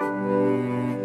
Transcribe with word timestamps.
Engkau 0.00 0.95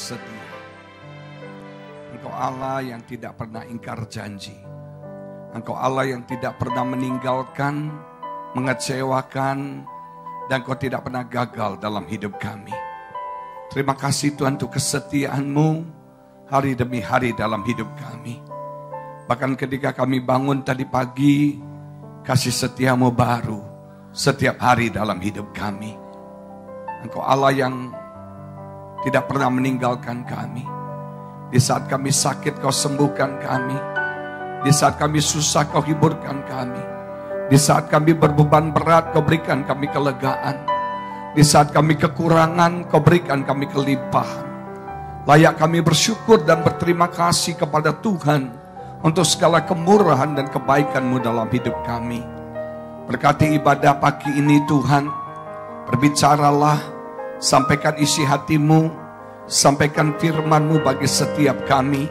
setia. 0.00 0.48
Engkau 2.16 2.32
Allah 2.32 2.80
yang 2.80 3.04
tidak 3.04 3.36
pernah 3.36 3.62
ingkar 3.68 4.08
janji. 4.08 4.56
Engkau 5.52 5.76
Allah 5.76 6.08
yang 6.08 6.24
tidak 6.24 6.56
pernah 6.56 6.88
meninggalkan, 6.88 7.92
mengecewakan, 8.56 9.84
dan 10.48 10.58
kau 10.64 10.74
tidak 10.74 11.04
pernah 11.04 11.22
gagal 11.28 11.78
dalam 11.78 12.08
hidup 12.08 12.40
kami. 12.40 12.74
Terima 13.70 13.94
kasih 13.94 14.34
Tuhan 14.34 14.58
untuk 14.58 14.74
kesetiaanmu 14.74 15.68
hari 16.50 16.74
demi 16.74 16.98
hari 16.98 17.30
dalam 17.36 17.62
hidup 17.62 17.86
kami. 17.94 18.42
Bahkan 19.30 19.54
ketika 19.54 19.94
kami 19.94 20.18
bangun 20.18 20.66
tadi 20.66 20.82
pagi, 20.82 21.54
kasih 22.26 22.50
setiamu 22.50 23.14
baru 23.14 23.62
setiap 24.10 24.58
hari 24.58 24.90
dalam 24.90 25.22
hidup 25.22 25.54
kami. 25.54 25.94
Engkau 27.06 27.22
Allah 27.22 27.54
yang 27.54 27.94
tidak 29.00 29.32
pernah 29.32 29.48
meninggalkan 29.48 30.28
kami. 30.28 30.64
Di 31.50 31.58
saat 31.58 31.88
kami 31.88 32.12
sakit, 32.12 32.60
kau 32.60 32.70
sembuhkan 32.70 33.40
kami. 33.40 33.78
Di 34.60 34.70
saat 34.70 35.00
kami 35.00 35.18
susah, 35.24 35.66
kau 35.72 35.80
hiburkan 35.80 36.44
kami. 36.44 36.82
Di 37.50 37.58
saat 37.58 37.88
kami 37.88 38.12
berbeban 38.14 38.70
berat, 38.70 39.10
kau 39.10 39.24
berikan 39.24 39.64
kami 39.64 39.88
kelegaan. 39.90 40.62
Di 41.32 41.42
saat 41.42 41.72
kami 41.74 41.96
kekurangan, 41.96 42.86
kau 42.92 43.00
berikan 43.02 43.42
kami 43.42 43.66
kelimpahan. 43.66 44.46
Layak 45.24 45.58
kami 45.58 45.80
bersyukur 45.80 46.44
dan 46.44 46.60
berterima 46.60 47.08
kasih 47.08 47.56
kepada 47.56 47.96
Tuhan 47.96 48.52
untuk 49.00 49.24
segala 49.24 49.64
kemurahan 49.64 50.36
dan 50.36 50.46
kebaikan-Mu 50.52 51.18
dalam 51.24 51.48
hidup 51.48 51.74
kami. 51.88 52.20
Berkati 53.08 53.58
ibadah 53.58 53.98
pagi 53.98 54.30
ini 54.38 54.62
Tuhan, 54.70 55.08
berbicaralah, 55.90 56.99
sampaikan 57.40 57.96
isi 57.96 58.22
hatimu, 58.22 58.92
sampaikan 59.48 60.14
firman-Mu 60.20 60.84
bagi 60.84 61.08
setiap 61.08 61.64
kami. 61.64 62.06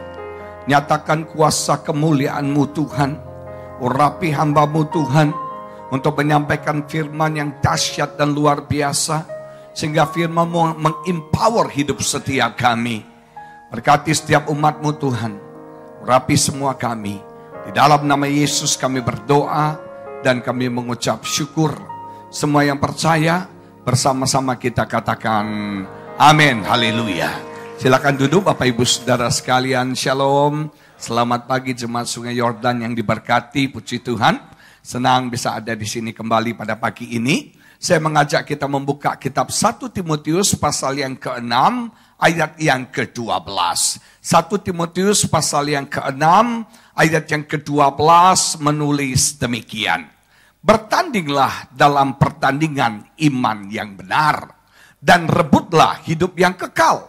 Nyatakan 0.66 1.30
kuasa 1.30 1.80
kemuliaan-Mu 1.80 2.64
Tuhan, 2.74 3.16
urapi 3.80 4.34
hamba-Mu 4.34 4.82
Tuhan, 4.90 5.28
untuk 5.90 6.18
menyampaikan 6.20 6.84
firman 6.84 7.38
yang 7.38 7.50
dahsyat 7.62 8.18
dan 8.18 8.34
luar 8.34 8.66
biasa, 8.66 9.24
sehingga 9.72 10.10
firman-Mu 10.10 10.76
mengempower 10.76 11.70
hidup 11.72 12.02
setiap 12.02 12.58
kami. 12.58 13.06
Berkati 13.70 14.10
setiap 14.10 14.50
umat-Mu 14.50 14.90
Tuhan, 14.98 15.32
urapi 16.02 16.34
semua 16.34 16.74
kami. 16.74 17.22
Di 17.64 17.70
dalam 17.70 18.02
nama 18.02 18.26
Yesus 18.26 18.74
kami 18.74 18.98
berdoa 18.98 19.78
dan 20.26 20.42
kami 20.42 20.66
mengucap 20.66 21.22
syukur. 21.22 21.70
Semua 22.30 22.66
yang 22.66 22.78
percaya 22.82 23.46
bersama-sama 23.90 24.54
kita 24.54 24.86
katakan 24.86 25.42
amin. 26.14 26.62
Haleluya. 26.62 27.34
Silakan 27.74 28.14
duduk 28.14 28.46
Bapak 28.46 28.70
Ibu 28.70 28.86
Saudara 28.86 29.26
sekalian. 29.34 29.98
Shalom. 29.98 30.70
Selamat 30.94 31.50
pagi 31.50 31.74
jemaat 31.74 32.06
Sungai 32.06 32.38
Yordan 32.38 32.86
yang 32.86 32.94
diberkati. 32.94 33.66
Puji 33.66 33.98
Tuhan. 33.98 34.38
Senang 34.78 35.26
bisa 35.26 35.58
ada 35.58 35.74
di 35.74 35.82
sini 35.90 36.14
kembali 36.14 36.54
pada 36.54 36.78
pagi 36.78 37.18
ini. 37.18 37.50
Saya 37.82 37.98
mengajak 37.98 38.46
kita 38.46 38.70
membuka 38.70 39.18
kitab 39.18 39.50
1 39.50 39.82
Timotius 39.90 40.54
pasal 40.54 41.02
yang 41.02 41.18
ke-6 41.18 41.50
ayat 42.22 42.62
yang 42.62 42.86
ke-12. 42.94 43.42
1 43.42 44.66
Timotius 44.70 45.26
pasal 45.26 45.66
yang 45.66 45.90
ke-6 45.90 46.22
ayat 46.94 47.26
yang 47.26 47.42
ke-12 47.42 48.62
menulis 48.62 49.34
demikian. 49.34 50.19
Bertandinglah 50.60 51.72
dalam 51.72 52.20
pertandingan 52.20 53.16
iman 53.16 53.58
yang 53.72 53.96
benar 53.96 54.60
dan 55.00 55.24
rebutlah 55.24 56.04
hidup 56.04 56.36
yang 56.36 56.52
kekal. 56.52 57.08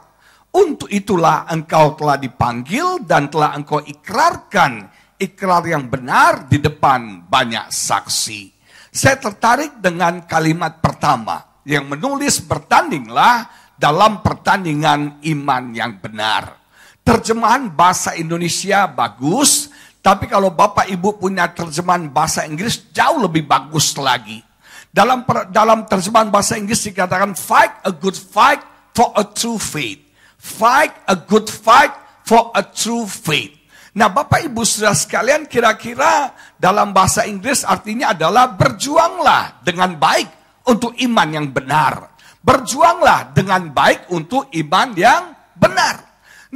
Untuk 0.52 0.92
itulah 0.92 1.48
engkau 1.48 1.96
telah 1.96 2.20
dipanggil 2.20 3.04
dan 3.04 3.32
telah 3.32 3.56
engkau 3.56 3.80
ikrarkan 3.84 4.88
ikrar 5.20 5.64
yang 5.64 5.88
benar 5.88 6.48
di 6.48 6.60
depan 6.60 7.24
banyak 7.28 7.72
saksi. 7.72 8.52
Saya 8.92 9.16
tertarik 9.16 9.80
dengan 9.80 10.28
kalimat 10.28 10.84
pertama 10.84 11.64
yang 11.64 11.88
menulis 11.88 12.44
bertandinglah 12.44 13.48
dalam 13.80 14.20
pertandingan 14.20 15.24
iman 15.24 15.64
yang 15.72 15.96
benar. 16.04 16.60
Terjemahan 17.02 17.72
bahasa 17.72 18.14
Indonesia 18.14 18.86
bagus, 18.92 19.71
tapi 20.02 20.26
kalau 20.26 20.50
Bapak 20.50 20.90
Ibu 20.90 21.22
punya 21.22 21.46
terjemahan 21.54 22.10
bahasa 22.10 22.42
Inggris 22.50 22.90
jauh 22.90 23.22
lebih 23.22 23.46
bagus 23.46 23.94
lagi. 24.02 24.42
Dalam 24.90 25.24
dalam 25.54 25.86
terjemahan 25.86 26.34
bahasa 26.34 26.58
Inggris 26.58 26.82
dikatakan 26.90 27.38
fight 27.38 27.86
a 27.86 27.94
good 27.94 28.18
fight 28.18 28.66
for 28.98 29.14
a 29.14 29.22
true 29.22 29.62
faith. 29.62 30.02
Fight 30.42 30.90
a 31.06 31.14
good 31.14 31.46
fight 31.48 31.94
for 32.26 32.50
a 32.58 32.66
true 32.66 33.06
faith. 33.06 33.54
Nah, 33.94 34.10
Bapak 34.10 34.42
Ibu 34.48 34.66
Saudara 34.66 34.98
sekalian, 34.98 35.46
kira-kira 35.46 36.34
dalam 36.58 36.98
bahasa 36.98 37.28
Inggris 37.30 37.62
artinya 37.62 38.16
adalah 38.16 38.58
berjuanglah 38.58 39.62
dengan 39.62 40.02
baik 40.02 40.28
untuk 40.66 40.98
iman 40.98 41.30
yang 41.30 41.48
benar. 41.54 42.18
Berjuanglah 42.42 43.38
dengan 43.38 43.70
baik 43.70 44.10
untuk 44.10 44.50
iman 44.50 44.90
yang 44.98 45.30
benar. 45.54 46.02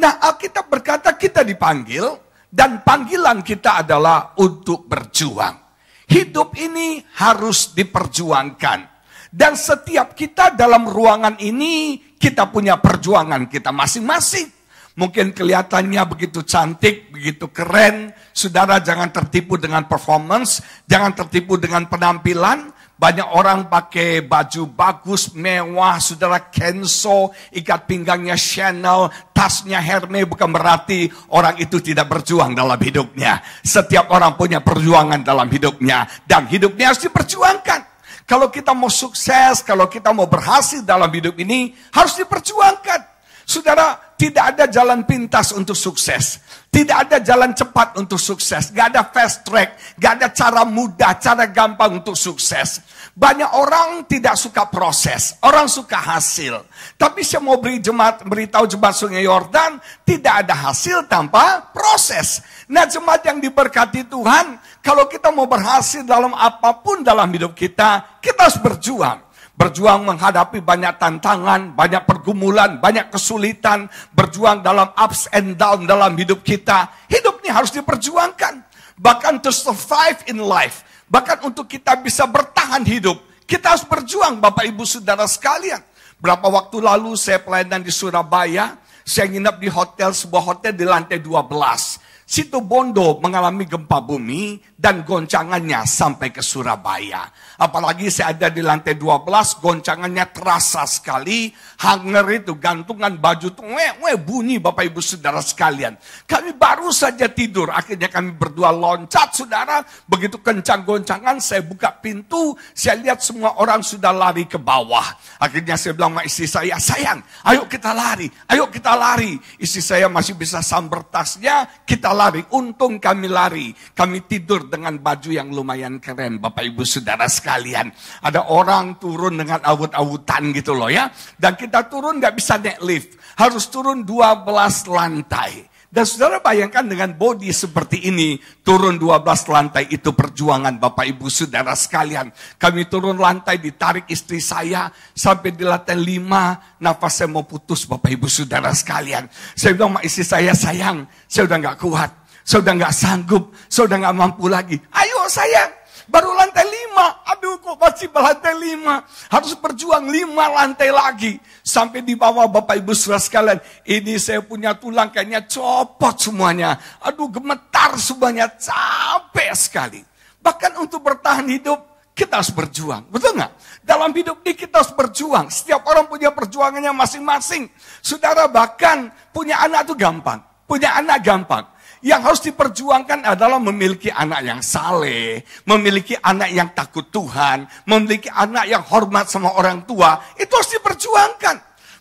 Nah, 0.01 0.17
Alkitab 0.17 0.65
berkata 0.65 1.13
kita 1.13 1.45
dipanggil 1.45 2.24
dan 2.55 2.87
panggilan 2.87 3.43
kita 3.43 3.83
adalah 3.83 4.31
untuk 4.39 4.87
berjuang. 4.87 5.59
Hidup 6.07 6.55
ini 6.55 7.03
harus 7.19 7.75
diperjuangkan. 7.75 8.95
Dan 9.27 9.59
setiap 9.59 10.15
kita 10.15 10.55
dalam 10.55 10.87
ruangan 10.87 11.35
ini 11.43 11.99
kita 12.15 12.47
punya 12.47 12.79
perjuangan 12.79 13.51
kita 13.51 13.75
masing-masing. 13.75 14.47
Mungkin 14.95 15.35
kelihatannya 15.35 15.99
begitu 16.07 16.39
cantik, 16.47 17.11
begitu 17.11 17.51
keren. 17.51 18.15
Saudara 18.31 18.79
jangan 18.79 19.11
tertipu 19.11 19.59
dengan 19.59 19.83
performance, 19.91 20.63
jangan 20.87 21.11
tertipu 21.11 21.59
dengan 21.59 21.91
penampilan. 21.91 22.71
Banyak 22.95 23.27
orang 23.35 23.67
pakai 23.67 24.23
baju 24.23 24.71
bagus, 24.71 25.35
mewah, 25.35 25.99
saudara 25.99 26.47
Kenzo, 26.47 27.35
ikat 27.51 27.91
pinggangnya 27.91 28.39
Chanel, 28.39 29.11
tasnya 29.35 29.83
Hermes, 29.83 30.23
bukan 30.23 30.47
berarti 30.47 31.11
orang 31.35 31.59
itu 31.59 31.83
tidak 31.83 32.07
berjuang 32.07 32.55
dalam 32.55 32.79
hidupnya. 32.79 33.43
Setiap 33.59 34.07
orang 34.15 34.39
punya 34.39 34.63
perjuangan 34.63 35.27
dalam 35.27 35.51
hidupnya, 35.51 36.07
dan 36.23 36.47
hidupnya 36.47 36.95
harus 36.95 37.03
diperjuangkan. 37.03 37.95
Kalau 38.25 38.47
kita 38.49 38.71
mau 38.71 38.89
sukses, 38.89 39.61
kalau 39.61 39.85
kita 39.91 40.09
mau 40.09 40.25
berhasil 40.25 40.81
dalam 40.81 41.11
hidup 41.11 41.37
ini, 41.37 41.75
harus 41.93 42.15
diperjuangkan. 42.17 43.14
Saudara, 43.45 44.17
tidak 44.17 44.57
ada 44.57 44.65
jalan 44.65 45.05
pintas 45.05 45.53
untuk 45.53 45.77
sukses. 45.77 46.41
Tidak 46.73 46.97
ada 47.07 47.21
jalan 47.21 47.53
cepat 47.53 47.93
untuk 47.95 48.17
sukses. 48.17 48.73
Gak 48.73 48.91
ada 48.91 49.05
fast 49.05 49.45
track. 49.45 49.95
Gak 50.01 50.11
ada 50.19 50.27
cara 50.33 50.65
mudah, 50.65 51.13
cara 51.21 51.45
gampang 51.45 52.01
untuk 52.01 52.17
sukses. 52.17 52.81
Banyak 53.13 53.53
orang 53.53 54.09
tidak 54.09 54.33
suka 54.35 54.65
proses. 54.67 55.37
Orang 55.45 55.69
suka 55.69 56.01
hasil. 56.01 56.57
Tapi 56.97 57.21
saya 57.21 57.45
mau 57.45 57.61
beri 57.61 57.77
jemaat, 57.79 58.25
beritahu 58.25 58.65
jemaat 58.65 58.95
sungai 58.97 59.23
Yordan, 59.23 59.77
tidak 60.03 60.47
ada 60.47 60.55
hasil 60.67 61.05
tanpa 61.05 61.69
proses. 61.69 62.41
Nah 62.65 62.89
jemaat 62.89 63.23
yang 63.23 63.37
diberkati 63.37 64.09
Tuhan, 64.09 64.57
kalau 64.81 65.05
kita 65.05 65.29
mau 65.29 65.45
berhasil 65.45 66.01
dalam 66.01 66.33
apa 66.33 66.81
pun 66.81 67.05
dalam 67.05 67.29
hidup 67.29 67.53
kita, 67.53 68.19
kita 68.19 68.51
harus 68.51 68.59
berjuang 68.59 69.24
berjuang 69.55 70.03
menghadapi 70.03 70.59
banyak 70.59 70.99
tantangan, 70.99 71.73
banyak 71.73 72.03
pergumulan, 72.03 72.77
banyak 72.79 73.07
kesulitan, 73.07 73.87
berjuang 74.11 74.59
dalam 74.59 74.91
ups 74.93 75.31
and 75.31 75.55
down 75.55 75.87
dalam 75.87 76.15
hidup 76.19 76.43
kita. 76.43 76.91
Hidup 77.07 77.39
ini 77.43 77.49
harus 77.51 77.71
diperjuangkan. 77.71 78.61
Bahkan 78.95 79.43
to 79.43 79.51
survive 79.51 80.23
in 80.31 80.39
life, 80.39 80.87
bahkan 81.11 81.43
untuk 81.43 81.67
kita 81.67 81.99
bisa 81.99 82.23
bertahan 82.23 82.83
hidup, 82.87 83.19
kita 83.43 83.75
harus 83.75 83.83
berjuang 83.83 84.39
Bapak 84.39 84.63
Ibu 84.63 84.87
Saudara 84.87 85.27
sekalian. 85.27 85.83
Berapa 86.15 86.47
waktu 86.47 86.79
lalu 86.79 87.19
saya 87.19 87.43
pelayanan 87.43 87.83
di 87.83 87.91
Surabaya, 87.91 88.79
saya 89.03 89.27
nginap 89.27 89.59
di 89.59 89.67
hotel, 89.67 90.15
sebuah 90.15 90.55
hotel 90.55 90.71
di 90.71 90.87
lantai 90.87 91.19
12. 91.19 91.99
Situ 92.25 92.57
Bondo 92.57 93.21
mengalami 93.21 93.69
gempa 93.69 94.01
bumi 94.01 94.57
dan 94.75 95.07
goncangannya 95.07 95.87
sampai 95.87 96.35
ke 96.35 96.43
Surabaya. 96.43 97.23
Apalagi 97.55 98.11
saya 98.11 98.35
ada 98.35 98.51
di 98.51 98.59
lantai 98.59 98.99
12, 98.99 99.63
goncangannya 99.63 100.35
terasa 100.35 100.83
sekali. 100.83 101.47
Hanger 101.79 102.43
itu, 102.43 102.59
gantungan 102.59 103.15
baju 103.15 103.47
itu, 103.55 103.63
weh, 103.63 103.91
weh, 104.03 104.15
bunyi 104.19 104.59
Bapak 104.59 104.91
Ibu 104.91 104.99
Saudara 104.99 105.39
sekalian. 105.39 105.95
Kami 106.27 106.59
baru 106.59 106.91
saja 106.91 107.31
tidur, 107.31 107.71
akhirnya 107.71 108.11
kami 108.11 108.35
berdua 108.35 108.75
loncat 108.75 109.31
saudara. 109.31 109.79
Begitu 110.11 110.43
kencang 110.43 110.83
goncangan, 110.83 111.39
saya 111.39 111.63
buka 111.63 111.95
pintu, 111.95 112.59
saya 112.75 112.99
lihat 112.99 113.23
semua 113.23 113.55
orang 113.55 113.79
sudah 113.79 114.11
lari 114.11 114.43
ke 114.43 114.59
bawah. 114.59 115.07
Akhirnya 115.39 115.79
saya 115.79 115.95
bilang 115.95 116.19
sama 116.19 116.23
istri 116.27 116.47
saya, 116.51 116.75
sayang, 116.83 117.23
ayo 117.47 117.63
kita 117.71 117.95
lari, 117.95 118.27
ayo 118.51 118.67
kita 118.67 118.91
lari. 118.91 119.39
Istri 119.55 119.81
saya 119.81 120.07
masih 120.11 120.35
bisa 120.35 120.59
samber 120.59 121.07
tasnya, 121.07 121.63
kita 121.87 122.11
lari. 122.11 122.43
Untung 122.51 122.99
kami 122.99 123.31
lari, 123.31 123.71
kami 123.95 124.19
tidur 124.27 124.64
dengan 124.67 124.97
baju 124.99 125.29
yang 125.31 125.53
lumayan 125.53 126.01
keren 126.01 126.41
Bapak 126.41 126.65
Ibu 126.65 126.83
Saudara 126.83 127.29
sekalian. 127.29 127.93
Ada 128.21 128.49
orang 128.51 128.97
turun 128.99 129.37
dengan 129.39 129.61
awut-awutan 129.63 130.51
gitu 130.53 130.73
loh 130.73 130.89
ya. 130.91 131.09
Dan 131.37 131.55
kita 131.55 131.87
turun 131.87 132.19
nggak 132.19 132.35
bisa 132.35 132.57
naik 132.59 132.79
lift. 132.83 133.09
Harus 133.39 133.67
turun 133.71 134.03
12 134.03 134.45
lantai. 134.91 135.75
Dan 135.95 136.03
saudara 136.03 136.43
bayangkan 136.43 136.83
dengan 136.83 137.15
body 137.15 137.55
seperti 137.55 138.11
ini, 138.11 138.35
turun 138.67 138.99
12 138.99 139.47
lantai 139.47 139.87
itu 139.87 140.11
perjuangan 140.11 140.75
Bapak 140.75 141.07
Ibu 141.07 141.31
Saudara 141.31 141.71
sekalian. 141.71 142.35
Kami 142.59 142.91
turun 142.91 143.15
lantai 143.15 143.63
ditarik 143.63 144.03
istri 144.11 144.43
saya 144.43 144.91
sampai 145.15 145.55
di 145.55 145.63
lantai 145.63 145.95
5, 145.95 146.83
nafas 146.83 147.23
saya 147.23 147.31
mau 147.31 147.47
putus 147.47 147.87
Bapak 147.87 148.11
Ibu 148.11 148.27
Saudara 148.27 148.75
sekalian. 148.75 149.31
Saya 149.55 149.71
bilang 149.71 149.95
sama 149.95 150.01
istri 150.03 150.27
saya, 150.27 150.51
sayang, 150.51 151.07
saya 151.31 151.47
udah 151.47 151.57
nggak 151.63 151.79
kuat. 151.79 152.11
Saya 152.45 152.61
udah 152.61 152.73
nggak 152.77 152.93
sanggup, 152.93 153.43
saya 153.65 153.89
udah 153.89 153.97
nggak 154.05 154.15
mampu 154.15 154.45
lagi. 154.45 154.77
Ayo 154.93 155.25
sayang, 155.25 155.73
Baru 156.05 156.37
lantai 156.37 156.69
lima. 156.69 157.25
Aduh 157.33 157.57
kok 157.57 157.81
masih 157.81 158.13
lantai 158.13 158.53
lima. 158.53 159.01
Harus 159.33 159.57
berjuang 159.57 160.05
lima 160.05 160.45
lantai 160.53 160.93
lagi. 160.93 161.41
Sampai 161.65 162.05
di 162.05 162.13
bawah 162.13 162.45
Bapak 162.45 162.77
Ibu 162.77 162.93
Saudara 162.93 163.17
sekalian. 163.17 163.59
Ini 163.81 164.21
saya 164.21 164.45
punya 164.45 164.77
tulang 164.77 165.09
kayaknya 165.09 165.49
copot 165.49 166.13
semuanya. 166.21 166.77
Aduh 167.01 167.25
gemetar 167.33 167.97
semuanya. 167.97 168.45
Capek 168.53 169.51
sekali. 169.57 170.01
Bahkan 170.45 170.77
untuk 170.77 171.01
bertahan 171.01 171.49
hidup 171.49 172.13
kita 172.13 172.37
harus 172.37 172.53
berjuang. 172.53 173.09
Betul 173.09 173.41
nggak? 173.41 173.51
Dalam 173.81 174.13
hidup 174.13 174.45
ini 174.45 174.53
kita 174.53 174.85
harus 174.85 174.93
berjuang. 174.93 175.49
Setiap 175.49 175.89
orang 175.89 176.05
punya 176.05 176.29
perjuangannya 176.29 176.93
masing-masing. 176.93 177.65
Saudara 178.05 178.45
bahkan 178.45 179.09
punya 179.33 179.57
anak 179.57 179.89
itu 179.89 179.97
gampang. 179.97 180.37
Punya 180.69 181.01
anak 181.01 181.25
gampang. 181.25 181.65
Yang 182.03 182.21
harus 182.21 182.41
diperjuangkan 182.43 183.23
adalah 183.23 183.59
memiliki 183.61 184.11
anak 184.11 184.41
yang 184.43 184.59
saleh, 184.59 185.43
memiliki 185.63 186.15
anak 186.19 186.49
yang 186.51 186.69
takut 186.75 187.07
Tuhan, 187.07 187.67
memiliki 187.87 188.27
anak 188.27 188.67
yang 188.67 188.83
hormat 188.83 189.31
sama 189.31 189.55
orang 189.55 189.87
tua. 189.87 190.19
Itu 190.35 190.55
harus 190.55 190.71
diperjuangkan. 190.75 191.55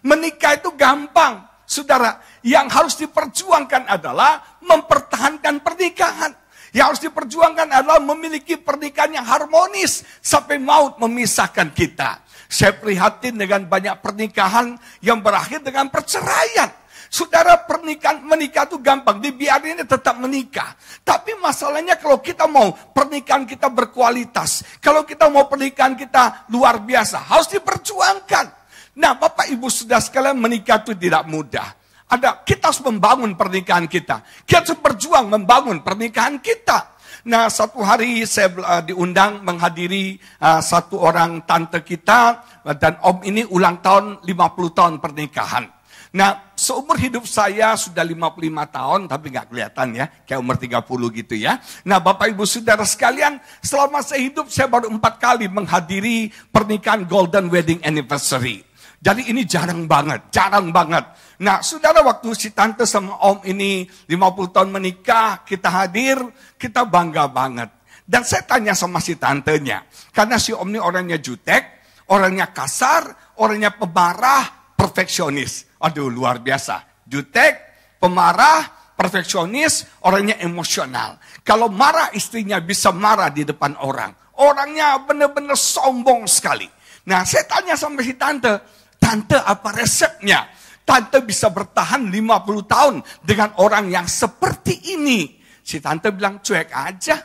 Menikah 0.05 0.58
itu 0.58 0.75
gampang. 0.75 1.46
Saudara, 1.64 2.20
yang 2.44 2.69
harus 2.69 2.99
diperjuangkan 3.00 3.88
adalah 3.88 4.61
mempertahankan 4.61 5.64
pernikahan. 5.64 6.32
Yang 6.75 6.87
harus 6.91 7.02
diperjuangkan 7.06 7.69
adalah 7.70 8.02
memiliki 8.02 8.58
pernikahan 8.58 9.17
yang 9.17 9.25
harmonis 9.25 10.02
sampai 10.19 10.58
maut 10.58 10.99
memisahkan 10.99 11.70
kita. 11.70 12.20
Saya 12.50 12.76
prihatin 12.76 13.41
dengan 13.41 13.64
banyak 13.64 14.02
pernikahan 14.05 14.76
yang 15.00 15.25
berakhir 15.25 15.64
dengan 15.64 15.88
perceraian. 15.88 16.83
Saudara 17.12 17.61
pernikahan 17.65 18.25
menikah 18.25 18.67
itu 18.69 18.81
gampang, 18.81 19.21
dibiarin 19.21 19.83
tetap 19.85 20.17
menikah. 20.19 20.75
Tapi 21.03 21.37
masalahnya 21.39 21.97
kalau 22.01 22.19
kita 22.19 22.49
mau 22.49 22.73
pernikahan 22.73 23.45
kita 23.45 23.71
berkualitas, 23.71 24.81
kalau 24.81 25.06
kita 25.06 25.29
mau 25.29 25.47
pernikahan 25.47 25.95
kita 25.95 26.49
luar 26.51 26.83
biasa, 26.83 27.25
harus 27.25 27.49
diperjuangkan. 27.53 28.47
Nah, 28.95 29.19
Bapak 29.19 29.51
Ibu 29.51 29.67
sudah 29.67 29.99
sekalian 29.99 30.39
menikah 30.39 30.83
itu 30.83 30.95
tidak 30.95 31.27
mudah. 31.27 31.67
Ada 32.05 32.47
kita 32.47 32.71
harus 32.71 32.83
membangun 32.85 33.35
pernikahan 33.35 33.91
kita. 33.91 34.23
Kita 34.47 34.62
harus 34.62 34.79
berjuang 34.79 35.27
membangun 35.27 35.83
pernikahan 35.83 36.39
kita. 36.39 36.95
Nah, 37.25 37.49
satu 37.49 37.81
hari 37.81 38.29
saya 38.29 38.53
uh, 38.53 38.83
diundang 38.85 39.41
menghadiri 39.43 40.21
uh, 40.45 40.61
satu 40.61 41.01
orang 41.01 41.43
tante 41.49 41.81
kita 41.81 42.45
dan 42.77 43.01
om 43.01 43.25
ini 43.25 43.49
ulang 43.49 43.81
tahun 43.81 44.21
50 44.23 44.77
tahun 44.77 44.95
pernikahan. 45.01 45.65
Nah, 46.14 46.55
seumur 46.55 46.94
hidup 46.94 47.26
saya 47.26 47.75
sudah 47.75 48.06
55 48.06 48.38
tahun, 48.70 49.00
tapi 49.11 49.34
nggak 49.34 49.50
kelihatan 49.50 49.99
ya, 49.99 50.06
kayak 50.22 50.38
umur 50.38 50.55
30 50.55 51.11
gitu 51.11 51.34
ya. 51.34 51.58
Nah, 51.82 51.99
Bapak 51.99 52.31
Ibu 52.31 52.46
Saudara 52.46 52.87
sekalian, 52.87 53.43
selama 53.58 53.99
saya 53.99 54.22
hidup 54.22 54.46
saya 54.46 54.70
baru 54.70 54.94
empat 54.94 55.19
kali 55.19 55.50
menghadiri 55.50 56.31
pernikahan 56.55 57.02
Golden 57.11 57.50
Wedding 57.50 57.82
Anniversary. 57.82 58.62
Jadi 59.02 59.26
ini 59.26 59.43
jarang 59.43 59.90
banget, 59.90 60.31
jarang 60.31 60.70
banget. 60.70 61.02
Nah, 61.43 61.58
saudara 61.66 61.99
waktu 62.06 62.31
si 62.38 62.55
tante 62.55 62.87
sama 62.87 63.19
om 63.19 63.43
ini 63.43 63.82
50 64.06 64.55
tahun 64.55 64.70
menikah, 64.70 65.43
kita 65.43 65.67
hadir, 65.67 66.22
kita 66.55 66.87
bangga 66.87 67.26
banget. 67.26 67.75
Dan 68.06 68.22
saya 68.22 68.46
tanya 68.46 68.72
sama 68.78 69.02
si 69.02 69.19
tantenya, 69.19 69.82
karena 70.14 70.38
si 70.38 70.55
om 70.55 70.70
ini 70.70 70.78
orangnya 70.78 71.19
jutek, 71.19 71.82
orangnya 72.06 72.55
kasar, 72.55 73.34
orangnya 73.43 73.75
pemarah, 73.75 74.72
perfeksionis. 74.78 75.74
Aduh 75.84 76.08
luar 76.08 76.40
biasa. 76.40 77.04
Jutek, 77.04 77.60
pemarah, 78.00 78.64
perfeksionis, 78.96 80.00
orangnya 80.08 80.40
emosional. 80.40 81.20
Kalau 81.44 81.69
marah 81.69 82.08
istrinya 82.16 82.56
bisa 82.64 82.88
marah 82.88 83.28
di 83.28 83.44
depan 83.44 83.76
orang. 83.84 84.16
Orangnya 84.40 85.04
benar-benar 85.04 85.54
sombong 85.54 86.25
sekali. 86.25 86.66
Nah 87.04 87.20
saya 87.28 87.44
tanya 87.44 87.76
sama 87.76 88.00
si 88.00 88.16
tante, 88.16 88.50
tante 88.96 89.36
apa 89.36 89.69
resepnya? 89.76 90.48
Tante 90.84 91.20
bisa 91.20 91.52
bertahan 91.52 92.08
50 92.08 92.64
tahun 92.64 92.94
dengan 93.20 93.56
orang 93.60 93.92
yang 93.92 94.08
seperti 94.08 94.96
ini. 94.96 95.36
Si 95.60 95.81
tante 95.84 96.12
bilang 96.12 96.40
cuek 96.40 96.72
aja. 96.72 97.16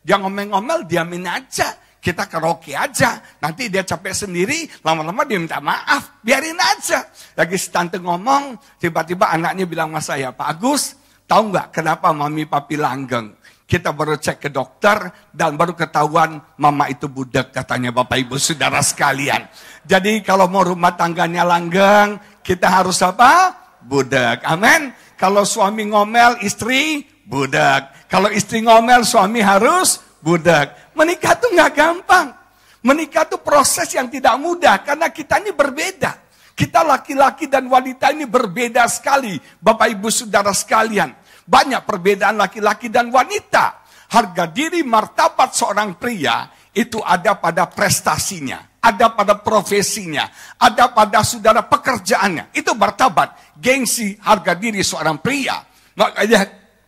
Dia 0.00 0.16
ngomel-ngomel, 0.20 0.88
diamin 0.88 1.24
aja. 1.28 1.85
Kita 2.06 2.30
karaoke 2.30 2.70
aja. 2.70 3.18
Nanti 3.42 3.66
dia 3.66 3.82
capek 3.82 4.14
sendiri, 4.14 4.70
lama-lama 4.86 5.26
dia 5.26 5.42
minta 5.42 5.58
maaf. 5.58 6.22
Biarin 6.22 6.54
aja. 6.54 7.02
Lagi 7.34 7.58
tante 7.66 7.98
ngomong, 7.98 8.54
tiba-tiba 8.78 9.26
anaknya 9.26 9.66
bilang 9.66 9.90
sama 9.90 9.98
saya, 9.98 10.30
Pak 10.30 10.46
Agus, 10.46 10.94
tahu 11.26 11.50
nggak 11.50 11.74
kenapa 11.74 12.14
mami 12.14 12.46
papi 12.46 12.78
langgeng? 12.78 13.34
Kita 13.66 13.90
baru 13.90 14.14
cek 14.14 14.38
ke 14.38 14.54
dokter 14.54 15.10
dan 15.34 15.58
baru 15.58 15.74
ketahuan 15.74 16.38
mama 16.62 16.86
itu 16.86 17.10
budak 17.10 17.50
katanya 17.50 17.90
Bapak 17.90 18.22
Ibu 18.22 18.38
Saudara 18.38 18.78
sekalian. 18.78 19.42
Jadi 19.82 20.22
kalau 20.22 20.46
mau 20.46 20.62
rumah 20.62 20.94
tangganya 20.94 21.42
langgeng, 21.42 22.22
kita 22.46 22.70
harus 22.70 23.02
apa? 23.02 23.50
Budak. 23.82 24.46
Amin. 24.46 24.94
Kalau 25.18 25.42
suami 25.42 25.90
ngomel, 25.90 26.38
istri 26.46 27.02
budak. 27.26 28.06
Kalau 28.06 28.30
istri 28.30 28.62
ngomel, 28.62 29.02
suami 29.02 29.42
harus 29.42 30.05
budak. 30.26 30.90
Menikah 30.98 31.38
tuh 31.38 31.54
nggak 31.54 31.72
gampang. 31.78 32.34
Menikah 32.82 33.30
tuh 33.30 33.38
proses 33.38 33.86
yang 33.94 34.10
tidak 34.10 34.34
mudah 34.42 34.82
karena 34.82 35.14
kita 35.14 35.38
ini 35.38 35.54
berbeda. 35.54 36.26
Kita 36.56 36.82
laki-laki 36.82 37.46
dan 37.46 37.70
wanita 37.70 38.10
ini 38.10 38.26
berbeda 38.26 38.90
sekali. 38.90 39.38
Bapak 39.38 39.86
ibu 39.94 40.10
saudara 40.10 40.50
sekalian. 40.50 41.14
Banyak 41.46 41.86
perbedaan 41.86 42.34
laki-laki 42.34 42.90
dan 42.90 43.14
wanita. 43.14 43.86
Harga 44.10 44.50
diri 44.50 44.82
martabat 44.82 45.54
seorang 45.54 45.98
pria 45.98 46.50
itu 46.74 46.98
ada 47.02 47.38
pada 47.38 47.70
prestasinya. 47.70 48.78
Ada 48.80 49.12
pada 49.18 49.34
profesinya. 49.42 50.30
Ada 50.56 50.94
pada 50.94 51.20
saudara 51.26 51.66
pekerjaannya. 51.66 52.54
Itu 52.54 52.72
martabat. 52.78 53.58
Gengsi 53.58 54.14
harga 54.22 54.54
diri 54.54 54.80
seorang 54.80 55.18
pria. 55.18 55.58
Makanya 55.98 56.40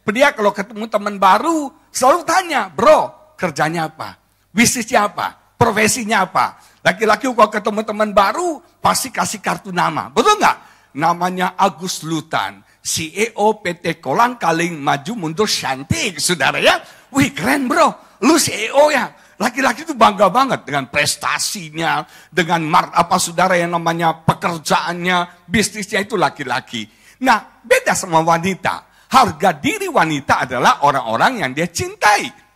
pria 0.06 0.30
kalau 0.32 0.54
ketemu 0.54 0.86
teman 0.88 1.18
baru 1.18 1.68
selalu 1.92 2.22
tanya, 2.24 2.70
bro 2.70 3.17
kerjanya 3.38 3.86
apa, 3.86 4.18
bisnisnya 4.50 5.06
apa, 5.06 5.54
profesinya 5.54 6.26
apa. 6.26 6.58
Laki-laki 6.82 7.30
kalau 7.30 7.50
ketemu 7.50 7.80
teman 7.86 8.10
baru, 8.10 8.58
pasti 8.82 9.14
kasih 9.14 9.38
kartu 9.38 9.70
nama. 9.70 10.10
Betul 10.10 10.42
nggak? 10.42 10.56
Namanya 10.98 11.54
Agus 11.54 12.02
Lutan. 12.02 12.66
CEO 12.88 13.60
PT 13.60 14.00
Kolang 14.00 14.40
Kaling 14.40 14.80
Maju 14.80 15.12
Mundur 15.14 15.44
Cantik, 15.44 16.16
saudara 16.16 16.56
ya. 16.56 16.80
Wih 17.12 17.36
keren 17.36 17.68
bro, 17.68 18.18
lu 18.24 18.40
CEO 18.40 18.88
ya. 18.88 19.12
Laki-laki 19.38 19.86
itu 19.86 19.94
bangga 19.94 20.32
banget 20.34 20.66
dengan 20.66 20.90
prestasinya, 20.90 22.02
dengan 22.32 22.64
mar 22.66 22.90
apa 22.90 23.22
saudara 23.22 23.54
yang 23.54 23.76
namanya 23.76 24.24
pekerjaannya, 24.26 25.46
bisnisnya 25.46 26.02
itu 26.02 26.18
laki-laki. 26.18 26.88
Nah, 27.22 27.62
beda 27.62 27.94
sama 27.94 28.18
wanita. 28.18 29.06
Harga 29.08 29.54
diri 29.54 29.86
wanita 29.86 30.48
adalah 30.48 30.82
orang-orang 30.82 31.46
yang 31.46 31.50
dia 31.54 31.70
cintai. 31.70 32.47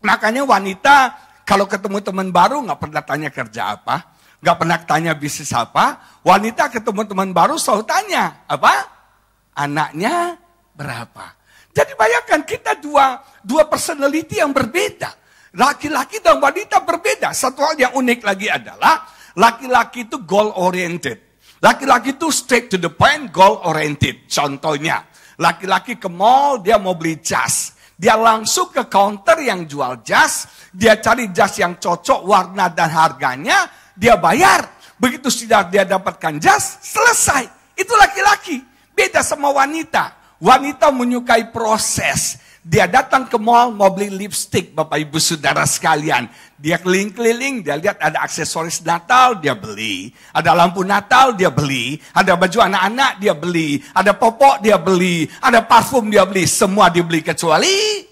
Makanya 0.00 0.42
wanita 0.48 0.96
kalau 1.44 1.68
ketemu 1.68 2.00
teman 2.00 2.28
baru 2.32 2.64
nggak 2.64 2.80
pernah 2.80 3.02
tanya 3.04 3.28
kerja 3.28 3.76
apa, 3.76 4.16
nggak 4.40 4.56
pernah 4.56 4.78
tanya 4.84 5.12
bisnis 5.12 5.52
apa. 5.52 6.18
Wanita 6.24 6.72
ketemu 6.72 7.04
teman 7.04 7.30
baru 7.36 7.60
selalu 7.60 7.84
tanya 7.84 8.44
apa? 8.48 8.86
Anaknya 9.56 10.40
berapa? 10.72 11.36
Jadi 11.70 11.92
bayangkan 11.94 12.40
kita 12.48 12.80
dua 12.80 13.20
dua 13.44 13.68
personality 13.68 14.40
yang 14.40 14.56
berbeda. 14.56 15.20
Laki-laki 15.50 16.22
dan 16.22 16.38
wanita 16.38 16.86
berbeda. 16.86 17.34
Satu 17.34 17.66
hal 17.66 17.74
yang 17.74 17.92
unik 17.98 18.20
lagi 18.22 18.46
adalah 18.46 19.02
laki-laki 19.34 20.06
itu 20.06 20.22
goal 20.22 20.54
oriented. 20.54 21.30
Laki-laki 21.60 22.16
itu 22.16 22.30
straight 22.32 22.72
to 22.72 22.78
the 22.80 22.88
point, 22.88 23.28
goal 23.34 23.60
oriented. 23.66 24.30
Contohnya, 24.30 25.04
laki-laki 25.36 25.98
ke 26.00 26.08
mall, 26.08 26.62
dia 26.62 26.80
mau 26.80 26.96
beli 26.96 27.20
jas. 27.20 27.76
Dia 28.00 28.16
langsung 28.16 28.72
ke 28.72 28.88
counter 28.88 29.36
yang 29.44 29.68
jual 29.68 30.00
jas, 30.00 30.48
dia 30.72 30.96
cari 30.96 31.28
jas 31.36 31.60
yang 31.60 31.76
cocok 31.76 32.24
warna 32.24 32.72
dan 32.72 32.88
harganya, 32.88 33.68
dia 33.92 34.16
bayar. 34.16 34.80
Begitu 34.96 35.28
sudah 35.28 35.68
dia 35.68 35.84
dapatkan 35.84 36.40
jas, 36.40 36.80
selesai. 36.80 37.44
Itu 37.76 37.92
laki-laki. 38.00 38.64
Beda 38.96 39.20
sama 39.20 39.52
wanita. 39.52 40.16
Wanita 40.40 40.88
menyukai 40.88 41.52
proses. 41.52 42.40
Dia 42.60 42.84
datang 42.84 43.24
ke 43.24 43.40
mall 43.40 43.72
mau 43.72 43.88
beli 43.88 44.12
lipstick 44.12 44.76
Bapak 44.76 45.00
Ibu 45.00 45.16
Saudara 45.16 45.64
sekalian. 45.64 46.28
Dia 46.60 46.76
keliling-keliling, 46.76 47.64
dia 47.64 47.80
lihat 47.80 47.96
ada 47.96 48.20
aksesoris 48.20 48.84
Natal, 48.84 49.40
dia 49.40 49.56
beli. 49.56 50.12
Ada 50.28 50.52
lampu 50.52 50.84
Natal, 50.84 51.32
dia 51.32 51.48
beli. 51.48 51.96
Ada 52.12 52.36
baju 52.36 52.60
anak-anak, 52.60 53.16
dia 53.16 53.32
beli. 53.32 53.80
Ada 53.96 54.12
popok, 54.12 54.60
dia 54.60 54.76
beli. 54.76 55.24
Ada 55.40 55.64
parfum, 55.64 56.12
dia 56.12 56.28
beli. 56.28 56.44
Semua 56.44 56.92
dibeli 56.92 57.24
kecuali... 57.24 58.04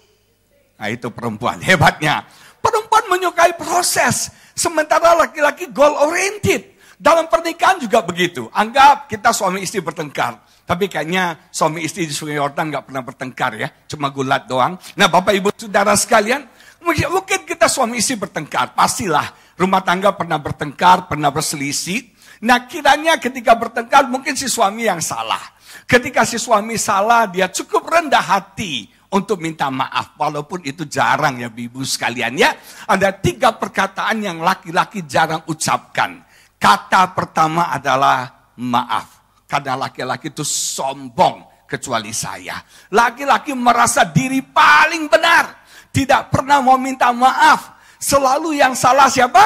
Nah 0.81 0.88
itu 0.88 1.12
perempuan, 1.12 1.61
hebatnya. 1.61 2.25
Perempuan 2.64 3.05
menyukai 3.12 3.52
proses. 3.52 4.33
Sementara 4.57 5.12
laki-laki 5.12 5.69
goal 5.69 5.93
oriented. 6.09 6.78
Dalam 6.97 7.28
pernikahan 7.28 7.85
juga 7.85 8.00
begitu. 8.00 8.49
Anggap 8.57 9.12
kita 9.12 9.28
suami 9.37 9.61
istri 9.61 9.85
bertengkar. 9.85 10.40
Tapi 10.68 10.84
kayaknya 10.84 11.48
suami 11.48 11.80
istri 11.80 12.04
di 12.04 12.12
Sungai 12.12 12.37
Yordan 12.37 12.68
nggak 12.68 12.92
pernah 12.92 13.00
bertengkar 13.00 13.56
ya. 13.56 13.72
Cuma 13.88 14.12
gulat 14.12 14.44
doang. 14.44 14.76
Nah 15.00 15.08
Bapak 15.08 15.32
Ibu 15.32 15.48
Saudara 15.56 15.96
sekalian. 15.96 16.44
Mungkin 16.84 17.48
kita 17.48 17.72
suami 17.72 17.96
istri 18.04 18.20
bertengkar. 18.20 18.76
Pastilah 18.76 19.56
rumah 19.56 19.80
tangga 19.80 20.12
pernah 20.12 20.37
bertengkar, 20.37 21.08
pernah 21.08 21.32
berselisih. 21.32 22.12
Nah 22.44 22.68
kiranya 22.68 23.16
ketika 23.16 23.56
bertengkar 23.56 24.12
mungkin 24.12 24.37
si 24.37 24.44
suami 24.44 24.84
yang 24.84 25.00
salah. 25.00 25.40
Ketika 25.88 26.28
si 26.28 26.37
suami 26.37 26.76
salah 26.76 27.25
dia 27.25 27.48
cukup 27.48 27.88
rendah 27.88 28.20
hati 28.20 28.92
untuk 29.08 29.40
minta 29.40 29.72
maaf. 29.72 30.20
Walaupun 30.20 30.68
itu 30.68 30.84
jarang 30.84 31.40
ya 31.40 31.48
ibu 31.48 31.80
sekalian 31.80 32.37
ya. 32.37 32.52
Ada 32.84 33.16
tiga 33.16 33.56
perkataan 33.56 34.20
yang 34.20 34.44
laki-laki 34.44 35.08
jarang 35.08 35.48
ucapkan. 35.48 36.28
Kata 36.60 37.16
pertama 37.16 37.72
adalah 37.72 38.52
maaf. 38.60 39.17
Karena 39.49 39.81
laki-laki 39.81 40.28
itu 40.28 40.45
sombong 40.45 41.64
kecuali 41.64 42.12
saya. 42.12 42.61
Laki-laki 42.93 43.57
merasa 43.57 44.05
diri 44.05 44.45
paling 44.45 45.09
benar. 45.09 45.64
Tidak 45.88 46.28
pernah 46.28 46.61
mau 46.61 46.76
minta 46.76 47.09
maaf. 47.17 47.81
Selalu 47.97 48.61
yang 48.61 48.76
salah 48.76 49.09
siapa? 49.09 49.40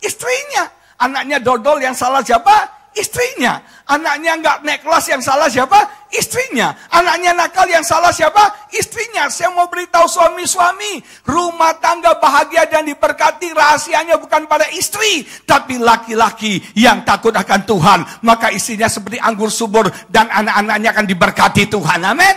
Istrinya. 0.00 0.64
Anaknya 0.96 1.44
dodol 1.44 1.84
yang 1.84 1.92
salah 1.92 2.24
siapa? 2.24 2.83
Istrinya. 2.94 3.60
Anaknya 3.84 4.40
nggak 4.40 4.56
naik 4.64 4.80
kelas 4.80 5.04
yang 5.12 5.20
salah 5.20 5.50
siapa? 5.50 6.08
Istrinya. 6.08 6.72
Anaknya 6.88 7.36
nakal 7.36 7.68
yang 7.68 7.84
salah 7.84 8.08
siapa? 8.08 8.72
Istrinya. 8.72 9.28
Saya 9.28 9.52
mau 9.52 9.68
beritahu 9.68 10.08
suami-suami, 10.08 11.04
rumah 11.28 11.76
tangga 11.82 12.16
bahagia 12.16 12.64
dan 12.64 12.88
diberkati 12.88 13.52
rahasianya 13.52 14.16
bukan 14.16 14.48
pada 14.48 14.64
istri, 14.72 15.26
tapi 15.44 15.76
laki-laki 15.76 16.64
yang 16.72 17.04
takut 17.04 17.36
akan 17.36 17.60
Tuhan. 17.68 18.00
Maka 18.24 18.48
istrinya 18.54 18.88
seperti 18.88 19.20
anggur 19.20 19.52
subur 19.52 19.90
dan 20.08 20.32
anak-anaknya 20.32 20.96
akan 20.96 21.06
diberkati 21.06 21.68
Tuhan. 21.68 22.00
Amin. 22.08 22.36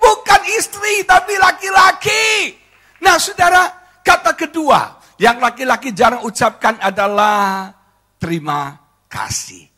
Bukan 0.00 0.42
istri, 0.58 1.06
tapi 1.06 1.38
laki-laki. 1.38 2.56
Nah, 3.04 3.20
saudara, 3.20 3.68
kata 4.02 4.34
kedua 4.34 4.98
yang 5.22 5.38
laki-laki 5.38 5.94
jarang 5.94 6.26
ucapkan 6.26 6.80
adalah 6.82 7.70
terima 8.18 8.74
kasih. 9.06 9.69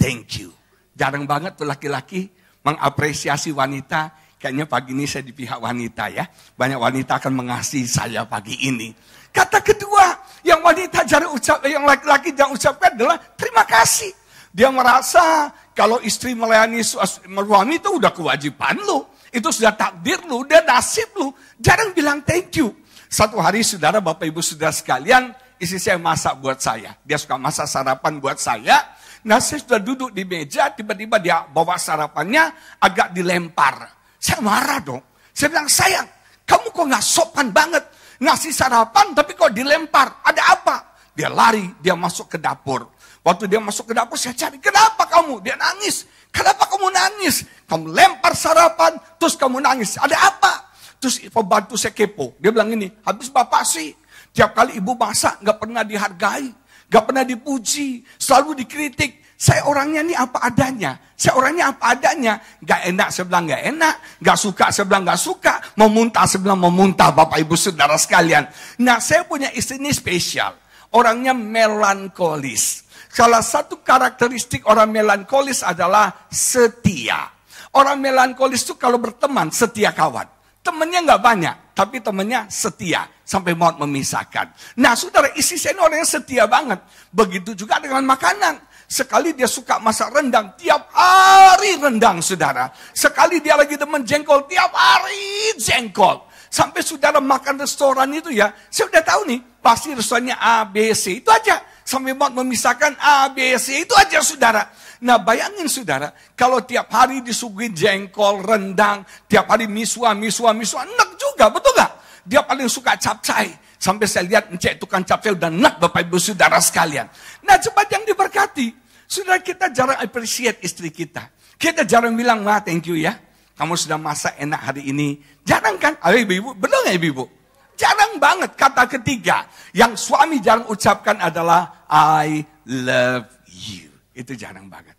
Thank 0.00 0.40
you. 0.40 0.48
Jarang 0.96 1.28
banget 1.28 1.60
tuh 1.60 1.68
laki-laki 1.68 2.32
mengapresiasi 2.64 3.52
wanita. 3.52 4.16
Kayaknya 4.40 4.64
pagi 4.64 4.96
ini 4.96 5.04
saya 5.04 5.20
di 5.20 5.36
pihak 5.36 5.60
wanita 5.60 6.08
ya. 6.08 6.24
Banyak 6.56 6.80
wanita 6.80 7.20
akan 7.20 7.44
mengasihi 7.44 7.84
saya 7.84 8.24
pagi 8.24 8.56
ini. 8.64 8.88
Kata 9.28 9.60
kedua, 9.60 10.16
yang 10.40 10.64
wanita 10.64 11.04
jarang 11.04 11.36
ucap, 11.36 11.60
yang 11.68 11.84
laki-laki 11.84 12.32
jarang 12.32 12.56
ucapkan 12.56 12.96
adalah 12.96 13.20
terima 13.36 13.68
kasih. 13.68 14.16
Dia 14.50 14.72
merasa 14.72 15.52
kalau 15.76 16.02
istri 16.02 16.32
melayani 16.32 16.80
suami 16.82 17.76
itu 17.78 17.90
udah 17.92 18.10
kewajiban 18.10 18.80
lu. 18.80 19.04
Itu 19.30 19.52
sudah 19.54 19.76
takdir 19.76 20.24
lu, 20.26 20.42
udah 20.42 20.64
nasib 20.66 21.06
lu. 21.14 21.30
Jarang 21.60 21.94
bilang 21.94 22.24
thank 22.24 22.56
you. 22.58 22.74
Satu 23.06 23.38
hari 23.38 23.62
saudara, 23.62 24.02
bapak 24.02 24.26
ibu 24.26 24.42
saudara 24.42 24.74
sekalian, 24.74 25.30
istri 25.60 25.78
saya 25.78 26.00
masak 26.00 26.40
buat 26.42 26.58
saya. 26.58 26.96
Dia 27.06 27.20
suka 27.20 27.38
masak 27.38 27.68
sarapan 27.70 28.18
buat 28.18 28.40
saya. 28.40 28.82
Nah 29.26 29.36
saya 29.36 29.60
sudah 29.60 29.80
duduk 29.80 30.10
di 30.16 30.24
meja, 30.24 30.72
tiba-tiba 30.72 31.20
dia 31.20 31.44
bawa 31.44 31.76
sarapannya 31.76 32.78
agak 32.80 33.12
dilempar. 33.12 33.84
Saya 34.16 34.40
marah 34.40 34.80
dong. 34.80 35.02
Saya 35.32 35.52
bilang, 35.52 35.68
sayang, 35.68 36.08
kamu 36.48 36.66
kok 36.72 36.84
nggak 36.88 37.04
sopan 37.04 37.48
banget. 37.52 37.84
Ngasih 38.20 38.52
sarapan 38.52 39.12
tapi 39.16 39.32
kok 39.36 39.52
dilempar. 39.52 40.24
Ada 40.24 40.42
apa? 40.56 40.76
Dia 41.12 41.28
lari, 41.28 41.68
dia 41.80 41.92
masuk 41.92 42.32
ke 42.32 42.38
dapur. 42.40 42.96
Waktu 43.20 43.44
dia 43.48 43.60
masuk 43.60 43.92
ke 43.92 43.94
dapur, 43.96 44.16
saya 44.16 44.32
cari, 44.32 44.56
kenapa 44.56 45.04
kamu? 45.04 45.44
Dia 45.44 45.56
nangis. 45.56 46.08
Kenapa 46.32 46.64
kamu 46.64 46.88
nangis? 46.88 47.44
Kamu 47.68 47.92
lempar 47.92 48.32
sarapan, 48.32 48.96
terus 49.20 49.36
kamu 49.36 49.60
nangis. 49.60 50.00
Ada 50.00 50.16
apa? 50.16 50.72
Terus 50.96 51.20
pembantu 51.28 51.76
saya 51.76 51.92
kepo. 51.92 52.36
Dia 52.40 52.52
bilang 52.52 52.72
ini, 52.72 52.88
habis 53.04 53.28
bapak 53.28 53.64
sih. 53.68 53.92
Tiap 54.32 54.56
kali 54.56 54.80
ibu 54.80 54.96
masak, 54.96 55.40
nggak 55.44 55.56
pernah 55.60 55.82
dihargai. 55.84 56.48
Gak 56.90 57.06
pernah 57.06 57.22
dipuji, 57.22 58.02
selalu 58.18 58.66
dikritik. 58.66 59.22
Saya 59.40 59.64
orangnya 59.64 60.04
ini 60.04 60.12
apa 60.12 60.42
adanya. 60.44 61.00
Saya 61.16 61.38
orangnya 61.38 61.72
apa 61.72 61.96
adanya. 61.96 62.36
Gak 62.60 62.92
enak 62.92 63.08
sebelah 63.08 63.40
gak 63.46 63.62
enak. 63.72 63.94
Gak 64.20 64.36
suka 64.36 64.66
sebelah 64.68 65.00
gak 65.00 65.20
suka. 65.22 65.54
Mau 65.80 65.88
muntah 65.88 66.28
sebelah 66.28 66.58
mau 66.58 66.68
muntah 66.68 67.08
Bapak 67.08 67.40
Ibu 67.40 67.56
Saudara 67.56 67.96
sekalian. 67.96 68.44
Nah 68.84 69.00
saya 69.00 69.24
punya 69.24 69.48
istri 69.56 69.80
ini 69.80 69.94
spesial. 69.96 70.52
Orangnya 70.92 71.32
melankolis. 71.32 72.84
Salah 73.08 73.40
satu 73.40 73.80
karakteristik 73.80 74.66
orang 74.68 74.92
melankolis 74.92 75.64
adalah 75.64 76.28
setia. 76.28 77.32
Orang 77.70 78.02
melankolis 78.02 78.66
itu 78.66 78.74
kalau 78.74 78.98
berteman 78.98 79.48
setia 79.54 79.94
kawan. 79.94 80.26
Temennya 80.60 81.00
nggak 81.06 81.22
banyak, 81.24 81.56
tapi 81.80 81.96
temennya 82.04 82.44
setia 82.52 83.08
sampai 83.24 83.56
maut 83.56 83.80
memisahkan. 83.80 84.52
Nah, 84.76 84.92
saudara, 84.92 85.32
isi 85.32 85.56
saya 85.56 85.72
ini 85.72 85.80
orang 85.80 86.04
yang 86.04 86.12
setia 86.12 86.44
banget. 86.44 86.76
Begitu 87.08 87.56
juga 87.56 87.80
dengan 87.80 88.04
makanan. 88.04 88.60
Sekali 88.84 89.32
dia 89.32 89.48
suka 89.48 89.80
masak 89.80 90.12
rendang, 90.12 90.52
tiap 90.60 90.92
hari 90.92 91.80
rendang, 91.80 92.20
saudara. 92.20 92.68
Sekali 92.92 93.40
dia 93.40 93.56
lagi 93.56 93.80
demen 93.80 94.04
jengkol, 94.04 94.44
tiap 94.44 94.76
hari 94.76 95.56
jengkol. 95.56 96.28
Sampai 96.52 96.84
saudara 96.84 97.16
makan 97.16 97.64
restoran 97.64 98.12
itu 98.12 98.28
ya, 98.28 98.52
saya 98.68 98.92
udah 98.92 99.00
tahu 99.00 99.24
nih, 99.32 99.40
pasti 99.64 99.96
restorannya 99.96 100.36
A, 100.36 100.68
B, 100.68 100.92
C. 100.92 101.24
Itu 101.24 101.32
aja. 101.32 101.64
Sampai 101.82 102.14
maut 102.14 102.30
memisahkan 102.34 102.94
A, 103.00 103.28
B, 103.32 103.56
C. 103.58 103.82
Itu 103.82 103.94
aja, 103.96 104.22
saudara. 104.22 104.70
Nah 105.00 105.16
bayangin 105.16 105.64
saudara, 105.64 106.12
kalau 106.36 106.60
tiap 106.60 106.92
hari 106.92 107.24
disuguhin 107.24 107.72
jengkol, 107.72 108.44
rendang, 108.44 109.00
tiap 109.24 109.48
hari 109.48 109.64
miswa, 109.64 110.12
miswa, 110.12 110.52
miswa, 110.52 110.84
enak 110.84 111.16
juga, 111.16 111.48
betul 111.48 111.72
gak? 111.72 111.92
Dia 112.28 112.44
paling 112.44 112.68
suka 112.68 113.00
capcay. 113.00 113.48
Sampai 113.80 114.04
saya 114.04 114.28
lihat 114.28 114.52
encik 114.52 114.76
tukang 114.76 115.00
capcay 115.00 115.32
udah 115.32 115.48
enak 115.48 115.80
Bapak 115.80 116.04
Ibu 116.04 116.20
Saudara 116.20 116.60
sekalian. 116.60 117.08
Nah 117.48 117.56
cepat 117.56 117.88
yang 117.96 118.04
diberkati. 118.04 118.76
Saudara 119.08 119.40
kita 119.40 119.72
jarang 119.72 119.96
appreciate 120.04 120.60
istri 120.60 120.92
kita. 120.92 121.32
Kita 121.56 121.88
jarang 121.88 122.12
bilang, 122.12 122.44
ma 122.44 122.60
thank 122.60 122.84
you 122.84 123.00
ya. 123.00 123.16
Kamu 123.56 123.80
sudah 123.80 123.96
masak 123.96 124.36
enak 124.36 124.60
hari 124.60 124.92
ini. 124.92 125.16
Jarang 125.48 125.80
kan? 125.80 125.96
Ayo 126.04 126.28
ibu-ibu, 126.28 126.52
benar 126.60 126.84
gak 126.84 126.96
ibu-ibu? 127.00 127.39
Jarang 127.80 128.20
banget 128.20 128.52
kata 128.60 128.84
ketiga. 128.84 129.48
Yang 129.72 130.12
suami 130.12 130.44
jarang 130.44 130.68
ucapkan 130.68 131.16
adalah 131.16 131.88
I 131.88 132.44
love 132.68 133.24
you. 133.48 133.88
Itu 134.12 134.36
jarang 134.36 134.68
banget. 134.68 134.92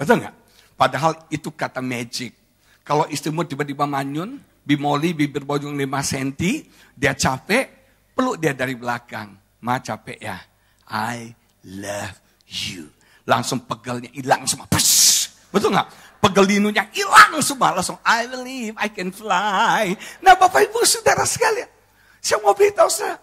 Betul 0.00 0.24
nggak? 0.24 0.34
Padahal 0.72 1.28
itu 1.28 1.52
kata 1.52 1.84
magic. 1.84 2.32
Kalau 2.80 3.04
istrimu 3.12 3.44
tiba-tiba 3.44 3.84
manyun, 3.84 4.40
bimoli 4.64 5.12
bibir 5.12 5.44
bojong 5.44 5.76
5 5.76 5.84
cm, 6.08 6.64
dia 6.96 7.12
capek, 7.12 7.68
peluk 8.16 8.40
dia 8.40 8.56
dari 8.56 8.80
belakang. 8.80 9.36
Ma 9.60 9.76
capek 9.76 10.16
ya. 10.16 10.40
I 10.88 11.36
love 11.68 12.16
you. 12.48 12.88
Langsung 13.28 13.60
pegelnya 13.68 14.08
hilang 14.16 14.48
semua. 14.48 14.66
Psh, 14.72 15.52
betul 15.52 15.76
nggak? 15.76 16.16
Pegel 16.22 16.46
dinunya 16.48 16.88
hilang 16.96 17.44
semua. 17.44 17.76
Langsung 17.76 18.00
I 18.02 18.24
believe 18.30 18.72
I 18.80 18.88
can 18.88 19.12
fly. 19.12 19.92
Nah 20.24 20.34
Bapak 20.38 20.70
Ibu 20.70 20.80
Saudara 20.88 21.28
sekalian. 21.28 21.81
Saya 22.22 22.38
mau 22.38 22.54
beritahu 22.54 22.86
saya. 22.86 23.18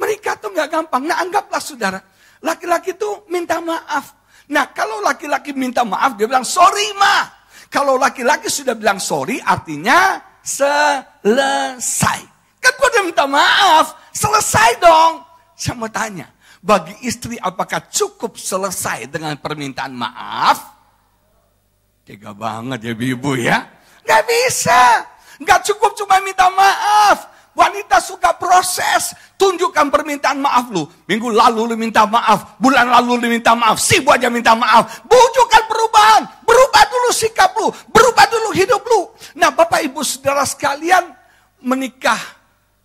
Mereka 0.00 0.40
tuh 0.40 0.48
nggak 0.56 0.68
gampang. 0.72 1.04
Nah 1.04 1.20
anggaplah 1.20 1.60
saudara. 1.60 2.00
Laki-laki 2.40 2.96
tuh 2.96 3.28
minta 3.28 3.60
maaf. 3.60 4.16
Nah 4.48 4.72
kalau 4.72 5.04
laki-laki 5.04 5.52
minta 5.52 5.84
maaf, 5.84 6.16
dia 6.16 6.24
bilang 6.24 6.48
sorry 6.48 6.96
ma. 6.96 7.28
Kalau 7.68 8.00
laki-laki 8.00 8.48
sudah 8.48 8.72
bilang 8.72 8.96
sorry, 8.96 9.36
artinya 9.44 10.16
selesai. 10.40 12.20
Kan 12.56 12.72
gue 12.72 12.88
udah 12.88 13.04
minta 13.04 13.28
maaf. 13.28 14.08
Selesai 14.16 14.80
dong. 14.80 15.20
Saya 15.52 15.76
mau 15.76 15.90
tanya, 15.92 16.32
bagi 16.64 16.96
istri 17.04 17.36
apakah 17.36 17.84
cukup 17.92 18.40
selesai 18.40 19.10
dengan 19.12 19.36
permintaan 19.36 19.92
maaf? 19.92 20.58
Tega 22.08 22.32
banget 22.32 22.88
ya 22.88 22.92
ibu 22.96 23.36
ya. 23.36 23.68
Gak 24.08 24.24
bisa. 24.24 25.04
Gak 25.44 25.60
cukup 25.68 25.92
cuma 25.92 26.24
minta 26.24 26.48
maaf. 26.48 27.37
Wanita 27.58 27.98
suka 27.98 28.38
proses. 28.38 29.18
Tunjukkan 29.34 29.90
permintaan 29.90 30.38
maaf 30.38 30.70
lu. 30.70 30.86
Minggu 31.10 31.34
lalu 31.34 31.74
lu 31.74 31.74
minta 31.74 32.06
maaf. 32.06 32.54
Bulan 32.62 32.86
lalu 32.86 33.18
lu 33.18 33.26
minta 33.26 33.58
maaf. 33.58 33.82
Si 33.82 33.98
aja 33.98 34.30
minta 34.30 34.54
maaf. 34.54 35.02
Bujukan 35.02 35.62
perubahan. 35.66 36.22
Berubah 36.46 36.86
dulu 36.86 37.10
sikap 37.10 37.50
lu. 37.58 37.66
Berubah 37.90 38.30
dulu 38.30 38.54
hidup 38.54 38.82
lu. 38.86 39.10
Nah 39.42 39.50
Bapak 39.50 39.82
Ibu 39.82 40.06
Saudara 40.06 40.46
sekalian. 40.46 41.10
Menikah 41.66 42.22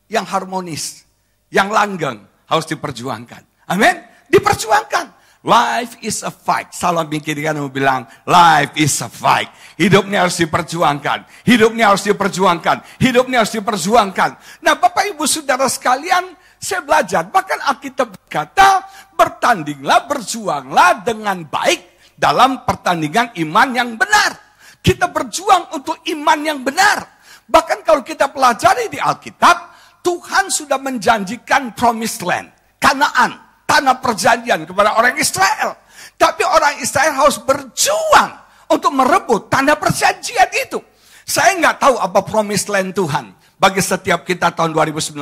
yang 0.10 0.26
harmonis. 0.26 1.06
Yang 1.54 1.70
langgeng. 1.70 2.20
Harus 2.50 2.66
diperjuangkan. 2.66 3.70
Amin. 3.70 4.02
Diperjuangkan. 4.26 5.23
Life 5.44 6.00
is 6.00 6.24
a 6.24 6.32
fight. 6.32 6.72
Salam 6.72 7.12
pikirkan 7.12 7.60
bilang, 7.68 8.08
life 8.24 8.80
is 8.80 8.96
a 9.04 9.12
fight. 9.12 9.52
Hidupnya 9.76 10.24
harus 10.24 10.40
diperjuangkan. 10.40 11.44
Hidupnya 11.44 11.92
harus 11.92 12.08
diperjuangkan. 12.08 12.80
Hidupnya 12.96 13.44
harus 13.44 13.52
diperjuangkan. 13.52 14.40
Nah 14.64 14.80
Bapak 14.80 15.04
Ibu 15.12 15.28
Saudara 15.28 15.68
sekalian, 15.68 16.32
saya 16.56 16.80
belajar. 16.80 17.28
Bahkan 17.28 17.60
Alkitab 17.60 18.16
berkata, 18.16 18.88
bertandinglah, 19.20 20.08
berjuanglah 20.08 21.04
dengan 21.04 21.44
baik 21.44 21.92
dalam 22.16 22.64
pertandingan 22.64 23.36
iman 23.44 23.68
yang 23.76 24.00
benar. 24.00 24.40
Kita 24.80 25.12
berjuang 25.12 25.76
untuk 25.76 26.00
iman 26.08 26.40
yang 26.40 26.64
benar. 26.64 27.20
Bahkan 27.52 27.84
kalau 27.84 28.00
kita 28.00 28.32
pelajari 28.32 28.88
di 28.88 28.96
Alkitab, 28.96 29.76
Tuhan 30.00 30.48
sudah 30.48 30.80
menjanjikan 30.80 31.76
promised 31.76 32.24
land, 32.24 32.48
Kanaan 32.80 33.43
tanah 33.66 34.00
perjanjian 34.00 34.68
kepada 34.68 34.96
orang 34.98 35.16
Israel. 35.18 35.80
Tapi 36.18 36.44
orang 36.46 36.80
Israel 36.80 37.14
harus 37.20 37.42
berjuang 37.42 38.32
untuk 38.70 38.92
merebut 38.94 39.52
tanah 39.52 39.76
perjanjian 39.76 40.50
itu. 40.56 40.80
Saya 41.24 41.56
nggak 41.56 41.78
tahu 41.80 41.96
apa 42.00 42.20
promise 42.24 42.68
land 42.68 42.92
Tuhan 42.92 43.32
bagi 43.56 43.80
setiap 43.80 44.28
kita 44.28 44.52
tahun 44.52 44.76
2019. 44.76 45.16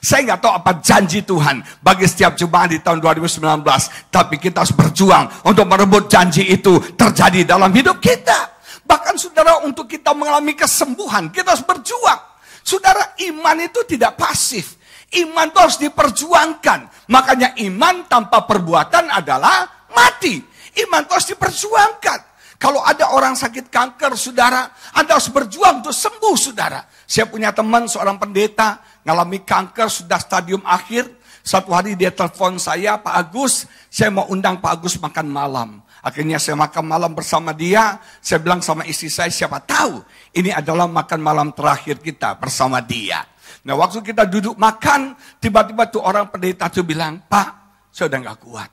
Saya 0.00 0.20
nggak 0.24 0.40
tahu 0.40 0.52
apa 0.56 0.80
janji 0.80 1.20
Tuhan 1.20 1.60
bagi 1.84 2.08
setiap 2.08 2.32
jemaat 2.32 2.72
di 2.72 2.80
tahun 2.80 3.04
2019. 3.04 3.44
Tapi 4.08 4.34
kita 4.40 4.64
harus 4.64 4.72
berjuang 4.72 5.28
untuk 5.44 5.68
merebut 5.68 6.08
janji 6.08 6.48
itu 6.48 6.80
terjadi 6.96 7.44
dalam 7.44 7.68
hidup 7.76 8.00
kita. 8.00 8.56
Bahkan 8.88 9.20
saudara 9.20 9.60
untuk 9.68 9.84
kita 9.84 10.16
mengalami 10.16 10.56
kesembuhan, 10.56 11.28
kita 11.28 11.52
harus 11.52 11.60
berjuang. 11.60 12.20
Saudara, 12.64 13.12
iman 13.28 13.56
itu 13.60 13.84
tidak 13.84 14.16
pasif. 14.16 14.77
Iman 15.08 15.48
itu 15.48 15.58
harus 15.58 15.78
diperjuangkan. 15.80 17.08
Makanya 17.08 17.56
iman 17.64 18.04
tanpa 18.04 18.44
perbuatan 18.44 19.08
adalah 19.08 19.88
mati. 19.88 20.36
Iman 20.84 21.08
itu 21.08 21.12
harus 21.16 21.28
diperjuangkan. 21.32 22.20
Kalau 22.58 22.82
ada 22.82 23.14
orang 23.14 23.38
sakit 23.38 23.70
kanker, 23.70 24.18
saudara, 24.18 24.66
Anda 24.92 25.14
harus 25.14 25.30
berjuang 25.30 25.80
untuk 25.80 25.94
sembuh, 25.94 26.34
saudara. 26.34 26.82
Saya 27.06 27.30
punya 27.30 27.54
teman, 27.54 27.86
seorang 27.86 28.18
pendeta, 28.18 28.82
ngalami 29.06 29.46
kanker, 29.46 29.86
sudah 29.86 30.18
stadium 30.18 30.60
akhir. 30.66 31.06
Satu 31.46 31.70
hari 31.72 31.94
dia 31.94 32.10
telepon 32.10 32.58
saya, 32.58 32.98
Pak 32.98 33.14
Agus, 33.14 33.64
saya 33.88 34.10
mau 34.10 34.26
undang 34.28 34.58
Pak 34.58 34.74
Agus 34.74 34.98
makan 34.98 35.30
malam. 35.30 35.80
Akhirnya 36.02 36.42
saya 36.42 36.58
makan 36.58 36.84
malam 36.84 37.14
bersama 37.14 37.54
dia. 37.54 38.02
Saya 38.18 38.42
bilang 38.42 38.58
sama 38.58 38.82
istri 38.84 39.06
saya, 39.06 39.30
siapa 39.30 39.62
tahu 39.62 40.02
ini 40.34 40.50
adalah 40.50 40.90
makan 40.90 41.22
malam 41.22 41.48
terakhir 41.54 42.02
kita 42.02 42.36
bersama 42.42 42.82
dia. 42.82 43.22
Nah 43.66 43.74
waktu 43.74 44.04
kita 44.04 44.28
duduk 44.30 44.54
makan, 44.54 45.18
tiba-tiba 45.42 45.90
tuh 45.90 46.02
orang 46.04 46.30
pendeta 46.30 46.70
tuh 46.70 46.86
bilang, 46.86 47.18
Pak, 47.26 47.48
saya 47.90 48.06
udah 48.12 48.18
gak 48.30 48.38
kuat. 48.44 48.70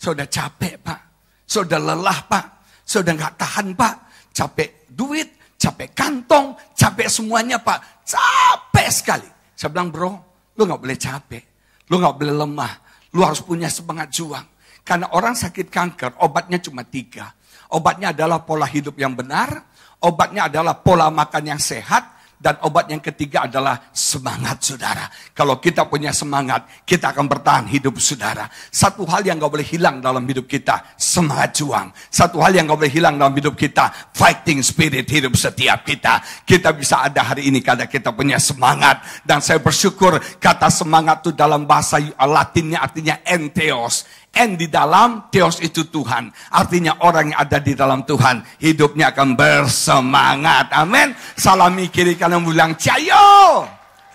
Saya 0.00 0.10
udah 0.16 0.28
capek, 0.28 0.74
Pak. 0.80 1.00
Saya 1.44 1.62
udah 1.68 1.80
lelah, 1.80 2.18
Pak. 2.28 2.44
Saya 2.84 3.00
udah 3.04 3.14
gak 3.20 3.34
tahan, 3.36 3.66
Pak. 3.76 3.94
Capek 4.34 4.88
duit, 4.90 5.28
capek 5.60 5.88
kantong, 5.92 6.56
capek 6.72 7.08
semuanya, 7.08 7.60
Pak. 7.60 8.04
Capek 8.08 8.88
sekali. 8.88 9.28
Saya 9.54 9.70
bilang, 9.70 9.92
bro, 9.92 10.12
lu 10.56 10.62
gak 10.64 10.80
boleh 10.80 10.98
capek. 10.98 11.44
Lu 11.92 12.00
gak 12.00 12.16
boleh 12.16 12.34
lemah. 12.34 12.72
Lu 13.14 13.22
harus 13.22 13.44
punya 13.44 13.68
semangat 13.70 14.10
juang. 14.10 14.44
Karena 14.84 15.08
orang 15.16 15.32
sakit 15.32 15.72
kanker, 15.72 16.20
obatnya 16.20 16.60
cuma 16.60 16.84
tiga. 16.84 17.32
Obatnya 17.72 18.12
adalah 18.12 18.44
pola 18.44 18.68
hidup 18.68 19.00
yang 19.00 19.16
benar, 19.16 19.72
obatnya 20.04 20.52
adalah 20.52 20.76
pola 20.76 21.08
makan 21.08 21.56
yang 21.56 21.60
sehat, 21.60 22.13
dan 22.44 22.60
obat 22.60 22.92
yang 22.92 23.00
ketiga 23.00 23.48
adalah 23.48 23.88
semangat 23.88 24.60
saudara. 24.60 25.08
Kalau 25.32 25.56
kita 25.56 25.88
punya 25.88 26.12
semangat, 26.12 26.84
kita 26.84 27.16
akan 27.16 27.24
bertahan 27.24 27.64
hidup 27.72 27.96
saudara. 27.96 28.52
Satu 28.68 29.08
hal 29.08 29.24
yang 29.24 29.40
gak 29.40 29.48
boleh 29.48 29.64
hilang 29.64 30.04
dalam 30.04 30.20
hidup 30.28 30.44
kita, 30.44 30.92
semangat 31.00 31.56
juang. 31.56 31.88
Satu 32.12 32.44
hal 32.44 32.52
yang 32.52 32.68
gak 32.68 32.84
boleh 32.84 32.92
hilang 32.92 33.16
dalam 33.16 33.32
hidup 33.32 33.56
kita, 33.56 33.88
fighting 34.12 34.60
spirit 34.60 35.08
hidup 35.08 35.32
setiap 35.40 35.88
kita. 35.88 36.20
Kita 36.44 36.76
bisa 36.76 37.08
ada 37.08 37.32
hari 37.32 37.48
ini 37.48 37.64
karena 37.64 37.88
kita 37.88 38.12
punya 38.12 38.36
semangat. 38.36 39.00
Dan 39.24 39.40
saya 39.40 39.64
bersyukur 39.64 40.20
kata 40.36 40.68
semangat 40.68 41.24
itu 41.24 41.32
dalam 41.32 41.64
bahasa 41.64 41.96
latinnya 42.20 42.84
artinya 42.84 43.24
enteos 43.24 44.04
N 44.34 44.58
di 44.58 44.66
dalam, 44.66 45.30
Theos 45.30 45.62
itu 45.62 45.86
Tuhan. 45.88 46.28
Artinya 46.50 46.98
orang 47.06 47.32
yang 47.32 47.38
ada 47.38 47.58
di 47.62 47.72
dalam 47.72 48.02
Tuhan, 48.02 48.42
hidupnya 48.58 49.14
akan 49.14 49.38
bersemangat. 49.38 50.74
Amin. 50.74 51.14
Salami 51.38 51.88
kiri 51.88 52.18
kanan 52.18 52.42
bilang, 52.42 52.74
Ciayo, 52.74 53.64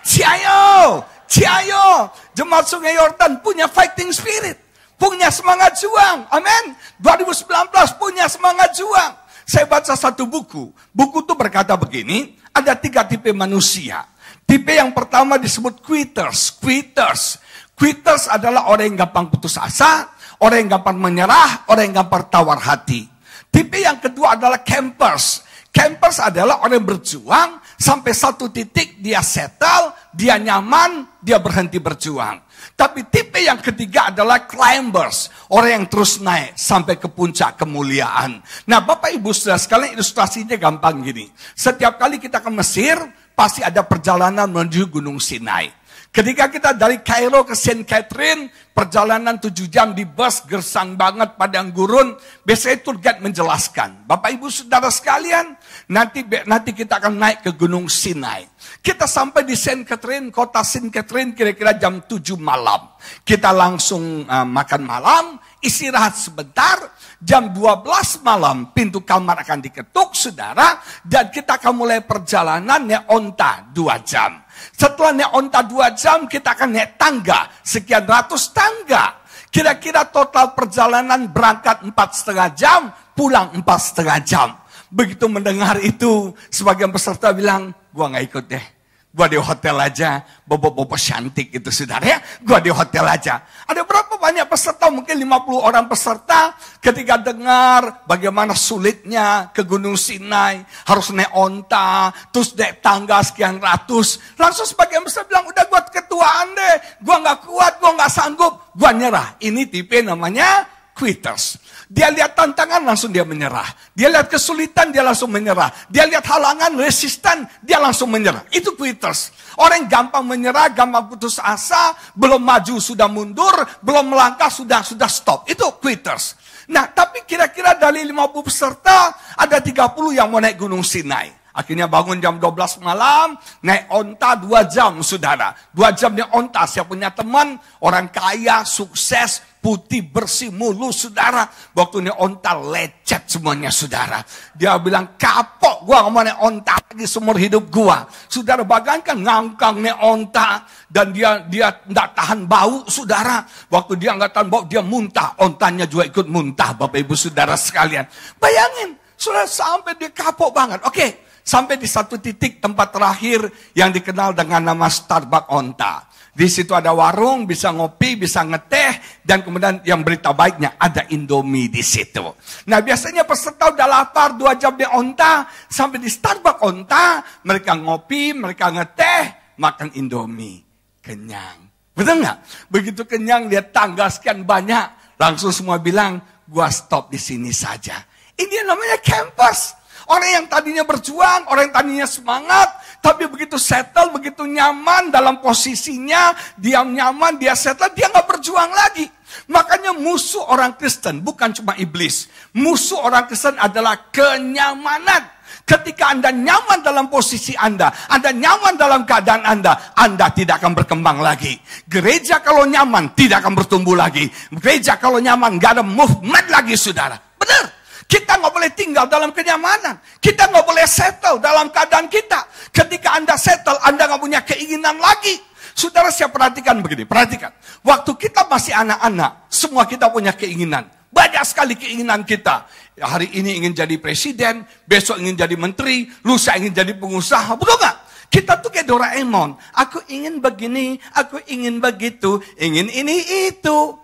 Ciayo, 0.04 1.02
Ciayo. 1.24 2.12
Jemaat 2.36 2.68
Sungai 2.68 2.96
Yordan 2.96 3.40
punya 3.40 3.66
fighting 3.66 4.12
spirit. 4.12 4.60
Punya 5.00 5.32
semangat 5.32 5.80
juang. 5.80 6.28
Amin. 6.28 6.76
2019 7.00 7.48
punya 7.96 8.28
semangat 8.28 8.76
juang. 8.76 9.16
Saya 9.48 9.64
baca 9.64 9.96
satu 9.96 10.28
buku. 10.28 10.70
Buku 10.92 11.24
itu 11.24 11.34
berkata 11.34 11.72
begini, 11.74 12.36
ada 12.52 12.76
tiga 12.76 13.02
tipe 13.08 13.32
manusia. 13.32 14.04
Tipe 14.44 14.76
yang 14.76 14.92
pertama 14.92 15.40
disebut 15.40 15.80
quitters. 15.80 16.52
Quitters. 16.60 17.40
Quitters 17.80 18.28
adalah 18.28 18.68
orang 18.68 18.92
yang 18.92 19.08
gampang 19.08 19.32
putus 19.32 19.56
asa, 19.56 20.12
orang 20.44 20.68
yang 20.68 20.76
gampang 20.76 21.00
menyerah, 21.00 21.64
orang 21.72 21.88
yang 21.88 22.04
gampang 22.04 22.28
tawar 22.28 22.60
hati. 22.60 23.08
Tipe 23.48 23.80
yang 23.80 23.96
kedua 23.96 24.36
adalah 24.36 24.60
campers. 24.60 25.48
Campers 25.72 26.20
adalah 26.20 26.60
orang 26.60 26.76
yang 26.76 26.88
berjuang 26.92 27.50
sampai 27.80 28.12
satu 28.12 28.52
titik 28.52 29.00
dia 29.00 29.24
settle, 29.24 29.96
dia 30.12 30.36
nyaman, 30.36 31.08
dia 31.24 31.40
berhenti 31.40 31.80
berjuang. 31.80 32.44
Tapi 32.76 33.08
tipe 33.08 33.40
yang 33.40 33.56
ketiga 33.64 34.12
adalah 34.12 34.44
climbers. 34.44 35.32
Orang 35.48 35.70
yang 35.72 35.86
terus 35.88 36.20
naik 36.20 36.60
sampai 36.60 37.00
ke 37.00 37.08
puncak 37.08 37.56
kemuliaan. 37.56 38.44
Nah 38.68 38.84
Bapak 38.84 39.08
Ibu 39.16 39.32
sudah 39.32 39.56
sekalian 39.56 39.96
ilustrasinya 39.96 40.60
gampang 40.60 41.00
gini. 41.00 41.32
Setiap 41.56 41.96
kali 41.96 42.20
kita 42.20 42.44
ke 42.44 42.50
Mesir, 42.52 43.00
pasti 43.32 43.64
ada 43.64 43.80
perjalanan 43.88 44.52
menuju 44.52 44.92
Gunung 44.92 45.16
Sinai. 45.16 45.79
Ketika 46.10 46.50
kita 46.50 46.74
dari 46.74 47.06
Kairo 47.06 47.46
ke 47.46 47.54
Saint 47.54 47.86
Catherine, 47.86 48.50
perjalanan 48.74 49.38
tujuh 49.38 49.70
jam 49.70 49.94
di 49.94 50.02
bus 50.02 50.42
gersang 50.42 50.98
banget 50.98 51.38
padang 51.38 51.70
gurun. 51.70 52.18
Biasanya 52.42 52.82
tour 52.82 52.98
guide 52.98 53.22
menjelaskan, 53.22 54.10
Bapak 54.10 54.34
Ibu 54.34 54.50
Saudara 54.50 54.90
sekalian, 54.90 55.54
nanti 55.86 56.26
nanti 56.50 56.74
kita 56.74 56.98
akan 56.98 57.14
naik 57.14 57.46
ke 57.46 57.54
Gunung 57.54 57.86
Sinai. 57.86 58.42
Kita 58.82 59.06
sampai 59.06 59.46
di 59.46 59.54
Saint 59.54 59.86
Catherine, 59.86 60.34
kota 60.34 60.66
Saint 60.66 60.90
Catherine 60.90 61.30
kira-kira 61.30 61.78
jam 61.78 62.02
7 62.02 62.34
malam. 62.42 62.90
Kita 63.22 63.54
langsung 63.54 64.26
uh, 64.26 64.42
makan 64.42 64.82
malam, 64.82 65.24
istirahat 65.62 66.18
sebentar, 66.18 66.90
jam 67.20 67.52
12 67.52 68.24
malam 68.24 68.72
pintu 68.72 69.04
kamar 69.04 69.44
akan 69.44 69.60
diketuk 69.60 70.16
saudara, 70.16 70.80
dan 71.04 71.28
kita 71.28 71.60
akan 71.60 71.72
mulai 71.76 72.00
perjalanan 72.00 72.80
naik 72.84 73.04
onta 73.12 73.68
2 73.72 74.08
jam. 74.08 74.40
Setelah 74.76 75.12
naik 75.12 75.32
onta 75.32 75.60
dua 75.64 75.92
jam, 75.96 76.28
kita 76.28 76.52
akan 76.56 76.68
naik 76.76 77.00
tangga. 77.00 77.48
Sekian 77.64 78.04
ratus 78.04 78.52
tangga. 78.52 79.20
Kira-kira 79.50 80.06
total 80.06 80.54
perjalanan 80.54 81.26
berangkat 81.26 81.82
empat 81.82 82.08
setengah 82.14 82.48
jam, 82.54 82.80
pulang 83.16 83.50
empat 83.56 83.80
setengah 83.92 84.18
jam. 84.22 84.48
Begitu 84.90 85.26
mendengar 85.26 85.78
itu, 85.82 86.34
sebagian 86.50 86.90
peserta 86.94 87.34
bilang, 87.34 87.74
gua 87.90 88.10
nggak 88.14 88.24
ikut 88.30 88.44
deh. 88.46 88.64
Gua 89.10 89.26
di 89.26 89.34
hotel 89.34 89.74
aja, 89.74 90.22
bobo-bobo 90.46 90.94
cantik 90.94 91.50
itu 91.50 91.66
saudara 91.74 92.06
ya. 92.06 92.18
Gua 92.46 92.62
di 92.62 92.70
hotel 92.70 93.02
aja. 93.02 93.42
Ada 93.66 93.82
berapa 93.82 94.14
banyak 94.14 94.46
peserta? 94.46 94.86
Mungkin 94.86 95.18
50 95.26 95.58
orang 95.58 95.90
peserta 95.90 96.54
ketika 96.78 97.18
dengar 97.18 98.06
bagaimana 98.06 98.54
sulitnya 98.54 99.50
ke 99.50 99.66
Gunung 99.66 99.98
Sinai. 99.98 100.62
Harus 100.86 101.10
naik 101.10 101.34
onta, 101.34 102.14
terus 102.30 102.54
naik 102.54 102.78
tangga 102.78 103.18
sekian 103.26 103.58
ratus. 103.58 104.22
Langsung 104.38 104.62
sebagian 104.62 105.02
besar 105.02 105.26
bilang, 105.26 105.42
udah 105.50 105.66
gua 105.66 105.82
ketuaan 105.90 106.54
deh. 106.54 106.76
Gua 107.02 107.18
nggak 107.18 107.50
kuat, 107.50 107.72
gua 107.82 107.90
nggak 107.98 108.14
sanggup. 108.14 108.70
Gua 108.78 108.94
nyerah. 108.94 109.34
Ini 109.42 109.66
tipe 109.66 110.06
namanya 110.06 110.79
quitters. 111.00 111.56
Dia 111.88 112.12
lihat 112.12 112.36
tantangan 112.36 112.84
langsung 112.84 113.08
dia 113.08 113.24
menyerah. 113.24 113.64
Dia 113.96 114.12
lihat 114.12 114.28
kesulitan 114.28 114.92
dia 114.92 115.00
langsung 115.00 115.32
menyerah. 115.32 115.72
Dia 115.88 116.04
lihat 116.04 116.28
halangan, 116.28 116.76
resistan, 116.76 117.48
dia 117.64 117.80
langsung 117.80 118.12
menyerah. 118.12 118.44
Itu 118.52 118.76
quitters. 118.76 119.32
Orang 119.56 119.88
yang 119.88 119.88
gampang 119.88 120.28
menyerah, 120.28 120.70
gampang 120.76 121.08
putus 121.08 121.40
asa, 121.40 121.96
belum 122.12 122.44
maju 122.44 122.76
sudah 122.76 123.08
mundur, 123.08 123.56
belum 123.80 124.12
melangkah 124.12 124.52
sudah 124.52 124.84
sudah 124.84 125.08
stop. 125.08 125.48
Itu 125.48 125.80
quitters. 125.80 126.36
Nah, 126.70 126.86
tapi 126.92 127.26
kira-kira 127.26 127.74
dari 127.74 128.06
50 128.06 128.46
peserta, 128.46 129.16
ada 129.34 129.58
30 129.58 130.14
yang 130.14 130.30
mau 130.30 130.38
naik 130.38 130.60
Gunung 130.60 130.86
Sinai. 130.86 131.40
Akhirnya 131.50 131.90
bangun 131.90 132.22
jam 132.22 132.38
12 132.38 132.78
malam, 132.78 133.34
naik 133.66 133.90
onta 133.90 134.38
dua 134.38 134.70
jam, 134.70 135.02
saudara. 135.02 135.50
Dua 135.74 135.90
jam 135.90 136.14
di 136.14 136.22
onta, 136.22 136.62
saya 136.70 136.86
punya 136.86 137.10
teman, 137.10 137.58
orang 137.82 138.06
kaya, 138.14 138.62
sukses, 138.62 139.42
putih, 139.60 140.02
bersih, 140.02 140.48
mulus, 140.50 141.06
saudara. 141.06 141.46
Waktu 141.76 142.08
ini 142.08 142.12
onta 142.16 142.56
lecet 142.56 143.28
semuanya, 143.28 143.68
saudara. 143.68 144.24
Dia 144.56 144.80
bilang, 144.80 145.14
kapok, 145.20 145.84
gua 145.84 146.08
nggak 146.08 146.24
naik 146.32 146.38
onta 146.40 146.74
lagi 146.80 147.06
seumur 147.06 147.36
hidup 147.36 147.68
gua. 147.68 148.08
Saudara, 148.26 148.64
bagaikan 148.64 149.20
ngangkang 149.20 149.84
naik 149.84 150.00
onta. 150.00 150.64
Dan 150.90 151.14
dia 151.14 151.44
dia 151.46 151.70
tidak 151.70 152.16
tahan 152.16 152.48
bau, 152.48 152.82
saudara. 152.88 153.44
Waktu 153.70 154.00
dia 154.00 154.16
nggak 154.16 154.32
tahan 154.34 154.48
bau, 154.48 154.64
dia 154.66 154.82
muntah. 154.82 155.36
Ontanya 155.38 155.86
juga 155.86 156.08
ikut 156.08 156.26
muntah, 156.26 156.74
Bapak 156.74 156.98
Ibu 156.98 157.14
Saudara 157.14 157.54
sekalian. 157.54 158.08
Bayangin, 158.40 158.98
sudah 159.14 159.46
sampai 159.46 159.94
dia 160.00 160.10
kapok 160.10 160.50
banget. 160.50 160.82
Oke, 160.82 161.30
Sampai 161.40 161.80
di 161.80 161.88
satu 161.88 162.20
titik 162.20 162.60
tempat 162.60 162.92
terakhir 162.92 163.48
yang 163.72 163.90
dikenal 163.90 164.36
dengan 164.36 164.70
nama 164.70 164.86
Starbucks 164.86 165.50
Onta. 165.50 166.06
Di 166.30 166.46
situ 166.46 166.70
ada 166.78 166.94
warung, 166.94 167.42
bisa 167.42 167.74
ngopi, 167.74 168.14
bisa 168.14 168.46
ngeteh, 168.46 169.22
dan 169.26 169.42
kemudian 169.42 169.82
yang 169.82 170.06
berita 170.06 170.30
baiknya 170.30 170.78
ada 170.78 171.02
Indomie 171.10 171.66
di 171.66 171.82
situ. 171.82 172.22
Nah 172.70 172.78
biasanya 172.78 173.26
peserta 173.26 173.74
udah 173.74 173.86
lapar 173.90 174.38
dua 174.38 174.54
jam 174.54 174.78
di 174.78 174.86
onta, 174.86 175.50
sampai 175.66 175.98
di 175.98 176.06
Starbucks 176.06 176.62
onta, 176.62 177.20
mereka 177.42 177.74
ngopi, 177.74 178.30
mereka 178.30 178.70
ngeteh, 178.70 179.58
makan 179.58 179.90
Indomie, 179.98 180.62
kenyang. 181.02 181.66
Betul 181.92 182.22
nggak? 182.22 182.38
Begitu 182.70 183.02
kenyang 183.04 183.50
lihat 183.50 183.74
tangga 183.74 184.06
sekian 184.06 184.46
banyak, 184.46 185.18
langsung 185.18 185.50
semua 185.50 185.82
bilang, 185.82 186.22
gua 186.46 186.70
stop 186.70 187.10
di 187.10 187.18
sini 187.18 187.50
saja. 187.50 188.00
Ini 188.38 188.64
namanya 188.64 188.96
campus. 189.02 189.76
Orang 190.10 190.26
yang 190.26 190.46
tadinya 190.50 190.82
berjuang, 190.82 191.46
orang 191.46 191.70
yang 191.70 191.74
tadinya 191.76 192.06
semangat, 192.08 192.79
tapi 193.00 193.24
begitu 193.32 193.56
settle, 193.56 194.12
begitu 194.12 194.44
nyaman 194.44 195.08
dalam 195.08 195.40
posisinya, 195.40 196.36
dia 196.60 196.84
nyaman, 196.84 197.40
dia 197.40 197.56
settle, 197.56 197.96
dia 197.96 198.12
nggak 198.12 198.28
berjuang 198.28 198.68
lagi. 198.68 199.08
Makanya 199.48 199.96
musuh 199.96 200.44
orang 200.52 200.76
Kristen 200.76 201.24
bukan 201.24 201.56
cuma 201.56 201.72
iblis. 201.80 202.28
Musuh 202.52 203.00
orang 203.00 203.24
Kristen 203.24 203.56
adalah 203.56 204.12
kenyamanan. 204.12 205.40
Ketika 205.64 206.10
Anda 206.10 206.34
nyaman 206.34 206.82
dalam 206.82 207.06
posisi 207.08 207.54
Anda, 207.54 207.94
Anda 208.10 208.34
nyaman 208.34 208.74
dalam 208.74 209.06
keadaan 209.06 209.46
Anda, 209.46 209.94
Anda 209.94 210.34
tidak 210.34 210.60
akan 210.60 210.74
berkembang 210.74 211.22
lagi. 211.22 211.56
Gereja 211.86 212.42
kalau 212.42 212.66
nyaman 212.66 213.14
tidak 213.14 213.40
akan 213.40 213.54
bertumbuh 213.54 213.94
lagi. 213.94 214.26
Gereja 214.50 214.98
kalau 214.98 215.22
nyaman 215.22 215.62
gak 215.62 215.78
ada 215.78 215.84
movement 215.86 216.46
lagi 216.50 216.74
saudara. 216.74 217.16
Benar. 217.38 217.79
Kita 218.10 218.42
nggak 218.42 218.50
boleh 218.50 218.70
tinggal 218.74 219.06
dalam 219.06 219.30
kenyamanan. 219.30 220.02
Kita 220.18 220.50
nggak 220.50 220.66
boleh 220.66 220.82
settle 220.82 221.38
dalam 221.38 221.70
keadaan 221.70 222.10
kita. 222.10 222.42
Ketika 222.74 223.14
Anda 223.14 223.38
settle, 223.38 223.78
Anda 223.86 224.10
nggak 224.10 224.18
punya 224.18 224.42
keinginan 224.42 224.98
lagi. 224.98 225.38
Saudara 225.78 226.10
saya 226.10 226.26
perhatikan 226.26 226.82
begini, 226.82 227.06
perhatikan. 227.06 227.54
Waktu 227.86 228.10
kita 228.18 228.50
masih 228.50 228.74
anak-anak, 228.74 229.46
semua 229.46 229.86
kita 229.86 230.10
punya 230.10 230.34
keinginan. 230.34 230.90
Banyak 231.14 231.46
sekali 231.46 231.78
keinginan 231.78 232.26
kita. 232.26 232.66
Hari 232.98 233.30
ini 233.30 233.62
ingin 233.62 233.78
jadi 233.78 233.94
presiden, 234.02 234.66
besok 234.90 235.22
ingin 235.22 235.38
jadi 235.38 235.54
menteri, 235.54 236.10
lusa 236.26 236.58
ingin 236.58 236.74
jadi 236.74 236.98
pengusaha. 236.98 237.54
Betul 237.54 237.78
nggak? 237.78 237.96
Kita 238.26 238.58
tuh 238.58 238.74
kayak 238.74 238.90
Doraemon. 238.90 239.54
Aku 239.78 240.02
ingin 240.10 240.42
begini, 240.42 240.98
aku 241.14 241.38
ingin 241.46 241.78
begitu, 241.78 242.42
ingin 242.58 242.90
ini 242.90 243.46
itu. 243.54 243.94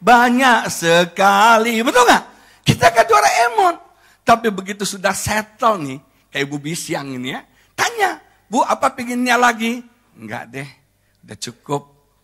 Banyak 0.00 0.72
sekali, 0.72 1.84
betul 1.84 2.08
nggak? 2.08 2.33
Kita 2.64 2.88
kan 2.90 3.04
Doraemon. 3.04 3.76
Tapi 4.24 4.48
begitu 4.48 4.88
sudah 4.88 5.12
settle 5.12 5.84
nih, 5.84 5.98
kayak 6.32 6.48
Bu 6.48 6.56
Bisiang 6.56 7.12
ini 7.12 7.36
ya, 7.36 7.44
tanya, 7.76 8.16
Bu 8.48 8.64
apa 8.64 8.88
pinginnya 8.96 9.36
lagi? 9.36 9.84
Enggak 10.16 10.48
deh, 10.48 10.68
udah 11.28 11.36
cukup, 11.36 11.82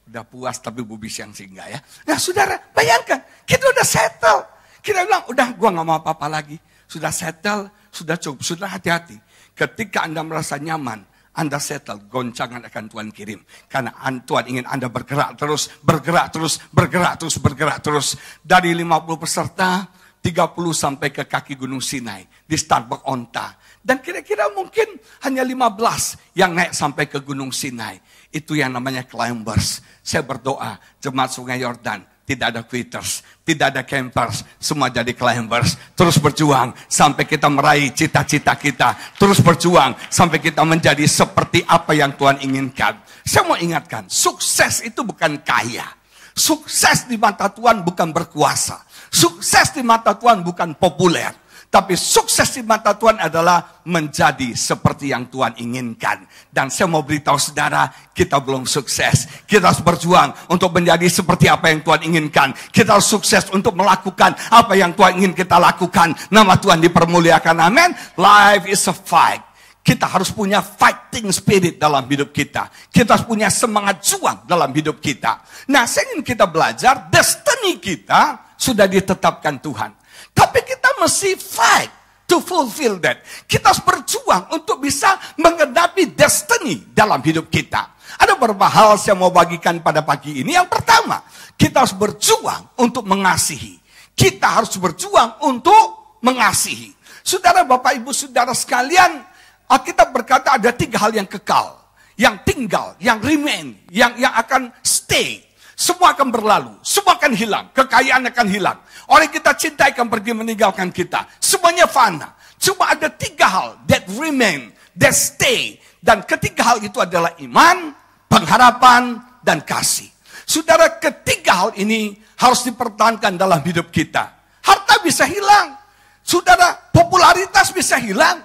udah 0.09 0.25
puas, 0.25 0.57
tapi 0.65 0.81
Bu 0.81 0.97
Bisiang 0.97 1.37
sih 1.37 1.45
enggak 1.45 1.69
ya. 1.77 1.79
Nah 2.09 2.17
saudara, 2.17 2.57
bayangkan, 2.73 3.21
kita 3.45 3.69
udah 3.69 3.85
settle. 3.85 4.41
Kita 4.81 5.05
bilang, 5.05 5.29
udah 5.29 5.53
gua 5.61 5.69
nggak 5.77 5.87
mau 5.87 6.01
apa-apa 6.01 6.27
lagi. 6.41 6.57
Sudah 6.89 7.13
settle, 7.13 7.69
sudah 7.93 8.17
cukup, 8.17 8.41
sudah 8.41 8.69
hati-hati. 8.73 9.21
Ketika 9.53 10.09
Anda 10.09 10.25
merasa 10.25 10.57
nyaman, 10.57 11.05
anda 11.31 11.63
settle, 11.63 12.11
goncangan 12.11 12.67
akan 12.67 12.85
Tuhan 12.91 13.09
kirim. 13.15 13.41
Karena 13.71 13.95
Tuhan 14.27 14.45
ingin 14.51 14.67
Anda 14.67 14.91
bergerak 14.91 15.39
terus, 15.39 15.71
bergerak 15.79 16.35
terus, 16.35 16.59
bergerak 16.75 17.15
terus, 17.23 17.37
bergerak 17.39 17.79
terus. 17.79 18.09
Dari 18.43 18.75
50 18.75 19.15
peserta, 19.15 19.87
30 20.21 20.53
sampai 20.77 21.09
ke 21.09 21.25
kaki 21.25 21.57
Gunung 21.57 21.81
Sinai 21.81 22.29
di 22.45 22.57
Starbucks 22.57 23.09
Onta. 23.09 23.57
Dan 23.81 24.05
kira-kira 24.05 24.53
mungkin 24.53 25.01
hanya 25.25 25.41
15 25.41 26.37
yang 26.37 26.53
naik 26.53 26.77
sampai 26.77 27.09
ke 27.09 27.25
Gunung 27.25 27.49
Sinai. 27.51 27.97
Itu 28.29 28.53
yang 28.53 28.77
namanya 28.77 29.09
climbers. 29.09 29.81
Saya 30.05 30.21
berdoa, 30.21 30.77
jemaat 31.01 31.33
Sungai 31.33 31.65
Yordan, 31.65 32.05
tidak 32.29 32.47
ada 32.55 32.63
quitters, 32.63 33.27
tidak 33.43 33.75
ada 33.75 33.83
campers, 33.83 34.47
semua 34.63 34.87
jadi 34.87 35.11
climbers. 35.17 35.75
Terus 35.99 36.21
berjuang 36.21 36.77
sampai 36.87 37.27
kita 37.27 37.51
meraih 37.51 37.91
cita-cita 37.91 38.55
kita. 38.55 38.95
Terus 39.19 39.43
berjuang 39.43 39.97
sampai 40.07 40.39
kita 40.39 40.63
menjadi 40.63 41.03
seperti 41.11 41.67
apa 41.67 41.91
yang 41.97 42.15
Tuhan 42.15 42.39
inginkan. 42.45 43.03
Saya 43.27 43.49
mau 43.49 43.59
ingatkan, 43.59 44.07
sukses 44.07 44.85
itu 44.87 45.03
bukan 45.03 45.43
kaya. 45.43 45.91
Sukses 46.31 47.11
di 47.11 47.19
mata 47.19 47.51
Tuhan 47.51 47.83
bukan 47.83 48.15
berkuasa. 48.15 48.87
Sukses 49.11 49.75
di 49.75 49.83
mata 49.83 50.15
Tuhan 50.15 50.47
bukan 50.47 50.79
populer. 50.79 51.35
Tapi 51.71 51.95
sukses 51.95 52.51
di 52.51 52.67
mata 52.67 52.99
Tuhan 52.99 53.23
adalah 53.23 53.79
menjadi 53.87 54.59
seperti 54.59 55.15
yang 55.15 55.31
Tuhan 55.31 55.55
inginkan. 55.55 56.27
Dan 56.51 56.67
saya 56.67 56.91
mau 56.91 57.07
beritahu 57.07 57.39
saudara, 57.39 57.87
kita 58.11 58.43
belum 58.43 58.67
sukses. 58.67 59.31
Kita 59.47 59.71
harus 59.71 59.79
berjuang 59.79 60.51
untuk 60.51 60.75
menjadi 60.75 61.07
seperti 61.07 61.47
apa 61.47 61.71
yang 61.71 61.87
Tuhan 61.87 62.03
inginkan. 62.11 62.59
Kita 62.75 62.99
harus 62.99 63.07
sukses 63.07 63.47
untuk 63.55 63.79
melakukan 63.79 64.35
apa 64.51 64.75
yang 64.75 64.99
Tuhan 64.99 65.23
ingin 65.23 65.31
kita 65.31 65.63
lakukan. 65.63 66.11
Nama 66.27 66.59
Tuhan 66.59 66.83
dipermuliakan. 66.83 67.63
Amin. 67.63 67.95
Life 68.19 68.67
is 68.67 68.83
a 68.91 68.95
fight. 68.95 69.50
Kita 69.81 70.07
harus 70.07 70.29
punya 70.29 70.61
fighting 70.61 71.33
spirit 71.33 71.81
dalam 71.81 72.05
hidup 72.05 72.31
kita. 72.37 72.69
Kita 72.93 73.17
harus 73.17 73.27
punya 73.27 73.49
semangat 73.49 74.05
juang 74.05 74.45
dalam 74.45 74.71
hidup 74.77 75.01
kita. 75.01 75.41
Nah, 75.73 75.89
saya 75.89 76.13
ingin 76.13 76.21
kita 76.21 76.45
belajar 76.45 77.09
destiny 77.09 77.81
kita 77.81 78.53
sudah 78.61 78.85
ditetapkan 78.85 79.57
Tuhan. 79.57 79.91
Tapi 80.37 80.59
kita 80.69 81.01
mesti 81.01 81.33
fight 81.35 81.91
to 82.29 82.39
fulfill 82.45 83.01
that. 83.01 83.25
Kita 83.49 83.73
harus 83.73 83.83
berjuang 83.83 84.53
untuk 84.55 84.79
bisa 84.79 85.17
menghadapi 85.41 86.13
destiny 86.13 86.93
dalam 86.93 87.19
hidup 87.25 87.49
kita. 87.49 87.97
Ada 88.21 88.37
beberapa 88.37 88.69
hal 88.69 89.01
saya 89.01 89.17
mau 89.17 89.33
bagikan 89.33 89.81
pada 89.81 90.05
pagi 90.05 90.45
ini. 90.45 90.55
Yang 90.55 90.69
pertama, 90.71 91.25
kita 91.57 91.83
harus 91.83 91.97
berjuang 91.97 92.79
untuk 92.79 93.09
mengasihi. 93.09 93.81
Kita 94.15 94.61
harus 94.61 94.77
berjuang 94.77 95.41
untuk 95.49 96.19
mengasihi. 96.21 96.93
Saudara, 97.25 97.65
Bapak, 97.65 97.97
Ibu, 97.97 98.11
Saudara 98.13 98.53
sekalian, 98.53 99.25
Alkitab 99.71 100.11
berkata 100.11 100.59
ada 100.59 100.75
tiga 100.75 100.99
hal 100.99 101.15
yang 101.15 101.31
kekal. 101.31 101.79
Yang 102.19 102.37
tinggal, 102.45 102.99
yang 103.01 103.17
remain, 103.23 103.73
yang 103.89 104.13
yang 104.21 104.35
akan 104.37 104.69
stay 104.85 105.51
semua 105.81 106.13
akan 106.13 106.29
berlalu, 106.29 106.77
semua 106.85 107.17
akan 107.17 107.33
hilang, 107.33 107.73
kekayaan 107.73 108.29
akan 108.29 108.47
hilang. 108.53 108.77
Orang 109.09 109.33
kita 109.33 109.57
cintai 109.57 109.97
akan 109.97 110.13
pergi 110.13 110.37
meninggalkan 110.37 110.93
kita. 110.93 111.25
Semuanya 111.41 111.89
fana. 111.89 112.37
Cuma 112.61 112.93
ada 112.93 113.09
tiga 113.09 113.49
hal 113.49 113.81
that 113.89 114.05
remain, 114.21 114.69
that 114.93 115.17
stay. 115.17 115.81
Dan 115.97 116.21
ketiga 116.29 116.77
hal 116.77 116.85
itu 116.85 117.01
adalah 117.01 117.33
iman, 117.41 117.97
pengharapan, 118.29 119.25
dan 119.41 119.65
kasih. 119.65 120.13
Saudara, 120.45 121.01
ketiga 121.01 121.65
hal 121.65 121.71
ini 121.81 122.13
harus 122.37 122.61
dipertahankan 122.69 123.41
dalam 123.41 123.65
hidup 123.65 123.89
kita. 123.89 124.37
Harta 124.61 125.01
bisa 125.01 125.25
hilang. 125.25 125.81
Saudara, 126.21 126.77
popularitas 126.93 127.73
bisa 127.73 127.97
hilang. 127.97 128.37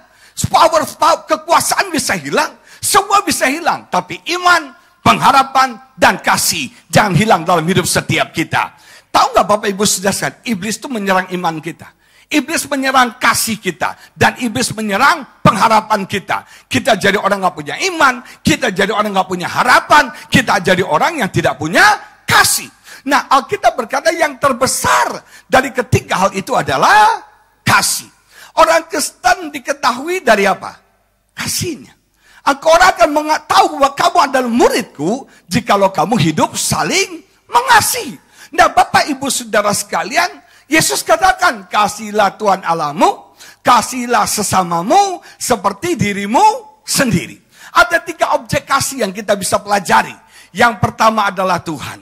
Power, 0.44 0.84
power 0.84 1.24
kekuasaan 1.24 1.88
bisa 1.88 2.12
hilang. 2.12 2.60
Semua 2.84 3.24
bisa 3.24 3.48
hilang. 3.48 3.88
Tapi 3.88 4.20
iman, 4.36 4.76
pengharapan, 5.00 5.80
dan 5.96 6.20
kasih. 6.20 6.68
Jangan 6.92 7.16
hilang 7.16 7.42
dalam 7.48 7.64
hidup 7.64 7.88
setiap 7.88 8.36
kita. 8.36 8.76
Tahu 9.08 9.32
nggak 9.32 9.46
Bapak 9.48 9.68
Ibu 9.72 9.82
saudara 9.88 10.36
Iblis 10.44 10.76
itu 10.76 10.92
menyerang 10.92 11.32
iman 11.32 11.56
kita. 11.64 11.88
Iblis 12.28 12.68
menyerang 12.68 13.16
kasih 13.16 13.56
kita. 13.56 13.96
Dan 14.12 14.36
iblis 14.44 14.74
menyerang 14.76 15.40
pengharapan 15.40 16.04
kita. 16.04 16.44
Kita 16.68 16.98
jadi 17.00 17.16
orang 17.16 17.40
nggak 17.40 17.56
punya 17.56 17.74
iman. 17.86 18.20
Kita 18.44 18.74
jadi 18.74 18.92
orang 18.92 19.14
nggak 19.16 19.30
punya 19.30 19.48
harapan. 19.48 20.12
Kita 20.28 20.60
jadi 20.60 20.84
orang 20.84 21.22
yang 21.24 21.30
tidak 21.32 21.56
punya 21.56 21.86
kasih. 22.28 22.68
Nah, 23.06 23.30
Alkitab 23.30 23.78
berkata 23.78 24.10
yang 24.10 24.36
terbesar 24.42 25.22
dari 25.46 25.70
ketiga 25.70 26.26
hal 26.26 26.30
itu 26.34 26.50
adalah 26.58 27.22
kasih. 27.62 28.10
Orang 28.56 28.88
Kristen 28.88 29.52
diketahui 29.52 30.24
dari 30.24 30.48
apa? 30.48 30.80
Kasihnya. 31.36 31.92
Engkau 32.46 32.72
akan 32.72 33.10
tahu 33.44 33.76
bahwa 33.76 33.90
kamu 33.92 34.18
adalah 34.30 34.50
muridku 34.50 35.26
jikalau 35.50 35.90
kamu 35.90 36.14
hidup 36.30 36.54
saling 36.54 37.26
mengasihi. 37.50 38.16
Nah 38.54 38.70
Bapak 38.70 39.10
Ibu 39.10 39.26
Saudara 39.26 39.74
sekalian, 39.74 40.30
Yesus 40.70 41.02
katakan, 41.02 41.66
kasihlah 41.66 42.38
Tuhan 42.38 42.62
Allahmu, 42.62 43.34
kasihlah 43.66 44.30
sesamamu 44.30 45.18
seperti 45.34 45.98
dirimu 45.98 46.42
sendiri. 46.86 47.42
Ada 47.74 47.98
tiga 48.06 48.38
objek 48.38 48.62
kasih 48.62 49.02
yang 49.02 49.12
kita 49.12 49.34
bisa 49.34 49.58
pelajari. 49.58 50.14
Yang 50.54 50.78
pertama 50.78 51.28
adalah 51.28 51.60
Tuhan. 51.60 52.00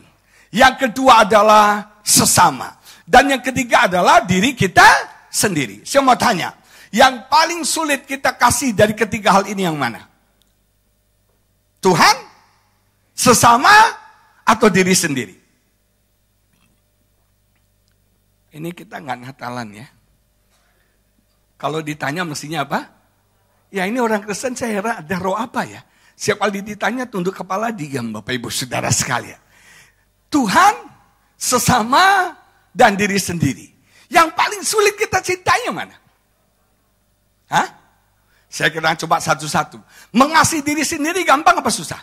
Yang 0.53 0.87
kedua 0.87 1.25
adalah 1.25 1.99
sesama. 2.05 2.79
Dan 3.03 3.33
yang 3.33 3.43
ketiga 3.43 3.89
adalah 3.89 4.23
diri 4.23 4.53
kita 4.53 5.14
sendiri. 5.35 5.83
Saya 5.83 6.07
mau 6.07 6.15
tanya, 6.15 6.55
yang 6.95 7.27
paling 7.27 7.67
sulit 7.67 8.07
kita 8.07 8.31
kasih 8.39 8.71
dari 8.71 8.95
ketiga 8.95 9.35
hal 9.35 9.51
ini 9.51 9.67
yang 9.67 9.75
mana? 9.75 10.07
Tuhan, 11.83 12.17
sesama, 13.11 13.75
atau 14.47 14.71
diri 14.71 14.95
sendiri? 14.95 15.35
Ini 18.55 18.71
kita 18.71 19.03
nggak 19.03 19.19
Natalan 19.27 19.75
ya. 19.75 19.87
Kalau 21.59 21.83
ditanya 21.83 22.23
mestinya 22.23 22.63
apa? 22.63 22.87
Ya 23.75 23.91
ini 23.91 23.99
orang 23.99 24.23
Kristen 24.23 24.55
saya 24.55 24.79
heran 24.79 25.03
ada 25.03 25.17
roh 25.19 25.35
apa 25.35 25.67
ya? 25.67 25.83
Siap 26.15 26.39
kali 26.39 26.63
ditanya 26.63 27.11
tunduk 27.11 27.35
kepala 27.35 27.75
diam 27.75 28.15
Bapak 28.15 28.39
Ibu 28.39 28.47
Saudara 28.55 28.87
sekalian. 28.95 29.41
Tuhan, 30.31 30.75
sesama, 31.35 32.39
dan 32.71 32.95
diri 32.95 33.19
sendiri. 33.19 33.74
Yang 34.13 34.29
paling 34.37 34.63
sulit 34.63 34.95
kita 34.97 35.21
cintai 35.25 35.69
mana? 35.73 35.97
Hah? 37.49 37.69
Saya 38.49 38.71
kira 38.71 38.95
coba 38.95 39.19
satu-satu. 39.19 39.83
Mengasihi 40.15 40.63
diri 40.63 40.87
sendiri 40.87 41.27
gampang 41.27 41.59
apa 41.59 41.71
susah? 41.75 41.99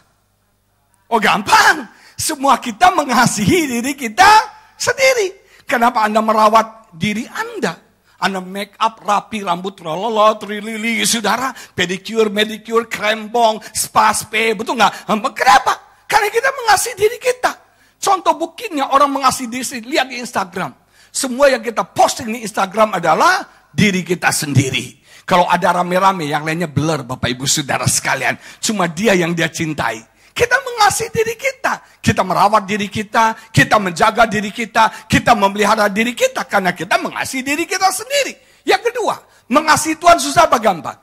Oh 1.07 1.19
gampang. 1.19 1.87
Semua 2.19 2.59
kita 2.59 2.91
mengasihi 2.91 3.79
diri 3.79 3.95
kita 3.95 4.27
sendiri. 4.75 5.39
Kenapa 5.63 6.03
Anda 6.03 6.19
merawat 6.19 6.91
diri 6.91 7.23
Anda? 7.23 7.79
Anda 8.21 8.37
make 8.37 8.77
up 8.77 9.01
rapi, 9.01 9.41
rambut 9.41 9.81
rololo, 9.81 10.37
trilili, 10.37 11.01
saudara. 11.07 11.49
Pedicure, 11.73 12.29
medicure, 12.29 12.85
krempong, 12.85 13.63
spa, 13.73 14.13
spa, 14.13 14.53
betul 14.53 14.77
nggak? 14.77 15.09
Kenapa? 15.33 16.05
Karena 16.05 16.29
kita 16.29 16.49
mengasihi 16.53 16.95
diri 16.99 17.17
kita. 17.17 17.51
Contoh 17.97 18.37
buktinya 18.37 18.93
orang 18.93 19.09
mengasihi 19.09 19.49
diri 19.49 19.65
sendiri. 19.65 19.97
Lihat 19.97 20.07
di 20.11 20.15
Instagram. 20.21 20.71
Semua 21.11 21.51
yang 21.51 21.59
kita 21.59 21.83
posting 21.83 22.31
di 22.31 22.39
Instagram 22.47 22.95
adalah 22.95 23.43
diri 23.71 24.01
kita 24.01 24.31
sendiri. 24.31 24.99
Kalau 25.27 25.47
ada 25.47 25.79
rame-rame, 25.79 26.27
yang 26.27 26.43
lainnya 26.43 26.67
blur 26.67 27.07
Bapak 27.07 27.31
Ibu 27.31 27.45
Saudara 27.47 27.87
sekalian. 27.87 28.35
Cuma 28.59 28.89
dia 28.89 29.15
yang 29.15 29.31
dia 29.31 29.47
cintai. 29.47 30.01
Kita 30.31 30.57
mengasihi 30.59 31.11
diri 31.13 31.35
kita. 31.35 32.01
Kita 32.03 32.23
merawat 32.25 32.65
diri 32.65 32.89
kita. 32.89 33.37
Kita 33.51 33.77
menjaga 33.77 34.25
diri 34.25 34.49
kita. 34.49 35.07
Kita 35.07 35.31
memelihara 35.35 35.87
diri 35.87 36.17
kita. 36.17 36.47
Karena 36.49 36.75
kita 36.75 36.97
mengasihi 36.97 37.45
diri 37.45 37.63
kita 37.69 37.91
sendiri. 37.93 38.33
Yang 38.65 38.91
kedua, 38.91 39.21
mengasihi 39.51 39.95
Tuhan 39.99 40.17
susah 40.17 40.49
apa 40.49 40.57
gampang? 40.57 40.97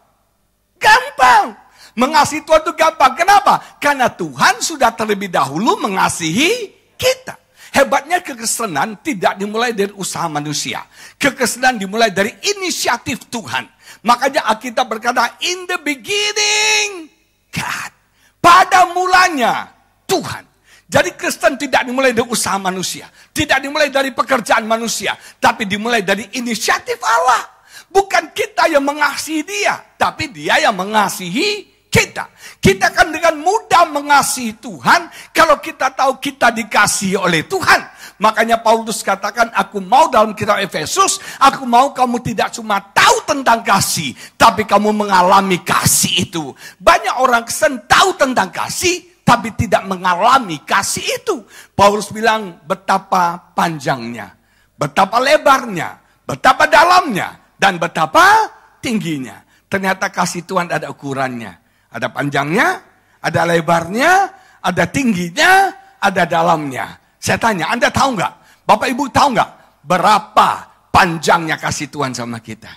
Gampang. 0.83 1.55
Mengasihi 1.95 2.43
Tuhan 2.43 2.61
itu 2.67 2.73
gampang. 2.75 3.13
Kenapa? 3.15 3.79
Karena 3.79 4.11
Tuhan 4.11 4.59
sudah 4.61 4.93
terlebih 4.93 5.31
dahulu 5.31 5.79
mengasihi 5.79 6.75
kita. 6.99 7.38
Hebatnya 7.73 8.25
kekristenan 8.25 9.01
tidak 9.05 9.37
dimulai 9.37 9.77
dari 9.77 9.93
usaha 9.93 10.27
manusia. 10.27 10.85
Kekristenan 11.21 11.77
dimulai 11.77 12.09
dari 12.11 12.33
inisiatif 12.57 13.29
Tuhan. 13.29 13.69
Makanya 14.03 14.47
Alkitab 14.49 14.89
berkata, 14.89 15.37
in 15.45 15.69
the 15.69 15.79
beginning, 15.85 17.13
God. 17.53 17.93
Pada 18.39 18.89
mulanya, 18.95 19.69
Tuhan. 20.09 20.49
Jadi 20.89 21.13
Kristen 21.21 21.61
tidak 21.61 21.85
dimulai 21.85 22.17
dari 22.17 22.25
usaha 22.25 22.57
manusia. 22.57 23.13
Tidak 23.13 23.61
dimulai 23.61 23.93
dari 23.93 24.09
pekerjaan 24.17 24.65
manusia. 24.65 25.13
Tapi 25.37 25.69
dimulai 25.69 26.01
dari 26.01 26.25
inisiatif 26.41 26.97
Allah. 27.05 27.45
Bukan 27.93 28.33
kita 28.33 28.73
yang 28.73 28.89
mengasihi 28.89 29.45
dia. 29.45 29.77
Tapi 30.01 30.33
dia 30.33 30.57
yang 30.65 30.73
mengasihi 30.73 31.69
kita. 31.89 32.29
Kita 32.61 32.93
akan 32.93 33.09
dengan 33.13 33.35
mudah 33.41 33.89
mengasihi 33.89 34.57
Tuhan. 34.61 35.09
Kalau 35.33 35.59
kita 35.59 35.93
tahu 35.93 36.21
kita 36.21 36.53
dikasihi 36.53 37.17
oleh 37.17 37.45
Tuhan. 37.49 37.81
Makanya 38.19 38.59
Paulus 38.59 39.01
katakan, 39.01 39.49
aku 39.55 39.79
mau 39.79 40.11
dalam 40.11 40.35
kitab 40.35 40.59
Efesus, 40.59 41.23
aku 41.39 41.63
mau 41.63 41.95
kamu 41.95 42.19
tidak 42.19 42.51
cuma 42.51 42.83
tahu 42.91 43.23
tentang 43.23 43.63
kasih, 43.63 44.11
tapi 44.35 44.67
kamu 44.67 44.91
mengalami 44.91 45.63
kasih 45.63 46.27
itu. 46.27 46.51
Banyak 46.83 47.15
orang 47.23 47.47
kesen 47.47 47.87
tahu 47.87 48.19
tentang 48.19 48.51
kasih, 48.51 49.23
tapi 49.23 49.55
tidak 49.55 49.87
mengalami 49.87 50.59
kasih 50.67 51.07
itu. 51.07 51.47
Paulus 51.79 52.11
bilang 52.11 52.59
betapa 52.67 53.55
panjangnya, 53.55 54.35
betapa 54.75 55.23
lebarnya, 55.23 56.03
betapa 56.27 56.67
dalamnya, 56.67 57.55
dan 57.55 57.79
betapa 57.79 58.51
tingginya. 58.83 59.47
Ternyata 59.71 60.11
kasih 60.11 60.43
Tuhan 60.43 60.75
ada 60.75 60.91
ukurannya. 60.91 61.68
Ada 61.89 62.13
panjangnya, 62.13 62.85
ada 63.23 63.41
lebarnya, 63.49 64.13
ada 64.61 64.85
tingginya, 64.89 65.73
ada 65.99 66.23
dalamnya. 66.29 67.01
Saya 67.19 67.41
tanya, 67.41 67.73
Anda 67.73 67.89
tahu 67.91 68.15
nggak? 68.15 68.33
Bapak 68.69 68.89
Ibu 68.93 69.05
tahu 69.09 69.29
nggak? 69.35 69.51
Berapa 69.83 70.49
panjangnya 70.93 71.57
kasih 71.57 71.89
Tuhan 71.89 72.13
sama 72.13 72.39
kita? 72.45 72.71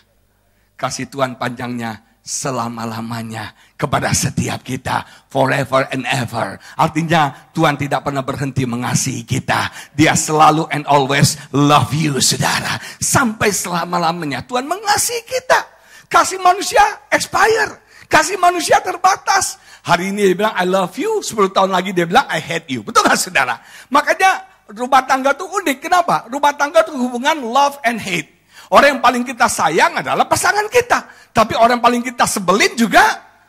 Kasih 0.80 1.12
Tuhan 1.12 1.36
panjangnya 1.36 2.12
selama-lamanya 2.22 3.58
kepada 3.74 4.14
setiap 4.14 4.62
kita 4.62 5.04
forever 5.28 5.90
and 5.90 6.06
ever. 6.06 6.58
Artinya 6.78 7.50
Tuhan 7.52 7.76
tidak 7.82 8.06
pernah 8.06 8.22
berhenti 8.22 8.64
mengasihi 8.64 9.26
kita. 9.26 9.68
Dia 9.98 10.14
selalu 10.14 10.70
and 10.70 10.86
always 10.86 11.38
love 11.52 11.90
you 11.92 12.22
saudara. 12.22 12.78
Sampai 13.02 13.50
selama-lamanya 13.50 14.46
Tuhan 14.46 14.70
mengasihi 14.70 15.26
kita. 15.26 15.60
Kasih 16.08 16.40
manusia 16.40 16.82
expire. 17.10 17.91
Kasih 18.12 18.36
manusia 18.36 18.84
terbatas. 18.84 19.56
Hari 19.88 20.12
ini 20.12 20.36
dia 20.36 20.36
bilang 20.36 20.54
I 20.60 20.68
love 20.68 20.94
you, 21.00 21.24
10 21.24 21.56
tahun 21.56 21.72
lagi 21.72 21.96
dia 21.96 22.04
bilang 22.04 22.28
I 22.28 22.44
hate 22.44 22.68
you. 22.68 22.84
Betul 22.84 23.08
gak 23.08 23.16
saudara? 23.16 23.64
Makanya 23.88 24.44
rumah 24.76 25.08
tangga 25.08 25.32
itu 25.32 25.48
unik. 25.48 25.78
Kenapa? 25.80 26.28
Rumah 26.28 26.54
tangga 26.60 26.84
itu 26.84 26.92
hubungan 27.00 27.40
love 27.40 27.80
and 27.88 28.04
hate. 28.04 28.44
Orang 28.68 29.00
yang 29.00 29.02
paling 29.04 29.24
kita 29.24 29.48
sayang 29.48 29.96
adalah 29.96 30.28
pasangan 30.28 30.68
kita. 30.68 31.08
Tapi 31.32 31.56
orang 31.56 31.80
yang 31.80 31.86
paling 31.88 32.04
kita 32.04 32.28
sebelin 32.28 32.76
juga 32.76 33.04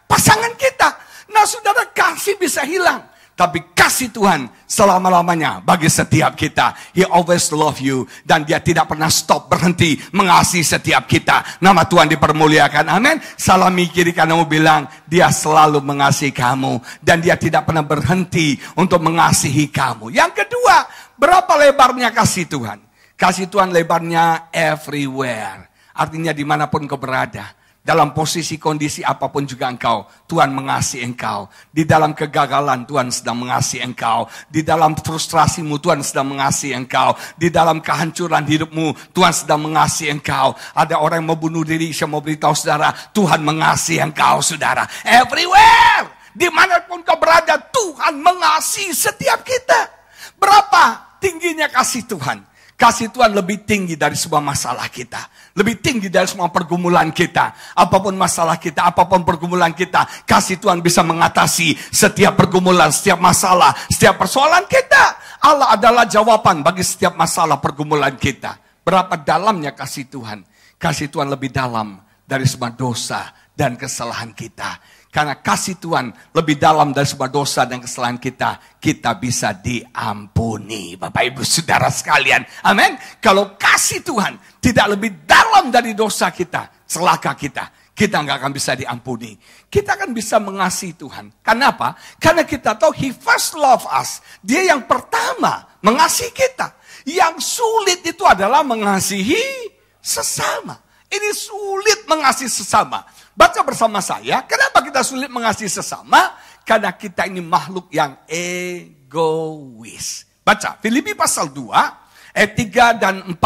pasangan 0.07 0.55
kita. 0.55 0.89
Nah 1.35 1.43
saudara 1.43 1.83
kasih 1.91 2.39
bisa 2.39 2.63
hilang. 2.63 3.12
Tapi 3.33 3.73
kasih 3.73 4.13
Tuhan 4.13 4.45
selama-lamanya 4.69 5.65
bagi 5.65 5.89
setiap 5.89 6.37
kita. 6.37 6.77
He 6.93 7.01
always 7.01 7.49
love 7.49 7.81
you. 7.81 8.05
Dan 8.21 8.45
dia 8.45 8.61
tidak 8.61 8.93
pernah 8.93 9.09
stop 9.09 9.49
berhenti 9.49 9.97
mengasihi 10.13 10.61
setiap 10.61 11.09
kita. 11.09 11.61
Nama 11.65 11.89
Tuhan 11.89 12.13
dipermuliakan. 12.13 12.93
Amin. 12.93 13.17
Salami 13.41 13.89
kiri 13.89 14.13
kananmu 14.13 14.45
bilang, 14.45 14.85
dia 15.09 15.33
selalu 15.33 15.81
mengasihi 15.81 16.29
kamu. 16.29 16.85
Dan 17.01 17.25
dia 17.25 17.41
tidak 17.41 17.65
pernah 17.65 17.83
berhenti 17.83 18.61
untuk 18.77 19.01
mengasihi 19.01 19.73
kamu. 19.73 20.13
Yang 20.13 20.45
kedua, 20.45 20.85
berapa 21.17 21.53
lebarnya 21.57 22.13
kasih 22.13 22.45
Tuhan? 22.53 22.85
Kasih 23.17 23.49
Tuhan 23.49 23.73
lebarnya 23.73 24.53
everywhere. 24.53 25.73
Artinya 25.97 26.37
di 26.37 26.45
mana 26.45 26.69
pun 26.69 26.85
kau 26.85 27.01
berada 27.01 27.62
dalam 27.83 28.15
posisi 28.15 28.63
kondisi 28.63 29.03
apa 29.03 29.27
pun 29.27 29.43
juga 29.43 29.67
engkau, 29.67 30.07
Tuhan 30.31 30.55
mengasihi 30.55 31.03
engkau. 31.03 31.51
Di 31.75 31.83
dalam 31.83 32.15
kegagalan 32.15 32.87
Tuhan 32.87 33.11
sedang 33.11 33.43
mengasihi 33.43 33.83
engkau. 33.83 34.31
Di 34.47 34.63
dalam 34.63 34.95
frustrasimu 34.95 35.83
Tuhan 35.83 35.99
sedang 36.07 36.31
mengasihi 36.31 36.79
engkau. 36.79 37.19
Di 37.35 37.51
dalam 37.51 37.83
kehancuran 37.83 38.47
hidupmu 38.47 39.11
Tuhan 39.11 39.35
sedang 39.35 39.67
mengasihi 39.67 40.15
engkau. 40.15 40.55
Ada 40.79 41.03
orang 41.03 41.27
yang 41.27 41.35
mau 41.35 41.41
bunuh 41.43 41.67
diri, 41.67 41.91
saya 41.91 42.07
mau 42.07 42.23
beritahu 42.23 42.55
saudara, 42.55 42.95
Tuhan 43.11 43.43
mengasihi 43.43 43.99
engkau 43.99 44.39
saudara. 44.39 44.87
Everywhere, 45.03 46.07
di 46.39 46.47
mana 46.55 46.87
pun 46.87 47.03
kau 47.03 47.19
berada, 47.19 47.59
Tuhan 47.59 48.23
mengasihi 48.23 48.95
setiap 48.95 49.43
kita. 49.43 49.91
Berapa 50.39 51.19
tingginya 51.19 51.67
kasih 51.67 52.07
Tuhan? 52.07 52.52
Kasih 52.83 53.15
Tuhan 53.15 53.31
lebih 53.31 53.63
tinggi 53.63 53.95
dari 53.95 54.19
sebuah 54.19 54.43
masalah 54.43 54.91
kita. 54.91 55.31
Lebih 55.55 55.79
tinggi 55.79 56.11
dari 56.11 56.27
semua 56.27 56.51
pergumulan 56.51 57.15
kita. 57.15 57.79
Apa 57.79 58.03
pun 58.03 58.11
masalah 58.19 58.59
kita, 58.59 58.91
apa 58.91 59.07
pun 59.07 59.23
pergumulan 59.23 59.71
kita. 59.71 60.27
Kasih 60.27 60.59
Tuhan 60.59 60.83
bisa 60.83 61.07
mengatasi 61.07 61.79
setiap 61.95 62.35
pergumulan, 62.35 62.91
setiap 62.91 63.23
masalah, 63.23 63.71
setiap 63.87 64.19
persoalan 64.19 64.67
kita. 64.67 65.15
Allah 65.47 65.79
adalah 65.79 66.11
jawaban 66.11 66.67
bagi 66.67 66.83
setiap 66.83 67.15
masalah 67.15 67.63
pergumulan 67.63 68.19
kita. 68.19 68.59
Berapa 68.83 69.15
dalamnya 69.15 69.79
kasih 69.79 70.11
Tuhan? 70.11 70.43
Kasih 70.75 71.07
Tuhan 71.07 71.31
lebih 71.31 71.55
dalam 71.55 72.03
dari 72.27 72.51
semua 72.51 72.75
dosa 72.75 73.31
dan 73.55 73.79
kesalahan 73.79 74.35
kita. 74.35 74.83
Karena 75.13 75.37
kasih 75.37 75.77
Tuhan 75.77 76.09
lebih 76.33 76.57
dalam 76.57 76.97
dari 76.97 77.05
sebuah 77.05 77.29
dosa 77.29 77.69
dan 77.69 77.85
kesalahan 77.85 78.17
kita, 78.17 78.81
kita 78.81 79.13
bisa 79.21 79.53
diampuni. 79.53 80.97
Bapak 80.97 81.29
Ibu 81.29 81.45
Saudara 81.45 81.93
sekalian, 81.93 82.41
amin. 82.65 82.97
Kalau 83.21 83.53
kasih 83.61 84.01
Tuhan 84.01 84.41
tidak 84.57 84.97
lebih 84.97 85.29
dalam 85.29 85.69
dari 85.69 85.93
dosa 85.93 86.33
kita, 86.33 86.89
celaka 86.89 87.37
kita, 87.37 87.93
kita 87.93 88.25
nggak 88.25 88.37
akan 88.41 88.53
bisa 88.57 88.73
diampuni. 88.73 89.37
Kita 89.69 90.01
akan 90.01 90.17
bisa 90.17 90.41
mengasihi 90.41 90.97
Tuhan. 90.97 91.29
Kenapa? 91.45 91.93
Karena 92.17 92.49
kita 92.49 92.81
tahu 92.81 92.97
He 92.97 93.13
first 93.13 93.53
love 93.53 93.85
us. 93.93 94.25
Dia 94.41 94.65
yang 94.65 94.89
pertama 94.89 95.77
mengasihi 95.85 96.33
kita. 96.33 96.73
Yang 97.05 97.61
sulit 97.61 98.01
itu 98.01 98.25
adalah 98.25 98.65
mengasihi 98.65 99.77
sesama. 100.01 100.81
Ini 101.13 101.31
sulit 101.37 102.09
mengasihi 102.09 102.49
sesama. 102.49 103.05
Baca 103.37 103.61
bersama 103.61 104.01
saya, 104.01 104.41
kenapa 104.49 104.81
kita 104.81 105.05
sulit 105.05 105.29
mengasihi 105.29 105.69
sesama? 105.69 106.33
Karena 106.65 106.97
kita 106.97 107.29
ini 107.29 107.45
makhluk 107.45 107.93
yang 107.93 108.17
egois. 108.25 110.25
Baca, 110.41 110.81
Filipi 110.81 111.13
pasal 111.13 111.53
2, 111.53 112.33
ayat 112.33 112.53
3 112.57 112.97
dan 112.97 113.15
4. 113.29 113.37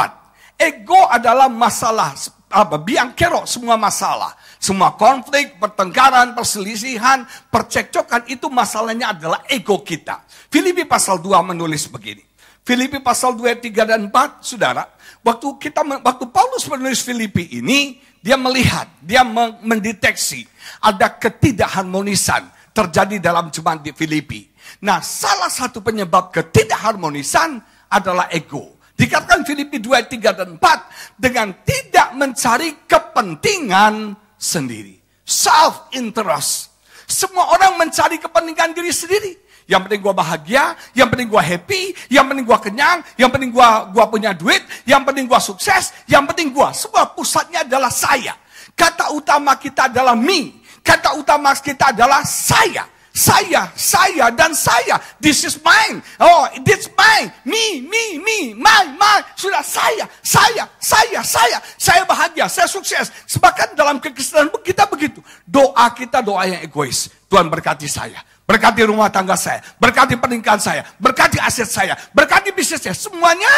Ego 0.56 1.10
adalah 1.10 1.50
masalah, 1.50 2.14
apa, 2.48 2.78
biangkero 2.78 3.44
semua 3.44 3.74
masalah. 3.74 4.32
Semua 4.56 4.96
konflik, 4.96 5.60
pertengkaran, 5.60 6.32
perselisihan, 6.32 7.26
percekcokan 7.52 8.24
itu 8.30 8.48
masalahnya 8.48 9.12
adalah 9.12 9.42
ego 9.50 9.82
kita. 9.82 10.22
Filipi 10.48 10.86
pasal 10.86 11.18
2 11.18 11.52
menulis 11.52 11.90
begini. 11.90 12.22
Filipi 12.66 12.98
pasal 12.98 13.38
2, 13.38 13.62
3 13.62 13.86
dan 13.86 14.10
4, 14.10 14.42
saudara, 14.42 14.90
waktu 15.22 15.54
kita 15.62 15.86
waktu 16.02 16.26
Paulus 16.34 16.66
menulis 16.66 16.98
Filipi 16.98 17.46
ini, 17.54 18.02
dia 18.18 18.34
melihat, 18.34 18.90
dia 18.98 19.22
mendeteksi 19.62 20.50
ada 20.82 21.06
ketidakharmonisan 21.06 22.42
terjadi 22.74 23.22
dalam 23.22 23.54
jemaat 23.54 23.86
di 23.86 23.94
Filipi. 23.94 24.50
Nah, 24.82 24.98
salah 24.98 25.46
satu 25.46 25.78
penyebab 25.78 26.34
ketidakharmonisan 26.34 27.62
adalah 27.86 28.26
ego. 28.34 28.74
Dikatakan 28.98 29.46
Filipi 29.46 29.78
2, 29.78 30.02
3, 30.02 30.34
dan 30.34 30.58
4 30.58 31.22
dengan 31.22 31.54
tidak 31.62 32.18
mencari 32.18 32.82
kepentingan 32.82 34.18
sendiri. 34.34 34.98
Self-interest. 35.22 36.74
Semua 37.06 37.54
orang 37.54 37.78
mencari 37.78 38.18
kepentingan 38.18 38.74
diri 38.74 38.90
sendiri. 38.90 39.45
Yang 39.66 39.80
penting 39.90 40.00
gue 40.06 40.14
bahagia, 40.14 40.64
yang 40.94 41.10
penting 41.10 41.26
gue 41.26 41.42
happy, 41.42 41.82
yang 42.06 42.30
penting 42.30 42.46
gue 42.46 42.58
kenyang, 42.62 43.02
yang 43.18 43.30
penting 43.34 43.50
gue 43.50 43.68
gua 43.90 44.06
punya 44.06 44.30
duit, 44.30 44.62
yang 44.86 45.02
penting 45.02 45.26
gue 45.26 45.40
sukses, 45.42 45.90
yang 46.06 46.22
penting 46.22 46.54
gue. 46.54 46.68
Semua 46.70 47.10
pusatnya 47.10 47.66
adalah 47.66 47.90
saya. 47.90 48.38
Kata 48.78 49.10
utama 49.10 49.58
kita 49.58 49.90
adalah 49.90 50.14
me. 50.14 50.62
Kata 50.86 51.18
utama 51.18 51.50
kita 51.58 51.90
adalah 51.90 52.22
saya. 52.22 52.86
Saya, 53.16 53.72
saya, 53.72 54.28
dan 54.28 54.52
saya. 54.52 55.00
This 55.16 55.40
is 55.48 55.56
mine. 55.64 56.04
Oh, 56.20 56.52
this 56.68 56.92
mine. 56.92 57.32
Me, 57.48 57.80
me, 57.80 58.20
me, 58.20 58.52
my, 58.52 58.92
my. 58.92 59.24
Sudah 59.32 59.64
saya, 59.64 60.04
saya, 60.20 60.68
saya, 60.76 61.24
saya. 61.24 61.58
Saya 61.80 62.04
bahagia, 62.04 62.44
saya 62.44 62.68
sukses. 62.68 63.08
Bahkan 63.40 63.72
dalam 63.72 64.04
kekristenan 64.04 64.52
kita 64.60 64.84
begitu. 64.84 65.24
Doa 65.48 65.88
kita 65.96 66.20
doa 66.20 66.44
yang 66.44 66.60
egois. 66.60 67.08
Tuhan 67.32 67.48
berkati 67.48 67.88
saya. 67.88 68.20
Berkati 68.46 68.86
rumah 68.86 69.10
tangga 69.10 69.34
saya. 69.34 69.58
Berkati 69.82 70.14
pernikahan 70.14 70.62
saya. 70.62 70.86
Berkati 71.02 71.42
aset 71.42 71.66
saya. 71.66 71.98
Berkati 72.14 72.54
bisnis 72.54 72.78
saya. 72.78 72.94
Semuanya 72.94 73.50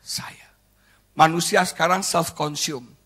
saya. 0.00 0.48
Manusia 1.12 1.60
sekarang 1.68 2.00
self-consume. 2.00 2.96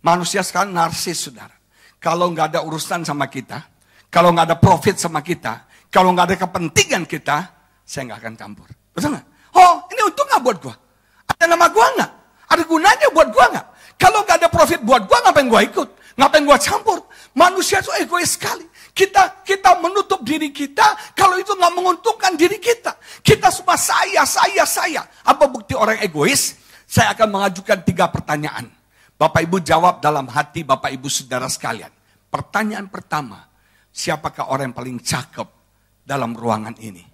Manusia 0.00 0.40
sekarang 0.46 0.70
narsis, 0.70 1.26
saudara. 1.26 1.52
Kalau 2.00 2.30
nggak 2.32 2.56
ada 2.56 2.60
urusan 2.64 3.04
sama 3.04 3.28
kita, 3.28 3.60
kalau 4.08 4.32
nggak 4.32 4.46
ada 4.48 4.56
profit 4.56 4.96
sama 4.96 5.20
kita, 5.20 5.68
kalau 5.92 6.14
nggak 6.16 6.32
ada 6.32 6.36
kepentingan 6.38 7.04
kita, 7.04 7.36
saya 7.84 8.08
nggak 8.08 8.18
akan 8.24 8.34
campur. 8.38 8.68
Betul 8.94 9.18
nggak? 9.18 9.26
Oh, 9.58 9.84
ini 9.90 10.00
untung 10.06 10.26
nggak 10.30 10.42
buat 10.46 10.56
gua? 10.62 10.74
Ada 11.34 11.44
nama 11.50 11.66
gua 11.68 11.86
nggak? 11.98 12.10
Ada 12.46 12.62
gunanya 12.64 13.06
buat 13.10 13.28
gua 13.34 13.46
nggak? 13.52 13.66
Kalau 13.98 14.18
nggak 14.24 14.36
ada 14.38 14.48
profit 14.48 14.80
buat 14.86 15.02
gua, 15.04 15.18
ngapain 15.26 15.46
gua 15.50 15.60
ikut? 15.66 15.88
Ngapain 16.16 16.44
gua 16.46 16.58
campur? 16.62 16.98
Manusia 17.34 17.82
itu 17.82 17.90
egois 17.98 18.38
sekali. 18.38 18.69
Kita 18.90 19.42
kita 19.46 19.78
menutup 19.78 20.20
diri 20.26 20.50
kita 20.50 21.14
kalau 21.14 21.38
itu 21.38 21.54
nggak 21.54 21.74
menguntungkan 21.74 22.34
diri 22.34 22.58
kita. 22.58 22.94
Kita 23.22 23.48
semua 23.48 23.78
saya, 23.78 24.26
saya, 24.26 24.64
saya. 24.66 25.02
Apa 25.24 25.46
bukti 25.46 25.78
orang 25.78 26.02
egois? 26.02 26.58
Saya 26.90 27.14
akan 27.14 27.28
mengajukan 27.30 27.86
tiga 27.86 28.10
pertanyaan. 28.10 28.66
Bapak 29.14 29.46
Ibu 29.46 29.60
jawab 29.62 30.00
dalam 30.00 30.26
hati 30.32 30.64
Bapak 30.64 30.90
Ibu 30.90 31.06
saudara 31.06 31.46
sekalian. 31.46 31.92
Pertanyaan 32.30 32.88
pertama, 32.88 33.46
siapakah 33.92 34.48
orang 34.48 34.70
yang 34.70 34.76
paling 34.76 34.98
cakep 35.02 35.48
dalam 36.02 36.32
ruangan 36.32 36.74
ini? 36.80 37.04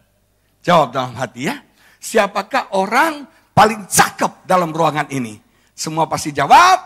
Jawab 0.62 0.94
dalam 0.94 1.12
hati 1.18 1.50
ya. 1.50 1.56
Siapakah 1.98 2.78
orang 2.78 3.26
paling 3.50 3.90
cakep 3.90 4.46
dalam 4.46 4.70
ruangan 4.70 5.10
ini? 5.10 5.34
Semua 5.76 6.08
pasti 6.08 6.32
jawab, 6.32 6.78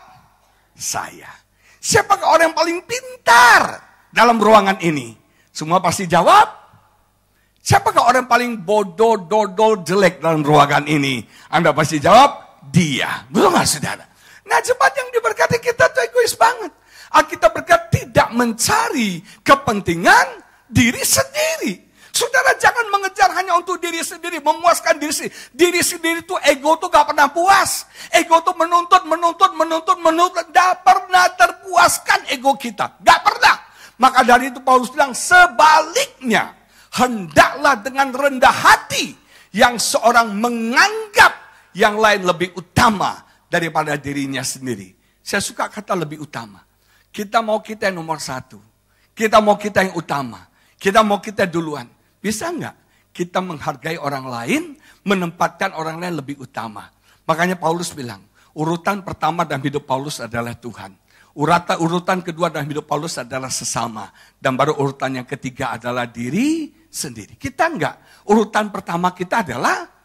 saya. 0.75 1.31
Siapakah 1.79 2.27
orang 2.27 2.51
yang 2.51 2.57
paling 2.57 2.79
pintar 2.89 3.90
dalam 4.11 4.37
ruangan 4.37 4.79
ini? 4.83 5.15
Semua 5.51 5.83
pasti 5.83 6.07
jawab, 6.07 6.47
siapakah 7.59 8.07
orang 8.07 8.31
paling 8.31 8.63
bodoh, 8.63 9.19
dodol, 9.27 9.83
jelek 9.83 10.23
dalam 10.23 10.47
ruangan 10.47 10.87
ini? 10.87 11.23
Anda 11.51 11.75
pasti 11.75 11.99
jawab, 11.99 12.63
dia. 12.71 13.27
Betul 13.27 13.51
nggak 13.51 13.67
saudara? 13.67 14.05
Nah 14.47 14.59
jemaat 14.63 14.95
yang 14.95 15.09
diberkati 15.15 15.59
kita 15.63 15.91
tuh 15.91 16.03
egois 16.07 16.35
banget. 16.39 16.73
Alkitab 17.11 17.51
berkata 17.51 17.91
tidak 17.91 18.29
mencari 18.35 19.23
kepentingan 19.43 20.27
diri 20.71 21.03
sendiri. 21.03 21.91
Saudara 22.11 22.55
jangan 22.59 22.91
mengejar 22.91 23.31
hanya 23.39 23.55
untuk 23.55 23.79
diri 23.79 24.03
sendiri, 24.03 24.43
memuaskan 24.43 24.99
diri 24.99 25.15
sendiri. 25.15 25.35
Diri 25.55 25.81
sendiri 25.83 26.19
itu 26.27 26.35
ego 26.43 26.75
tuh 26.79 26.91
gak 26.91 27.15
pernah 27.15 27.31
puas. 27.31 27.87
Ego 28.11 28.43
tuh 28.43 28.55
menuntut, 28.59 29.07
menuntut, 29.07 29.55
menuntut, 29.55 29.99
menuntut. 30.03 30.47
Gak 30.51 30.83
pernah 30.83 31.31
terpuaskan 31.39 32.35
ego 32.35 32.59
kita. 32.59 32.99
Gak 33.01 33.21
pernah. 33.23 33.70
Maka 34.01 34.25
dari 34.25 34.49
itu 34.49 34.65
Paulus 34.65 34.89
bilang 34.89 35.13
sebaliknya. 35.13 36.57
Hendaklah 36.91 37.79
dengan 37.85 38.11
rendah 38.11 38.51
hati 38.51 39.15
yang 39.55 39.79
seorang 39.79 40.35
menganggap 40.35 41.37
yang 41.77 42.01
lain 42.01 42.27
lebih 42.27 42.51
utama 42.59 43.23
daripada 43.47 43.95
dirinya 43.95 44.43
sendiri. 44.43 44.91
Saya 45.23 45.39
suka 45.39 45.71
kata 45.71 45.95
lebih 45.95 46.19
utama. 46.25 46.65
Kita 47.13 47.45
mau 47.45 47.63
kita 47.63 47.93
yang 47.93 48.03
nomor 48.03 48.19
satu. 48.19 48.59
Kita 49.15 49.39
mau 49.39 49.55
kita 49.55 49.87
yang 49.87 49.95
utama. 49.95 50.49
Kita 50.75 51.05
mau 51.07 51.23
kita 51.23 51.47
duluan. 51.47 51.87
Bisa 52.19 52.51
nggak 52.51 52.75
kita 53.11 53.43
menghargai 53.43 53.99
orang 53.99 54.27
lain, 54.27 54.63
menempatkan 55.05 55.75
orang 55.75 55.99
lain 55.99 56.19
lebih 56.19 56.41
utama. 56.41 56.89
Makanya 57.27 57.59
Paulus 57.59 57.93
bilang, 57.95 58.23
urutan 58.55 59.03
pertama 59.03 59.43
dalam 59.47 59.63
hidup 59.63 59.87
Paulus 59.87 60.23
adalah 60.23 60.55
Tuhan. 60.55 60.95
Urutan, 61.31 61.79
urutan 61.79 62.19
kedua 62.27 62.51
dalam 62.51 62.67
hidup 62.67 62.91
Paulus 62.91 63.19
adalah 63.19 63.51
sesama. 63.51 64.11
Dan 64.35 64.59
baru 64.59 64.75
urutan 64.79 65.23
yang 65.23 65.29
ketiga 65.29 65.75
adalah 65.75 66.11
diri 66.11 66.75
sendiri. 66.91 67.39
Kita 67.39 67.71
enggak. 67.71 68.27
Urutan 68.27 68.71
pertama 68.75 69.15
kita 69.15 69.47
adalah 69.47 70.01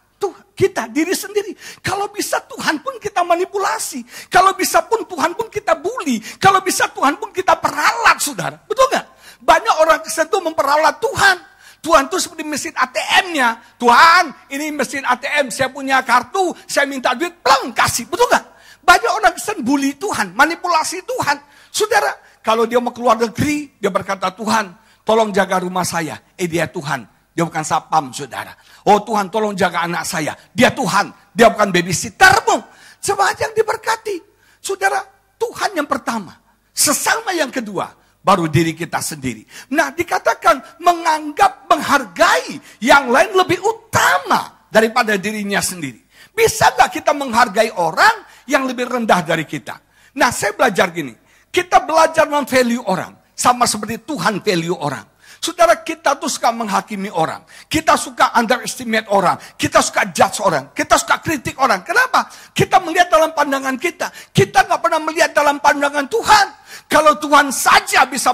kita 0.55 0.87
diri 0.87 1.11
sendiri. 1.11 1.51
Kalau 1.83 2.07
bisa 2.09 2.39
Tuhan 2.47 2.79
pun 2.79 2.95
kita 2.97 3.27
manipulasi. 3.27 4.31
Kalau 4.31 4.55
bisa 4.55 4.87
pun 4.87 5.03
Tuhan 5.03 5.35
pun 5.35 5.51
kita 5.51 5.75
bully. 5.75 6.23
Kalau 6.39 6.63
bisa 6.63 6.87
Tuhan 6.95 7.19
pun 7.19 7.29
kita 7.35 7.59
peralat, 7.59 8.17
saudara. 8.23 8.55
Betul 8.63 8.87
nggak? 8.87 9.05
Banyak 9.43 9.75
orang 9.83 9.99
Kristen 9.99 10.31
itu 10.31 10.39
memperalat 10.39 10.95
Tuhan. 11.03 11.37
Tuhan 11.83 12.09
itu 12.09 12.17
seperti 12.17 12.43
mesin 12.47 12.73
ATM-nya. 12.73 13.77
Tuhan, 13.77 14.23
ini 14.49 14.73
mesin 14.73 15.05
ATM, 15.05 15.53
saya 15.53 15.69
punya 15.69 16.01
kartu, 16.01 16.55
saya 16.65 16.89
minta 16.89 17.13
duit, 17.13 17.35
pelang 17.45 17.69
kasih. 17.75 18.09
Betul 18.09 18.25
nggak? 18.31 18.44
Banyak 18.85 19.11
orang 19.11 19.33
Kristen 19.33 19.65
bully 19.65 19.97
Tuhan, 19.97 20.37
manipulasi 20.37 21.01
Tuhan. 21.01 21.41
Saudara, 21.73 22.13
kalau 22.45 22.69
dia 22.69 22.77
mau 22.77 22.93
keluar 22.93 23.17
negeri, 23.17 23.73
dia 23.81 23.89
berkata, 23.89 24.29
Tuhan, 24.29 24.77
tolong 25.01 25.33
jaga 25.33 25.65
rumah 25.65 25.81
saya. 25.81 26.21
Eh 26.37 26.45
dia 26.45 26.69
Tuhan, 26.69 27.01
dia 27.33 27.43
bukan 27.43 27.65
sapam, 27.65 28.13
saudara. 28.13 28.53
Oh 28.85 29.01
Tuhan, 29.01 29.33
tolong 29.33 29.57
jaga 29.57 29.83
anak 29.89 30.05
saya. 30.05 30.37
Dia 30.53 30.69
Tuhan, 30.69 31.09
dia 31.33 31.49
bukan 31.49 31.73
babysittermu. 31.73 32.57
Semuanya 33.01 33.49
yang 33.49 33.53
diberkati. 33.57 34.15
Saudara, 34.61 35.01
Tuhan 35.41 35.73
yang 35.77 35.89
pertama. 35.89 36.37
Sesama 36.69 37.33
yang 37.33 37.49
kedua, 37.49 37.89
baru 38.21 38.49
diri 38.49 38.73
kita 38.73 39.01
sendiri. 39.01 39.45
Nah, 39.73 39.93
dikatakan 39.93 40.81
menganggap, 40.81 41.69
menghargai 41.69 42.57
yang 42.81 43.09
lain 43.09 43.33
lebih 43.37 43.61
utama 43.61 44.65
daripada 44.69 45.13
dirinya 45.15 45.61
sendiri. 45.61 46.01
Bisa 46.35 46.73
nggak 46.73 46.99
kita 46.99 47.15
menghargai 47.15 47.71
orang 47.79 48.25
yang 48.49 48.65
lebih 48.69 48.89
rendah 48.89 49.21
dari 49.25 49.45
kita? 49.45 49.77
Nah, 50.15 50.31
saya 50.31 50.55
belajar 50.55 50.89
gini. 50.95 51.13
Kita 51.51 51.83
belajar 51.83 52.27
memvalue 52.27 52.81
orang. 52.87 53.13
Sama 53.35 53.67
seperti 53.67 53.99
Tuhan 54.07 54.39
value 54.39 54.79
orang. 54.79 55.15
Saudara 55.45 55.77
kita 55.77 56.17
tuh 56.17 56.25
suka 56.25 56.49
menghakimi 56.49 57.11
orang. 57.13 57.45
Kita 57.69 57.93
suka 57.93 58.33
underestimate 58.33 59.05
orang. 59.13 59.37
Kita 59.53 59.77
suka 59.77 60.09
judge 60.09 60.41
orang. 60.41 60.73
Kita 60.73 60.97
suka 60.97 61.21
kritik 61.21 61.59
orang. 61.61 61.85
Kenapa? 61.85 62.25
Kita 62.49 62.81
melihat 62.81 63.13
dalam 63.13 63.29
pandangan 63.35 63.77
kita. 63.77 64.09
Kita 64.33 64.65
nggak 64.65 64.81
pernah 64.81 64.97
melihat 65.05 65.37
dalam 65.37 65.61
pandangan 65.61 66.09
Tuhan. 66.09 66.45
Kalau 66.89 67.13
Tuhan 67.21 67.53
saja 67.53 68.09
bisa, 68.09 68.33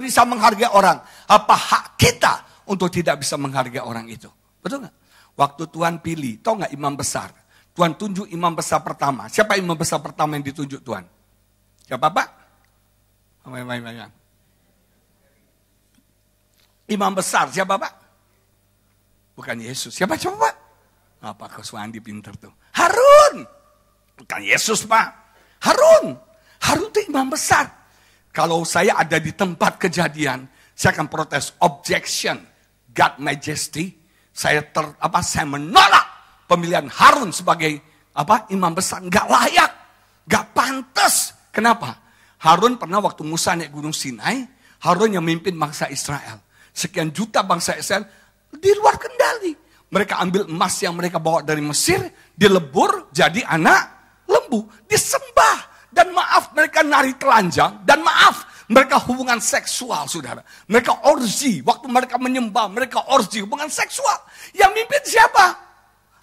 bisa 0.00 0.22
menghargai 0.26 0.70
orang, 0.74 0.98
apa 1.30 1.54
hak 1.54 1.84
kita 1.94 2.64
untuk 2.66 2.90
tidak 2.90 3.22
bisa 3.22 3.38
menghargai 3.38 3.82
orang 3.82 4.10
itu? 4.10 4.26
Betul 4.58 4.82
nggak? 4.82 4.94
Waktu 5.38 5.62
Tuhan 5.70 6.02
pilih, 6.02 6.42
tau 6.42 6.58
nggak 6.58 6.74
imam 6.74 6.98
besar? 6.98 7.30
Tuhan 7.80 7.96
tunjuk 7.96 8.28
imam 8.28 8.52
besar 8.52 8.84
pertama. 8.84 9.24
Siapa 9.32 9.56
imam 9.56 9.72
besar 9.72 10.04
pertama 10.04 10.36
yang 10.36 10.44
ditunjuk 10.44 10.84
Tuhan? 10.84 11.00
Siapa 11.88 12.12
Pak? 12.12 12.28
Imam 16.92 17.16
besar, 17.16 17.48
siapa 17.48 17.80
Pak? 17.80 17.92
Bukan 19.32 19.64
Yesus. 19.64 19.96
Siapa 19.96 20.20
coba 20.20 20.52
Pak? 20.52 20.54
Apa 21.24 21.48
kau 21.48 21.64
Suandi 21.64 22.04
pinter 22.04 22.36
tuh? 22.36 22.52
Harun. 22.76 23.48
Bukan 24.12 24.42
Yesus 24.44 24.84
Pak. 24.84 25.08
Harun. 25.64 26.20
Harun 26.60 26.92
itu 26.92 27.08
imam 27.08 27.32
besar. 27.32 27.64
Kalau 28.28 28.60
saya 28.68 28.92
ada 29.00 29.16
di 29.16 29.32
tempat 29.32 29.80
kejadian, 29.80 30.44
saya 30.76 30.92
akan 31.00 31.08
protes 31.08 31.56
objection, 31.64 32.44
God 32.92 33.24
Majesty. 33.24 33.96
Saya 34.36 34.68
ter, 34.68 34.84
apa 35.00 35.24
saya 35.24 35.48
menolak 35.48 35.99
pemilihan 36.50 36.90
Harun 36.90 37.30
sebagai 37.30 37.78
apa 38.10 38.50
imam 38.50 38.74
besar 38.74 38.98
nggak 39.06 39.26
layak, 39.30 39.70
nggak 40.26 40.44
pantas. 40.50 41.38
Kenapa? 41.54 41.94
Harun 42.42 42.74
pernah 42.74 42.98
waktu 42.98 43.22
Musa 43.22 43.54
naik 43.54 43.70
Gunung 43.70 43.94
Sinai, 43.94 44.42
Harun 44.82 45.14
yang 45.14 45.22
memimpin 45.22 45.54
bangsa 45.54 45.86
Israel. 45.86 46.42
Sekian 46.74 47.14
juta 47.14 47.46
bangsa 47.46 47.78
Israel 47.78 48.02
di 48.50 48.74
luar 48.74 48.98
kendali. 48.98 49.54
Mereka 49.90 50.18
ambil 50.22 50.46
emas 50.46 50.74
yang 50.82 50.94
mereka 50.94 51.18
bawa 51.18 51.42
dari 51.42 51.62
Mesir, 51.62 52.02
dilebur 52.34 53.10
jadi 53.14 53.42
anak 53.46 54.00
lembu, 54.26 54.66
disembah. 54.86 55.70
Dan 55.90 56.14
maaf 56.14 56.54
mereka 56.54 56.86
nari 56.86 57.18
telanjang. 57.18 57.82
Dan 57.82 58.06
maaf 58.06 58.66
mereka 58.70 59.02
hubungan 59.02 59.42
seksual 59.42 60.06
saudara. 60.06 60.38
Mereka 60.70 61.10
orgi. 61.10 61.58
Waktu 61.66 61.90
mereka 61.90 62.14
menyembah 62.22 62.70
mereka 62.70 63.10
orgi 63.10 63.42
hubungan 63.42 63.66
seksual. 63.66 64.22
Yang 64.54 64.70
mimpin 64.78 65.02
siapa? 65.02 65.69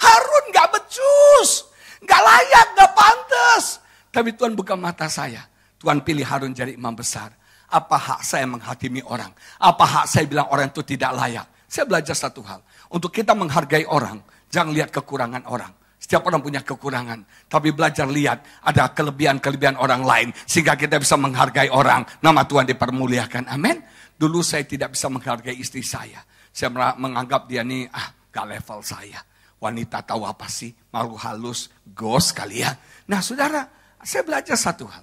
Harun 0.01 0.45
gak 0.53 0.67
becus. 0.73 1.65
Gak 2.05 2.21
layak, 2.21 2.67
gak 2.77 2.91
pantas. 2.93 3.81
Tapi 4.13 4.33
Tuhan 4.33 4.53
buka 4.57 4.73
mata 4.73 5.05
saya. 5.09 5.45
Tuhan 5.77 6.01
pilih 6.01 6.25
Harun 6.25 6.53
jadi 6.53 6.73
imam 6.73 6.93
besar. 6.97 7.33
Apa 7.67 7.99
hak 7.99 8.21
saya 8.23 8.47
menghakimi 8.47 9.03
orang? 9.03 9.29
Apa 9.59 9.83
hak 9.83 10.05
saya 10.07 10.23
bilang 10.25 10.47
orang 10.49 10.71
itu 10.71 10.81
tidak 10.81 11.11
layak? 11.13 11.45
Saya 11.67 11.83
belajar 11.83 12.15
satu 12.15 12.39
hal. 12.47 12.63
Untuk 12.87 13.11
kita 13.11 13.35
menghargai 13.35 13.83
orang, 13.83 14.23
jangan 14.47 14.71
lihat 14.71 14.89
kekurangan 14.89 15.43
orang. 15.51 15.75
Setiap 15.97 16.23
orang 16.29 16.39
punya 16.39 16.63
kekurangan. 16.63 17.49
Tapi 17.51 17.75
belajar 17.75 18.07
lihat 18.07 18.39
ada 18.63 18.93
kelebihan-kelebihan 18.95 19.75
orang 19.75 20.05
lain. 20.05 20.29
Sehingga 20.47 20.79
kita 20.79 21.01
bisa 21.01 21.19
menghargai 21.19 21.67
orang. 21.67 22.07
Nama 22.23 22.41
Tuhan 22.47 22.69
dipermuliakan. 22.69 23.51
Amin. 23.51 23.83
Dulu 24.15 24.39
saya 24.45 24.63
tidak 24.63 24.95
bisa 24.95 25.11
menghargai 25.11 25.57
istri 25.57 25.83
saya. 25.83 26.23
Saya 26.53 26.71
menganggap 26.95 27.49
dia 27.51 27.65
ini 27.65 27.89
ah 27.91 28.13
gak 28.31 28.45
level 28.45 28.79
saya. 28.85 29.19
Wanita 29.57 30.05
tahu 30.05 30.21
apa 30.25 30.45
sih? 30.45 30.73
Malu 30.93 31.17
halus, 31.17 31.73
gos 31.89 32.29
kali 32.29 32.61
ya. 32.61 32.77
Nah 33.09 33.25
saudara, 33.25 33.65
saya 34.05 34.21
belajar 34.21 34.53
satu 34.53 34.85
hal. 34.85 35.01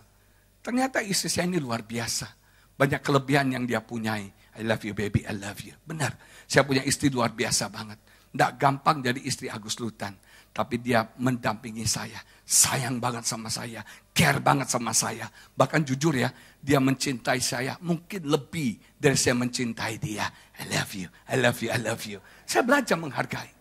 Ternyata 0.62 1.02
istri 1.02 1.28
saya 1.28 1.50
ini 1.50 1.58
luar 1.58 1.82
biasa. 1.82 2.30
Banyak 2.74 3.02
kelebihan 3.02 3.54
yang 3.54 3.64
dia 3.66 3.82
punyai. 3.82 4.30
I 4.54 4.62
love 4.62 4.86
you 4.86 4.94
baby, 4.94 5.26
I 5.26 5.34
love 5.34 5.58
you. 5.66 5.74
Benar, 5.82 6.14
saya 6.46 6.62
punya 6.62 6.86
istri 6.86 7.10
luar 7.10 7.34
biasa 7.34 7.66
banget. 7.70 7.98
Tidak 8.34 8.52
gampang 8.58 8.98
jadi 8.98 9.22
istri 9.22 9.46
Agus 9.46 9.78
Lutan. 9.78 10.14
Tapi 10.54 10.78
dia 10.78 11.06
mendampingi 11.18 11.86
saya. 11.86 12.18
Sayang 12.42 12.98
banget 12.98 13.26
sama 13.26 13.50
saya. 13.50 13.82
Care 14.10 14.42
banget 14.42 14.70
sama 14.70 14.90
saya. 14.90 15.30
Bahkan 15.54 15.82
jujur 15.86 16.14
ya, 16.18 16.30
dia 16.58 16.82
mencintai 16.82 17.38
saya 17.38 17.78
mungkin 17.82 18.26
lebih 18.26 18.78
dari 18.98 19.14
saya 19.14 19.38
mencintai 19.38 20.02
dia. 20.02 20.26
I 20.58 20.70
love 20.70 20.94
you, 20.94 21.06
I 21.30 21.34
love 21.38 21.58
you, 21.62 21.70
I 21.70 21.78
love 21.78 22.02
you. 22.06 22.18
Saya 22.46 22.66
belajar 22.66 22.98
menghargai. 22.98 23.53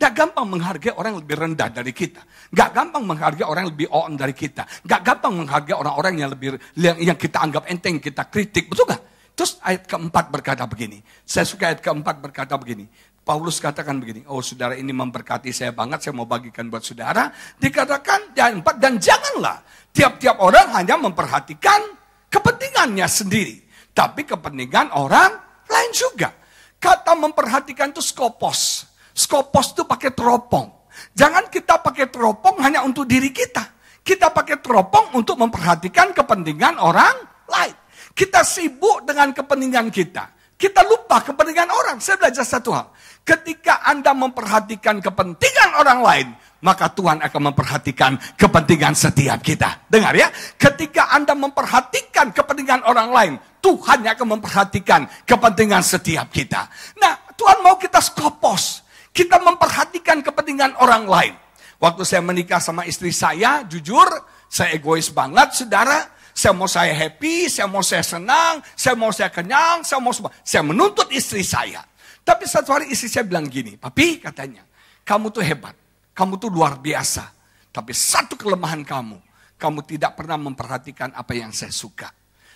Gak 0.00 0.16
gampang 0.16 0.48
menghargai 0.48 0.96
orang 0.96 1.12
yang 1.12 1.22
lebih 1.28 1.36
rendah 1.36 1.68
dari 1.68 1.92
kita. 1.92 2.24
Gak 2.48 2.72
gampang 2.72 3.04
menghargai 3.04 3.44
orang 3.44 3.68
yang 3.68 3.72
lebih 3.76 3.88
on 3.92 4.16
dari 4.16 4.32
kita. 4.32 4.64
Gak 4.88 5.00
gampang 5.04 5.44
menghargai 5.44 5.76
orang-orang 5.76 6.14
yang 6.16 6.30
lebih 6.32 6.56
yang, 6.80 6.96
yang 6.96 7.18
kita 7.20 7.36
anggap 7.36 7.68
enteng, 7.68 8.00
kita 8.00 8.24
kritik. 8.32 8.72
Betul 8.72 8.88
gak? 8.88 9.04
Terus 9.36 9.60
ayat 9.60 9.84
keempat 9.84 10.32
berkata 10.32 10.64
begini. 10.64 11.04
Saya 11.28 11.44
suka 11.44 11.68
ayat 11.68 11.84
keempat 11.84 12.16
berkata 12.16 12.56
begini. 12.56 12.88
Paulus 13.20 13.60
katakan 13.60 14.00
begini, 14.00 14.24
oh 14.26 14.40
saudara 14.40 14.72
ini 14.74 14.90
memberkati 14.90 15.52
saya 15.52 15.76
banget, 15.76 16.00
saya 16.00 16.16
mau 16.16 16.24
bagikan 16.24 16.66
buat 16.72 16.80
saudara. 16.80 17.28
Dikatakan 17.60 18.32
di 18.32 18.40
ayat 18.40 18.56
4, 18.64 18.80
dan 18.80 18.96
janganlah 18.96 19.60
tiap-tiap 19.92 20.40
orang 20.40 20.72
hanya 20.80 20.96
memperhatikan 20.96 21.94
kepentingannya 22.26 23.04
sendiri. 23.04 23.60
Tapi 23.92 24.24
kepentingan 24.24 24.96
orang 24.96 25.30
lain 25.68 25.90
juga. 25.92 26.32
Kata 26.80 27.12
memperhatikan 27.14 27.92
itu 27.92 28.00
skopos. 28.00 28.89
Skopos 29.14 29.74
itu 29.74 29.82
pakai 29.86 30.14
teropong. 30.14 30.70
Jangan 31.14 31.48
kita 31.48 31.80
pakai 31.80 32.10
teropong 32.10 32.60
hanya 32.62 32.82
untuk 32.84 33.06
diri 33.06 33.30
kita. 33.30 33.62
Kita 34.00 34.32
pakai 34.32 34.58
teropong 34.58 35.14
untuk 35.14 35.36
memperhatikan 35.38 36.10
kepentingan 36.16 36.80
orang 36.80 37.14
lain. 37.46 37.74
Kita 38.16 38.42
sibuk 38.42 39.06
dengan 39.06 39.30
kepentingan 39.30 39.88
kita. 39.92 40.34
Kita 40.60 40.84
lupa 40.84 41.24
kepentingan 41.24 41.68
orang. 41.72 41.96
Saya 42.04 42.20
belajar 42.20 42.44
satu 42.44 42.76
hal. 42.76 42.92
Ketika 43.24 43.80
Anda 43.86 44.12
memperhatikan 44.12 45.00
kepentingan 45.00 45.72
orang 45.80 46.00
lain, 46.04 46.28
maka 46.60 46.92
Tuhan 46.92 47.24
akan 47.24 47.40
memperhatikan 47.52 48.20
kepentingan 48.36 48.92
setiap 48.92 49.40
kita. 49.40 49.88
Dengar 49.88 50.12
ya, 50.12 50.28
ketika 50.60 51.16
Anda 51.16 51.32
memperhatikan 51.32 52.36
kepentingan 52.36 52.84
orang 52.84 53.08
lain, 53.08 53.32
Tuhan 53.64 54.04
akan 54.04 54.26
memperhatikan 54.36 55.08
kepentingan 55.24 55.80
setiap 55.80 56.28
kita. 56.28 56.68
Nah, 57.00 57.32
Tuhan 57.36 57.64
mau 57.64 57.80
kita 57.80 58.00
skopos. 58.04 58.84
Kita 59.10 59.42
memperhatikan 59.42 60.22
kepentingan 60.22 60.78
orang 60.78 61.04
lain. 61.06 61.34
Waktu 61.80 62.02
saya 62.04 62.20
menikah 62.20 62.60
sama 62.60 62.84
istri 62.84 63.10
saya, 63.10 63.64
jujur, 63.64 64.06
saya 64.46 64.76
egois 64.76 65.08
banget, 65.10 65.56
saudara. 65.56 66.20
Saya 66.30 66.54
mau 66.54 66.70
saya 66.70 66.94
happy, 66.94 67.50
saya 67.50 67.66
mau 67.66 67.82
saya 67.82 68.06
senang, 68.06 68.62
saya 68.78 68.94
mau 68.94 69.10
saya 69.10 69.28
kenyang, 69.28 69.82
saya 69.82 69.98
mau 69.98 70.14
semua. 70.14 70.30
Saya 70.46 70.62
menuntut 70.62 71.10
istri 71.10 71.42
saya. 71.42 71.82
Tapi 72.22 72.46
satu 72.46 72.70
hari 72.70 72.86
istri 72.92 73.10
saya 73.10 73.26
bilang 73.26 73.50
gini, 73.50 73.74
papi 73.74 74.22
katanya, 74.22 74.62
kamu 75.02 75.34
tuh 75.34 75.42
hebat, 75.42 75.74
kamu 76.14 76.38
tuh 76.38 76.48
luar 76.52 76.78
biasa. 76.78 77.34
Tapi 77.74 77.90
satu 77.90 78.38
kelemahan 78.38 78.86
kamu, 78.86 79.18
kamu 79.58 79.80
tidak 79.84 80.16
pernah 80.16 80.38
memperhatikan 80.38 81.12
apa 81.12 81.32
yang 81.34 81.50
saya 81.50 81.74
suka. 81.74 82.08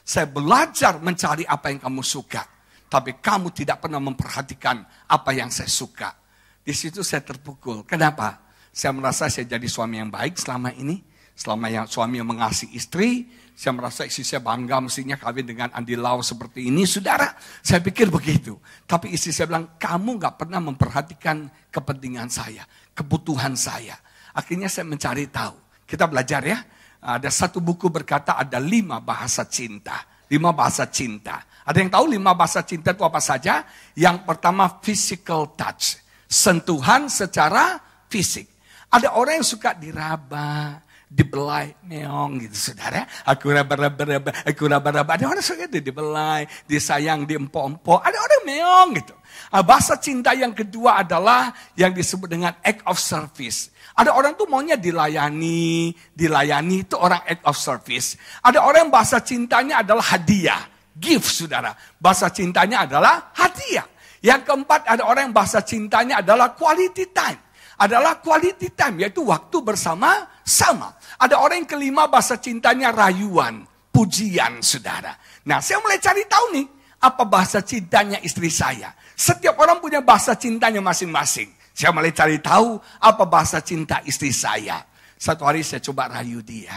Saya 0.04 0.28
belajar 0.28 1.00
mencari 1.00 1.42
apa 1.48 1.72
yang 1.72 1.80
kamu 1.82 2.02
suka. 2.04 2.44
Tapi 2.88 3.18
kamu 3.18 3.50
tidak 3.50 3.82
pernah 3.82 3.98
memperhatikan 3.98 4.84
apa 5.10 5.30
yang 5.34 5.50
saya 5.50 5.66
suka. 5.66 6.23
Di 6.64 6.72
situ 6.72 7.04
saya 7.04 7.20
terpukul. 7.20 7.84
Kenapa? 7.84 8.40
Saya 8.72 8.96
merasa 8.96 9.28
saya 9.28 9.44
jadi 9.44 9.68
suami 9.68 10.00
yang 10.00 10.08
baik 10.08 10.40
selama 10.40 10.72
ini. 10.74 11.04
Selama 11.34 11.66
yang 11.66 11.84
suami 11.90 12.22
yang 12.22 12.30
mengasihi 12.30 12.78
istri, 12.78 13.26
saya 13.58 13.74
merasa 13.74 14.06
istri 14.06 14.22
saya 14.22 14.38
bangga 14.38 14.78
mestinya 14.78 15.18
kawin 15.18 15.42
dengan 15.42 15.66
Andi 15.74 15.98
Lau 15.98 16.22
seperti 16.22 16.70
ini. 16.70 16.86
Saudara, 16.86 17.34
saya 17.58 17.82
pikir 17.82 18.06
begitu. 18.06 18.54
Tapi 18.86 19.10
istri 19.10 19.34
saya 19.34 19.50
bilang, 19.50 19.74
kamu 19.74 20.22
gak 20.22 20.38
pernah 20.38 20.62
memperhatikan 20.62 21.50
kepentingan 21.74 22.30
saya, 22.30 22.62
kebutuhan 22.94 23.58
saya. 23.58 23.98
Akhirnya 24.30 24.70
saya 24.70 24.86
mencari 24.86 25.26
tahu. 25.26 25.58
Kita 25.86 26.06
belajar 26.06 26.42
ya. 26.46 26.58
Ada 27.02 27.28
satu 27.28 27.58
buku 27.58 27.90
berkata 27.90 28.38
ada 28.38 28.62
lima 28.62 29.02
bahasa 29.02 29.42
cinta. 29.50 30.06
Lima 30.30 30.54
bahasa 30.54 30.86
cinta. 30.86 31.42
Ada 31.66 31.82
yang 31.82 31.90
tahu 31.90 32.14
lima 32.14 32.30
bahasa 32.38 32.62
cinta 32.62 32.94
itu 32.94 33.02
apa 33.02 33.18
saja? 33.18 33.66
Yang 33.98 34.22
pertama 34.22 34.70
physical 34.82 35.58
touch. 35.58 36.03
Sentuhan 36.26 37.06
secara 37.12 37.78
fisik. 38.08 38.48
Ada 38.90 39.18
orang 39.18 39.42
yang 39.42 39.48
suka 39.48 39.74
diraba, 39.74 40.84
dibelai 41.14 41.78
meong 41.86 42.42
gitu 42.42 42.70
saudara. 42.70 43.06
Aku 43.22 43.54
raba-raba, 43.54 44.34
aku 44.42 44.62
raba-raba. 44.66 45.10
Ada 45.14 45.30
orang 45.30 45.44
suka 45.46 45.70
itu 45.70 45.78
dibelai, 45.78 46.46
disayang, 46.66 47.22
diempok-empok. 47.22 48.02
Ada 48.02 48.18
orang 48.18 48.42
meong 48.42 48.88
gitu. 48.98 49.14
Nah, 49.54 49.62
bahasa 49.62 49.94
cinta 49.98 50.34
yang 50.34 50.50
kedua 50.50 51.06
adalah 51.06 51.54
yang 51.78 51.94
disebut 51.94 52.26
dengan 52.26 52.54
act 52.66 52.82
of 52.90 52.98
service. 52.98 53.70
Ada 53.94 54.10
orang 54.10 54.34
tuh 54.34 54.50
maunya 54.50 54.74
dilayani, 54.74 55.94
dilayani 56.10 56.82
itu 56.82 56.98
orang 56.98 57.22
act 57.22 57.46
of 57.46 57.54
service. 57.54 58.18
Ada 58.42 58.58
orang 58.58 58.90
yang 58.90 58.92
bahasa 58.92 59.22
cintanya 59.22 59.86
adalah 59.86 60.02
hadiah, 60.02 60.66
gift 60.98 61.30
saudara. 61.30 61.70
Bahasa 62.02 62.26
cintanya 62.34 62.90
adalah 62.90 63.30
hadiah. 63.38 63.86
Yang 64.24 64.48
keempat 64.48 64.88
ada 64.88 65.04
orang 65.04 65.28
yang 65.28 65.36
bahasa 65.36 65.60
cintanya 65.60 66.24
adalah 66.24 66.56
quality 66.56 67.12
time 67.12 67.44
adalah 67.78 68.22
quality 68.22 68.70
time, 68.70 69.02
yaitu 69.02 69.26
waktu 69.26 69.58
bersama-sama. 69.58 70.94
Ada 71.18 71.38
orang 71.42 71.66
yang 71.66 71.70
kelima 71.70 72.06
bahasa 72.06 72.38
cintanya 72.38 72.94
rayuan, 72.94 73.66
pujian 73.90 74.62
saudara. 74.62 75.18
Nah 75.46 75.58
saya 75.58 75.82
mulai 75.82 75.98
cari 75.98 76.22
tahu 76.26 76.46
nih, 76.54 76.66
apa 77.02 77.22
bahasa 77.26 77.62
cintanya 77.62 78.18
istri 78.22 78.50
saya. 78.50 78.94
Setiap 79.14 79.58
orang 79.58 79.78
punya 79.78 80.02
bahasa 80.02 80.34
cintanya 80.34 80.82
masing-masing. 80.82 81.50
Saya 81.74 81.90
mulai 81.90 82.14
cari 82.14 82.38
tahu 82.38 82.78
apa 83.02 83.24
bahasa 83.26 83.58
cinta 83.58 83.98
istri 84.06 84.30
saya. 84.30 84.86
Satu 85.18 85.42
hari 85.46 85.66
saya 85.66 85.82
coba 85.82 86.10
rayu 86.10 86.42
dia. 86.42 86.74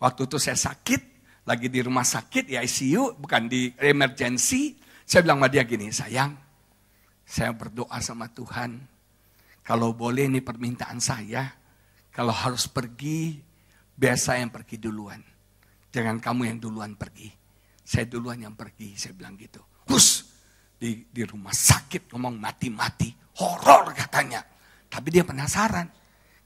Waktu 0.00 0.24
itu 0.24 0.36
saya 0.40 0.56
sakit, 0.56 1.00
lagi 1.44 1.68
di 1.68 1.80
rumah 1.84 2.04
sakit, 2.04 2.48
ya 2.48 2.64
ICU, 2.64 3.20
bukan 3.20 3.48
di 3.48 3.68
emergency. 3.76 4.80
Saya 5.04 5.26
bilang 5.26 5.44
sama 5.44 5.48
dia 5.52 5.64
gini, 5.68 5.92
sayang, 5.92 6.32
saya 7.30 7.54
berdoa 7.54 7.94
sama 8.02 8.26
Tuhan. 8.26 8.82
Kalau 9.62 9.94
boleh 9.94 10.26
ini 10.26 10.42
permintaan 10.42 10.98
saya, 10.98 11.46
kalau 12.10 12.34
harus 12.34 12.66
pergi, 12.66 13.38
biar 13.94 14.18
saya 14.18 14.42
yang 14.42 14.50
pergi 14.50 14.82
duluan. 14.82 15.22
Jangan 15.94 16.18
kamu 16.18 16.50
yang 16.50 16.58
duluan 16.58 16.98
pergi. 16.98 17.30
Saya 17.86 18.10
duluan 18.10 18.42
yang 18.42 18.58
pergi, 18.58 18.98
saya 18.98 19.14
bilang 19.14 19.38
gitu. 19.38 19.62
Hus, 19.86 20.26
di, 20.74 21.06
di 21.06 21.22
rumah 21.22 21.54
sakit 21.54 22.10
ngomong 22.10 22.34
mati-mati, 22.34 23.14
horor 23.38 23.94
katanya. 23.94 24.42
Tapi 24.90 25.08
dia 25.14 25.22
penasaran, 25.22 25.86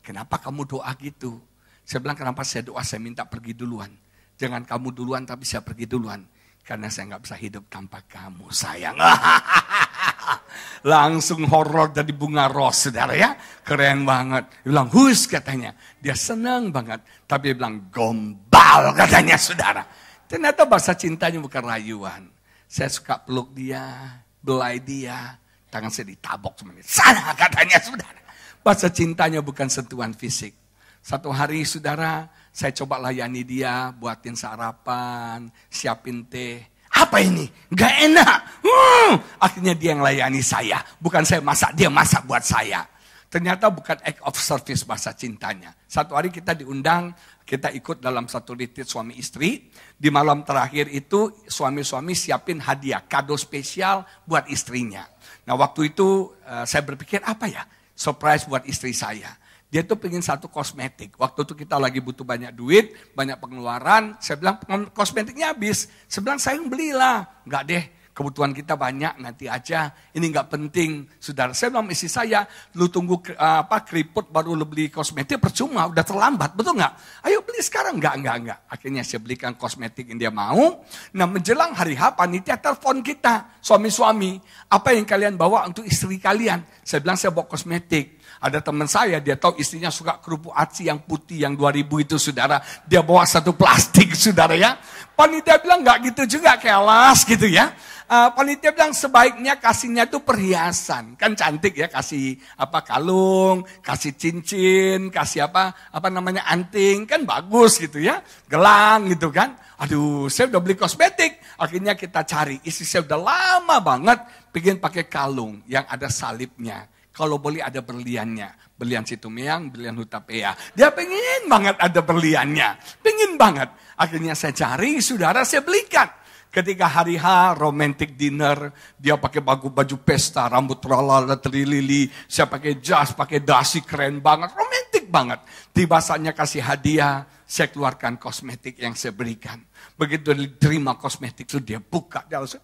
kenapa 0.04 0.36
kamu 0.36 0.68
doa 0.68 0.92
gitu? 1.00 1.40
Saya 1.80 2.04
bilang 2.04 2.16
kenapa 2.16 2.44
saya 2.44 2.68
doa, 2.68 2.84
saya 2.84 3.00
minta 3.00 3.24
pergi 3.24 3.56
duluan. 3.56 3.88
Jangan 4.36 4.68
kamu 4.68 4.92
duluan 4.92 5.24
tapi 5.24 5.48
saya 5.48 5.64
pergi 5.64 5.88
duluan. 5.88 6.20
Karena 6.64 6.88
saya 6.88 7.12
nggak 7.12 7.22
bisa 7.24 7.36
hidup 7.36 7.64
tanpa 7.72 8.04
kamu 8.04 8.48
sayang. 8.52 8.96
Langsung 10.92 11.44
horor 11.48 11.92
dari 11.92 12.12
bunga 12.12 12.48
ros 12.48 12.88
saudara 12.88 13.14
ya. 13.16 13.36
Keren 13.64 14.04
banget. 14.04 14.64
Dia 14.64 14.68
bilang 14.70 14.88
hus 14.92 15.28
katanya. 15.28 15.72
Dia 16.00 16.16
senang 16.16 16.68
banget. 16.68 17.00
Tapi 17.24 17.52
dia 17.52 17.56
bilang 17.56 17.88
gombal 17.88 18.92
katanya 18.92 19.36
saudara. 19.40 19.82
Ternyata 20.28 20.64
bahasa 20.66 20.92
cintanya 20.96 21.38
bukan 21.40 21.62
rayuan. 21.64 22.22
Saya 22.68 22.90
suka 22.90 23.22
peluk 23.22 23.54
dia, 23.54 24.18
belai 24.42 24.82
dia. 24.82 25.38
Tangan 25.70 25.90
saya 25.90 26.10
ditabok 26.10 26.58
semuanya. 26.58 26.84
Sana 26.86 27.34
katanya 27.34 27.78
saudara. 27.78 28.20
Bahasa 28.64 28.88
cintanya 28.88 29.44
bukan 29.44 29.68
sentuhan 29.68 30.16
fisik. 30.16 30.56
Satu 31.04 31.28
hari 31.28 31.68
saudara, 31.68 32.32
saya 32.48 32.72
coba 32.72 32.96
layani 32.96 33.44
dia, 33.44 33.92
buatin 33.92 34.32
sarapan, 34.32 35.52
siapin 35.68 36.24
teh. 36.24 36.64
Apa 36.94 37.18
ini? 37.18 37.50
Gak 37.74 37.94
enak. 38.06 38.38
Hmm. 38.62 39.12
Akhirnya 39.42 39.74
dia 39.74 39.98
yang 39.98 40.02
layani 40.02 40.40
saya. 40.40 40.78
Bukan 41.02 41.26
saya 41.26 41.42
masak, 41.42 41.74
dia 41.74 41.90
masak 41.90 42.22
buat 42.22 42.46
saya. 42.46 42.86
Ternyata 43.26 43.66
bukan 43.66 43.98
act 43.98 44.22
of 44.22 44.38
service 44.38 44.86
bahasa 44.86 45.10
cintanya. 45.10 45.74
Satu 45.90 46.14
hari 46.14 46.30
kita 46.30 46.54
diundang, 46.54 47.10
kita 47.42 47.66
ikut 47.74 47.98
dalam 47.98 48.30
satu 48.30 48.54
retreat 48.54 48.86
suami 48.86 49.18
istri. 49.18 49.74
Di 49.90 50.06
malam 50.06 50.46
terakhir 50.46 50.86
itu 50.94 51.42
suami-suami 51.42 52.14
siapin 52.14 52.62
hadiah, 52.62 53.02
kado 53.02 53.34
spesial 53.34 54.06
buat 54.22 54.46
istrinya. 54.46 55.02
Nah 55.50 55.58
waktu 55.58 55.90
itu 55.90 56.30
uh, 56.46 56.62
saya 56.62 56.86
berpikir 56.86 57.26
apa 57.26 57.50
ya? 57.50 57.66
Surprise 57.90 58.46
buat 58.46 58.62
istri 58.70 58.94
saya. 58.94 59.34
Dia 59.74 59.82
tuh 59.82 59.98
pengen 59.98 60.22
satu 60.22 60.46
kosmetik. 60.46 61.18
Waktu 61.18 61.42
itu 61.42 61.66
kita 61.66 61.82
lagi 61.82 61.98
butuh 61.98 62.22
banyak 62.22 62.54
duit, 62.54 62.94
banyak 63.10 63.42
pengeluaran. 63.42 64.14
Saya 64.22 64.38
bilang 64.38 64.62
kosmetiknya 64.94 65.50
habis. 65.50 65.90
Saya 66.06 66.22
bilang 66.22 66.38
saya 66.38 66.62
belilah. 66.62 67.42
Enggak 67.42 67.62
deh, 67.66 67.82
kebutuhan 68.14 68.54
kita 68.54 68.78
banyak 68.78 69.18
nanti 69.18 69.50
aja. 69.50 69.90
Ini 70.14 70.30
enggak 70.30 70.46
penting. 70.46 71.10
Saudara, 71.18 71.50
saya 71.58 71.74
bilang 71.74 71.90
istri 71.90 72.06
saya, 72.06 72.46
lu 72.78 72.86
tunggu 72.86 73.18
apa 73.34 73.82
keriput 73.82 74.30
baru 74.30 74.54
lu 74.54 74.62
beli 74.62 74.94
kosmetik 74.94 75.42
percuma, 75.42 75.90
udah 75.90 76.06
terlambat, 76.06 76.54
betul 76.54 76.78
enggak? 76.78 76.94
Ayo 77.26 77.42
beli 77.42 77.58
sekarang, 77.58 77.98
enggak, 77.98 78.14
enggak, 78.22 78.36
enggak. 78.46 78.58
Akhirnya 78.70 79.02
saya 79.02 79.26
belikan 79.26 79.58
kosmetik 79.58 80.06
yang 80.06 80.22
dia 80.22 80.30
mau. 80.30 80.86
Nah 81.18 81.26
menjelang 81.26 81.74
hari 81.74 81.98
H, 81.98 82.14
panitia 82.14 82.62
telepon 82.62 83.02
kita, 83.02 83.58
suami-suami, 83.58 84.38
apa 84.70 84.94
yang 84.94 85.02
kalian 85.02 85.34
bawa 85.34 85.66
untuk 85.66 85.82
istri 85.82 86.22
kalian? 86.22 86.62
Saya 86.86 87.02
bilang 87.02 87.18
saya 87.18 87.34
bawa 87.34 87.50
kosmetik. 87.50 88.22
Ada 88.44 88.60
teman 88.60 88.84
saya, 88.84 89.24
dia 89.24 89.40
tahu 89.40 89.56
istrinya 89.56 89.88
suka 89.88 90.20
kerupuk 90.20 90.52
aci 90.52 90.84
yang 90.84 91.00
putih, 91.00 91.48
yang 91.48 91.56
2000 91.56 92.04
itu 92.04 92.20
saudara. 92.20 92.60
Dia 92.84 93.00
bawa 93.00 93.24
satu 93.24 93.56
plastik 93.56 94.12
saudara 94.20 94.52
ya. 94.52 94.76
Panitia 95.16 95.64
bilang 95.64 95.80
nggak 95.80 96.12
gitu 96.12 96.36
juga, 96.36 96.60
kelas 96.60 97.24
gitu 97.24 97.48
ya. 97.48 97.72
Uh, 98.04 98.28
panitia 98.36 98.76
bilang 98.76 98.92
sebaiknya 98.92 99.56
kasihnya 99.56 100.04
itu 100.04 100.20
perhiasan. 100.20 101.16
Kan 101.16 101.32
cantik 101.32 101.72
ya, 101.72 101.88
kasih 101.88 102.36
apa 102.60 102.84
kalung, 102.84 103.64
kasih 103.80 104.12
cincin, 104.12 105.08
kasih 105.08 105.48
apa 105.48 105.72
apa 105.88 106.12
namanya 106.12 106.44
anting, 106.44 107.08
kan 107.08 107.24
bagus 107.24 107.80
gitu 107.80 107.96
ya. 107.96 108.20
Gelang 108.44 109.08
gitu 109.08 109.32
kan. 109.32 109.56
Aduh, 109.80 110.28
saya 110.28 110.52
udah 110.52 110.60
beli 110.60 110.76
kosmetik. 110.76 111.40
Akhirnya 111.56 111.96
kita 111.96 112.28
cari. 112.28 112.60
Istri 112.60 112.84
saya 112.84 113.02
udah 113.08 113.20
lama 113.24 113.80
banget 113.80 114.20
pengen 114.52 114.76
pakai 114.76 115.08
kalung 115.08 115.64
yang 115.64 115.88
ada 115.88 116.12
salibnya. 116.12 116.92
Kalau 117.14 117.38
boleh 117.38 117.62
ada 117.62 117.78
berliannya. 117.78 118.74
Berlian 118.74 119.06
Situmeang, 119.06 119.70
berlian 119.70 119.94
Hutapea. 119.94 120.74
Dia 120.74 120.90
pengen 120.90 121.46
banget 121.46 121.78
ada 121.78 122.00
berliannya. 122.02 122.68
Pengen 122.98 123.38
banget. 123.38 123.70
Akhirnya 123.94 124.34
saya 124.34 124.50
cari, 124.50 124.98
saudara 124.98 125.46
saya 125.46 125.62
belikan. 125.62 126.10
Ketika 126.50 126.86
hari 126.86 127.18
H, 127.18 127.58
romantic 127.58 128.14
dinner, 128.14 128.70
dia 128.94 129.18
pakai 129.18 129.42
baju 129.42 129.74
baju 129.74 129.96
pesta, 130.06 130.46
rambut 130.46 130.78
terlalu 130.78 131.34
terilili, 131.42 132.06
saya 132.30 132.46
pakai 132.46 132.78
jas, 132.78 133.10
pakai 133.10 133.42
dasi, 133.42 133.82
keren 133.82 134.22
banget, 134.22 134.54
romantic 134.54 135.10
banget. 135.10 135.42
Tiba 135.74 135.98
saatnya 135.98 136.30
kasih 136.30 136.62
hadiah, 136.62 137.26
saya 137.42 137.74
keluarkan 137.74 138.22
kosmetik 138.22 138.78
yang 138.78 138.94
saya 138.94 139.10
berikan. 139.10 139.66
Begitu 139.98 140.30
diterima 140.30 140.94
kosmetik 140.94 141.50
itu 141.50 141.58
dia 141.58 141.82
buka, 141.82 142.22
dia 142.30 142.38
langsung, 142.38 142.62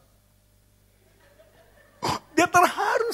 dia 2.39 2.47
terharu. 2.47 3.11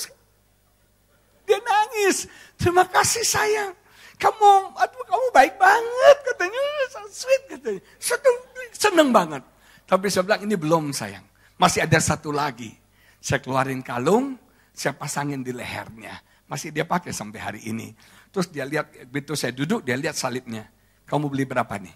Dia 1.47 1.59
nangis. 1.63 2.27
Terima 2.59 2.85
kasih 2.85 3.23
sayang. 3.23 3.73
Kamu, 4.17 4.77
aduh 4.77 5.05
kamu 5.07 5.27
baik 5.31 5.55
banget 5.57 6.17
katanya. 6.27 6.63
Sweet 7.09 7.43
katanya. 7.57 7.81
Seneng, 8.03 8.37
seneng 8.75 9.09
banget. 9.15 9.43
Tapi 9.87 10.11
saya 10.11 10.27
bilang 10.27 10.43
ini 10.43 10.59
belum 10.59 10.91
sayang. 10.91 11.23
Masih 11.57 11.87
ada 11.87 11.97
satu 12.03 12.35
lagi. 12.35 12.75
Saya 13.23 13.41
keluarin 13.41 13.81
kalung, 13.81 14.37
saya 14.75 14.93
pasangin 14.93 15.41
di 15.41 15.55
lehernya. 15.55 16.21
Masih 16.47 16.71
dia 16.75 16.87
pakai 16.87 17.11
sampai 17.15 17.41
hari 17.41 17.61
ini. 17.67 17.95
Terus 18.31 18.51
dia 18.51 18.67
lihat, 18.67 18.93
begitu 19.09 19.33
saya 19.39 19.55
duduk, 19.55 19.83
dia 19.87 19.97
lihat 19.97 20.15
salibnya. 20.15 20.69
Kamu 21.07 21.31
beli 21.31 21.47
berapa 21.47 21.75
nih? 21.79 21.95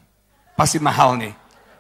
Pasti 0.55 0.79
mahal 0.81 1.19
nih. 1.19 1.35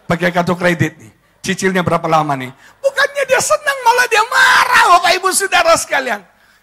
Pakai 0.07 0.35
kartu 0.35 0.55
kredit 0.59 0.99
nih. 0.99 1.12
Cicilnya 1.41 1.81
berapa 1.81 2.05
lama 2.05 2.37
nih? 2.37 2.53
Bukannya 2.85 3.25
dia 3.25 3.41
senang, 3.41 3.79
malah 3.81 4.07
dia 4.11 4.25
marah 4.29 4.85
Bapak 4.99 5.12
Ibu 5.16 5.29
Saudara 5.33 5.73
sekalian. 5.79 6.21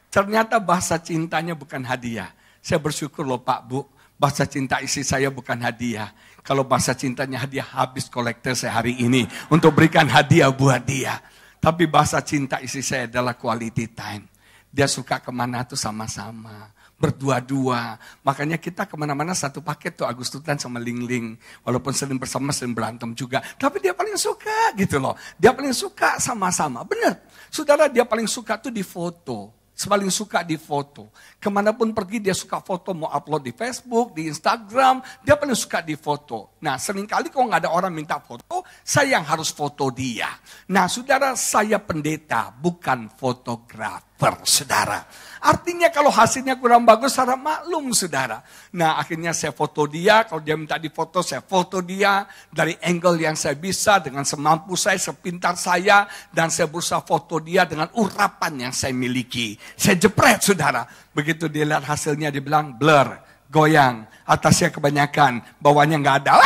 Ternyata 0.08 0.58
bahasa 0.58 0.96
cintanya 0.98 1.54
bukan 1.54 1.84
hadiah. 1.84 2.32
Saya 2.64 2.80
bersyukur 2.80 3.24
loh 3.24 3.40
Pak 3.40 3.60
Bu, 3.68 3.84
bahasa 4.18 4.44
cinta 4.50 4.82
istri 4.82 5.06
saya 5.06 5.30
bukan 5.30 5.56
hadiah. 5.62 6.12
Kalau 6.42 6.64
bahasa 6.64 6.96
cintanya 6.96 7.44
hadiah 7.44 7.64
habis 7.64 8.08
kolektor 8.08 8.56
saya 8.56 8.80
hari 8.80 8.98
ini 8.98 9.28
untuk 9.52 9.76
berikan 9.76 10.08
hadiah 10.08 10.52
buat 10.52 10.84
dia. 10.84 11.20
Tapi 11.60 11.90
bahasa 11.90 12.22
cinta 12.24 12.60
istri 12.64 12.84
saya 12.84 13.06
adalah 13.08 13.36
quality 13.36 13.86
time. 13.92 14.26
Dia 14.72 14.88
suka 14.88 15.20
ke 15.20 15.32
mana 15.32 15.64
tuh 15.64 15.80
sama-sama 15.80 16.72
berdua-dua. 16.98 17.98
Makanya 18.26 18.58
kita 18.58 18.90
ke 18.90 18.98
mana-mana 18.98 19.38
satu 19.38 19.62
paket 19.62 20.02
tuh 20.02 20.10
Agustusan 20.10 20.58
sama 20.58 20.82
Ling 20.82 21.06
Ling. 21.06 21.28
Walaupun 21.62 21.94
sering 21.94 22.18
bersama, 22.18 22.50
sering 22.52 22.74
berantem 22.74 23.14
juga. 23.14 23.40
Tapi 23.56 23.80
dia 23.80 23.94
paling 23.94 24.18
suka 24.18 24.74
gitu 24.76 24.98
loh. 24.98 25.14
Dia 25.38 25.54
paling 25.54 25.74
suka 25.74 26.18
sama-sama. 26.18 26.82
Benar. 26.84 27.22
Saudara 27.48 27.88
dia 27.88 28.04
paling 28.04 28.28
suka 28.28 28.58
tuh 28.60 28.74
di 28.74 28.82
foto 28.84 29.57
paling 29.86 30.10
suka 30.10 30.42
di 30.42 30.58
foto. 30.58 31.14
Ke 31.38 31.54
mana 31.54 31.78
pun 31.78 31.94
pergi 31.94 32.18
dia 32.18 32.34
suka 32.34 32.58
foto, 32.66 32.98
mau 32.98 33.14
upload 33.14 33.46
di 33.46 33.54
Facebook, 33.54 34.18
di 34.18 34.26
Instagram, 34.26 35.06
dia 35.22 35.38
paling 35.38 35.54
suka 35.54 35.86
di 35.86 35.94
foto. 35.94 36.58
Nah 36.66 36.82
sering 36.82 37.06
kali 37.06 37.30
kalau 37.30 37.46
nggak 37.54 37.70
ada 37.70 37.70
orang 37.70 37.94
minta 37.94 38.18
foto, 38.18 38.66
saya 38.82 39.22
yang 39.22 39.26
harus 39.30 39.54
foto 39.54 39.94
dia. 39.94 40.34
Nah 40.74 40.90
saudara, 40.90 41.38
saya 41.38 41.78
pendeta, 41.78 42.50
bukan 42.50 43.14
fotografer, 43.14 44.42
saudara. 44.42 45.06
Artinya 45.38 45.94
kalau 45.94 46.10
hasilnya 46.10 46.58
kurang 46.58 46.82
bagus, 46.82 47.14
saya 47.14 47.38
maklum 47.38 47.94
saudara. 47.94 48.42
Nah 48.74 48.98
akhirnya 48.98 49.34
saya 49.38 49.54
foto 49.54 49.86
dia, 49.86 50.26
kalau 50.26 50.42
dia 50.42 50.58
minta 50.58 50.82
difoto, 50.82 51.22
saya 51.22 51.46
foto 51.46 51.82
dia 51.86 52.26
dari 52.50 52.74
angle 52.82 53.22
yang 53.22 53.38
saya 53.38 53.54
bisa, 53.54 54.02
dengan 54.02 54.26
semampu 54.26 54.74
saya, 54.74 54.98
sepintar 54.98 55.54
saya, 55.54 56.10
dan 56.34 56.50
saya 56.50 56.66
berusaha 56.66 57.06
foto 57.06 57.38
dia 57.38 57.70
dengan 57.70 57.90
urapan 57.94 58.70
yang 58.70 58.74
saya 58.74 58.94
miliki. 58.98 59.54
Saya 59.78 59.98
jepret 60.02 60.42
saudara. 60.42 60.90
Begitu 61.14 61.46
dia 61.50 61.66
lihat 61.70 61.86
hasilnya, 61.86 62.34
dia 62.34 62.42
bilang 62.42 62.74
blur, 62.74 63.18
goyang, 63.54 64.10
atasnya 64.26 64.74
kebanyakan, 64.74 65.46
bawahnya 65.62 66.02
nggak 66.02 66.18
ada. 66.26 66.42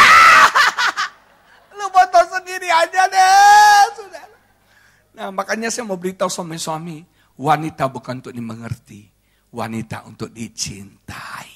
Lu 1.80 1.88
foto 1.90 2.20
sendiri 2.28 2.68
aja 2.68 3.08
deh, 3.08 3.84
saudara. 3.96 4.36
Nah 5.16 5.28
makanya 5.32 5.68
saya 5.72 5.84
mau 5.88 6.00
beritahu 6.00 6.32
suami-suami, 6.32 7.04
Wanita 7.42 7.90
bukan 7.90 8.22
untuk 8.22 8.38
dimengerti, 8.38 9.02
wanita 9.50 10.06
untuk 10.06 10.30
dicintai. 10.30 11.50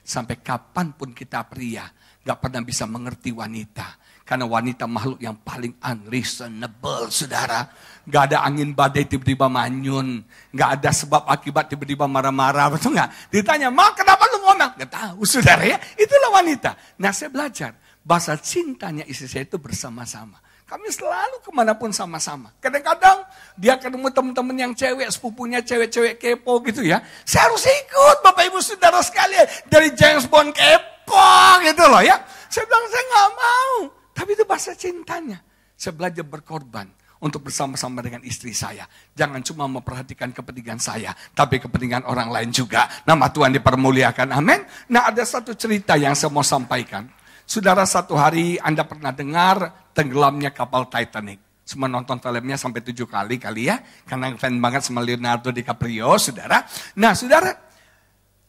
Sampai 0.00 0.40
kapan 0.40 0.96
pun 0.96 1.12
kita 1.12 1.44
pria, 1.44 1.84
gak 2.24 2.40
pernah 2.40 2.64
bisa 2.64 2.88
mengerti 2.88 3.36
wanita. 3.36 4.00
Karena 4.24 4.48
wanita 4.48 4.88
makhluk 4.88 5.20
yang 5.20 5.36
paling 5.44 5.76
unreasonable, 5.76 7.12
saudara. 7.12 7.68
Gak 8.08 8.32
ada 8.32 8.48
angin 8.48 8.72
badai 8.72 9.04
tiba-tiba 9.04 9.46
manyun. 9.46 10.24
Gak 10.56 10.80
ada 10.80 10.90
sebab 10.90 11.28
akibat 11.28 11.68
tiba-tiba 11.68 12.08
marah-marah, 12.08 12.72
betul 12.72 12.96
gak? 12.96 13.12
Ditanya, 13.28 13.68
ma 13.68 13.92
kenapa 13.92 14.24
lu 14.32 14.40
ngomong? 14.40 14.72
Gak 14.80 14.88
tahu, 14.88 15.20
saudara 15.28 15.62
ya. 15.62 15.78
Itulah 16.00 16.32
wanita. 16.32 16.96
Nah 16.96 17.12
saya 17.12 17.28
belajar 17.28 17.76
Bahasa 18.06 18.38
cintanya 18.38 19.02
istri 19.10 19.26
saya 19.26 19.50
itu 19.50 19.58
bersama-sama. 19.58 20.38
Kami 20.66 20.90
selalu 20.90 21.46
ke 21.46 21.50
mana 21.54 21.78
pun 21.78 21.94
sama-sama. 21.94 22.50
Kadang-kadang 22.58 23.22
dia 23.54 23.78
ketemu 23.78 24.10
teman-teman 24.10 24.56
yang 24.58 24.72
cewek, 24.74 25.06
sepupunya 25.14 25.62
cewek-cewek 25.62 26.18
kepo 26.18 26.58
gitu 26.66 26.82
ya. 26.82 26.98
Saya 27.22 27.46
harus 27.46 27.62
ikut 27.62 28.26
Bapak 28.26 28.50
Ibu 28.50 28.58
Saudara 28.58 28.98
sekalian. 28.98 29.46
Dari 29.70 29.94
James 29.94 30.26
Bond 30.26 30.50
kepo 30.50 31.30
gitu 31.62 31.86
loh 31.86 32.02
ya. 32.02 32.18
Saya 32.50 32.66
bilang 32.66 32.82
saya 32.90 33.04
nggak 33.06 33.30
mau. 33.38 33.74
Tapi 34.10 34.30
itu 34.34 34.42
bahasa 34.42 34.74
cintanya. 34.74 35.38
Saya 35.78 35.94
belajar 35.94 36.26
berkorban 36.26 36.90
untuk 37.22 37.46
bersama-sama 37.46 38.02
dengan 38.02 38.26
istri 38.26 38.50
saya. 38.50 38.90
Jangan 39.14 39.46
cuma 39.46 39.70
memperhatikan 39.70 40.34
kepentingan 40.34 40.82
saya, 40.82 41.14
tapi 41.30 41.62
kepentingan 41.62 42.10
orang 42.10 42.28
lain 42.34 42.50
juga. 42.50 42.90
Nama 43.06 43.30
Tuhan 43.30 43.54
dipermuliakan, 43.54 44.34
amin. 44.34 44.66
Nah 44.90 45.14
ada 45.14 45.22
satu 45.22 45.54
cerita 45.54 45.94
yang 45.94 46.18
saya 46.18 46.34
mau 46.34 46.42
sampaikan. 46.42 47.06
Saudara 47.46 47.86
satu 47.86 48.18
hari 48.18 48.58
Anda 48.58 48.82
pernah 48.82 49.14
dengar 49.14 49.86
tenggelamnya 49.94 50.50
kapal 50.50 50.90
Titanic. 50.90 51.38
Semua 51.62 51.86
nonton 51.86 52.18
filmnya 52.18 52.58
sampai 52.58 52.82
tujuh 52.82 53.06
kali 53.06 53.38
kali 53.38 53.70
ya. 53.70 53.78
Karena 54.02 54.34
fan 54.34 54.58
banget 54.58 54.82
sama 54.82 54.98
Leonardo 54.98 55.54
DiCaprio, 55.54 56.18
saudara. 56.18 56.66
Nah 56.98 57.14
saudara, 57.14 57.54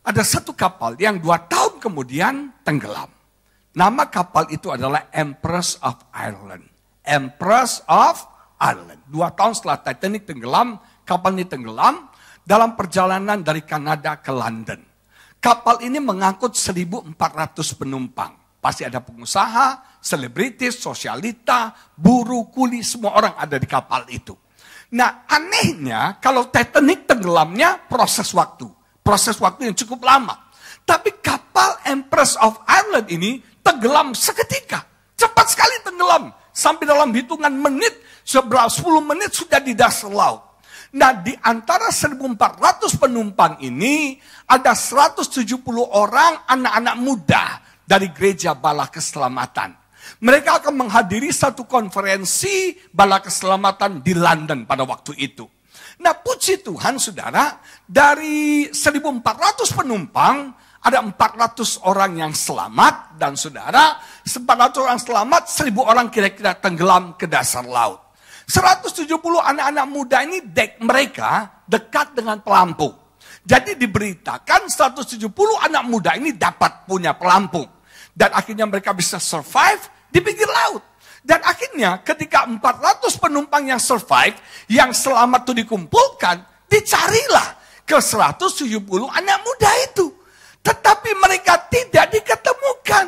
ada 0.02 0.24
satu 0.26 0.58
kapal 0.58 0.98
yang 0.98 1.22
dua 1.22 1.46
tahun 1.46 1.78
kemudian 1.78 2.50
tenggelam. 2.66 3.10
Nama 3.78 4.10
kapal 4.10 4.50
itu 4.50 4.74
adalah 4.74 5.14
Empress 5.14 5.78
of 5.86 6.02
Ireland. 6.10 6.66
Empress 7.06 7.86
of 7.86 8.26
Ireland. 8.58 9.06
Dua 9.06 9.30
tahun 9.30 9.54
setelah 9.54 9.78
Titanic 9.86 10.26
tenggelam, 10.26 10.82
kapal 11.06 11.38
ini 11.38 11.46
tenggelam 11.46 12.10
dalam 12.42 12.74
perjalanan 12.74 13.46
dari 13.46 13.62
Kanada 13.62 14.18
ke 14.18 14.34
London. 14.34 14.82
Kapal 15.38 15.86
ini 15.86 16.02
mengangkut 16.02 16.58
1.400 16.58 17.14
penumpang. 17.78 18.47
Pasti 18.68 18.84
ada 18.84 19.00
pengusaha, 19.00 19.96
selebritis, 20.04 20.76
sosialita, 20.76 21.72
buruh, 21.96 22.52
kuli, 22.52 22.84
semua 22.84 23.16
orang 23.16 23.32
ada 23.40 23.56
di 23.56 23.64
kapal 23.64 24.04
itu. 24.12 24.36
Nah 24.92 25.24
anehnya 25.24 26.20
kalau 26.20 26.52
Titanic 26.52 27.08
tenggelamnya 27.08 27.80
proses 27.88 28.28
waktu. 28.36 28.68
Proses 29.00 29.40
waktu 29.40 29.72
yang 29.72 29.76
cukup 29.80 30.04
lama. 30.04 30.52
Tapi 30.84 31.16
kapal 31.24 31.80
Empress 31.88 32.36
of 32.44 32.60
Ireland 32.68 33.08
ini 33.08 33.40
tenggelam 33.64 34.12
seketika. 34.12 34.84
Cepat 35.16 35.48
sekali 35.48 35.88
tenggelam. 35.88 36.36
Sampai 36.52 36.92
dalam 36.92 37.16
hitungan 37.16 37.56
menit, 37.56 38.04
seberapa 38.28 38.68
10 38.68 38.84
menit 39.00 39.32
sudah 39.32 39.64
di 39.64 39.80
dasar 39.80 40.12
laut. 40.12 40.44
Nah 40.92 41.16
di 41.16 41.32
antara 41.40 41.88
1400 41.88 43.00
penumpang 43.00 43.64
ini 43.64 44.20
ada 44.44 44.76
170 44.76 45.56
orang 45.88 46.44
anak-anak 46.52 46.96
muda 47.00 47.64
dari 47.88 48.12
gereja 48.12 48.52
bala 48.52 48.92
keselamatan. 48.92 49.72
Mereka 50.20 50.64
akan 50.64 50.86
menghadiri 50.88 51.32
satu 51.32 51.64
konferensi 51.64 52.76
bala 52.92 53.24
keselamatan 53.24 54.04
di 54.04 54.12
London 54.12 54.68
pada 54.68 54.84
waktu 54.84 55.16
itu. 55.16 55.48
Nah 56.04 56.14
puji 56.14 56.62
Tuhan 56.62 57.00
saudara, 57.02 57.58
dari 57.88 58.70
1400 58.70 59.74
penumpang, 59.74 60.54
ada 60.84 61.02
400 61.02 61.88
orang 61.90 62.22
yang 62.22 62.34
selamat, 62.36 63.18
dan 63.18 63.34
saudara, 63.34 63.98
400 64.22 64.84
orang 64.84 65.00
selamat, 65.02 65.44
1000 65.50 65.74
orang 65.82 66.08
kira-kira 66.14 66.54
tenggelam 66.60 67.18
ke 67.18 67.26
dasar 67.26 67.66
laut. 67.66 68.14
170 68.48 69.12
anak-anak 69.44 69.88
muda 69.92 70.24
ini 70.24 70.40
dek 70.40 70.80
mereka 70.80 71.64
dekat 71.68 72.16
dengan 72.16 72.40
pelampung. 72.40 72.96
Jadi 73.44 73.76
diberitakan 73.76 74.72
170 74.72 75.28
anak 75.68 75.84
muda 75.88 76.16
ini 76.16 76.32
dapat 76.36 76.88
punya 76.88 77.16
pelampung. 77.16 77.77
Dan 78.18 78.34
akhirnya 78.34 78.66
mereka 78.66 78.98
bisa 78.98 79.22
survive 79.22 80.10
di 80.10 80.18
pinggir 80.26 80.50
laut. 80.50 80.82
Dan 81.22 81.38
akhirnya 81.46 82.02
ketika 82.02 82.50
400 82.50 83.14
penumpang 83.22 83.70
yang 83.70 83.78
survive, 83.78 84.34
yang 84.74 84.90
selamat 84.90 85.46
itu 85.46 85.54
dikumpulkan, 85.62 86.42
dicarilah 86.66 87.54
ke 87.86 88.02
170 88.02 88.82
anak 89.14 89.38
muda 89.46 89.72
itu. 89.86 90.10
Tetapi 90.66 91.14
mereka 91.22 91.62
tidak 91.70 92.10
diketemukan. 92.10 93.06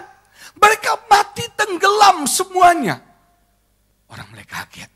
Mereka 0.62 0.91
mati 1.10 1.43
tenggelam 1.57 2.30
semuanya. 2.30 3.01
Orang 4.14 4.30
mereka 4.30 4.68
kaget. 4.68 4.91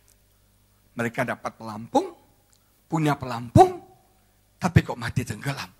Mereka 0.93 1.26
dapat 1.26 1.57
pelampung, 1.57 2.14
punya 2.86 3.18
pelampung, 3.18 3.82
tapi 4.61 4.86
kok 4.86 4.99
mati 4.99 5.26
tenggelam. 5.26 5.72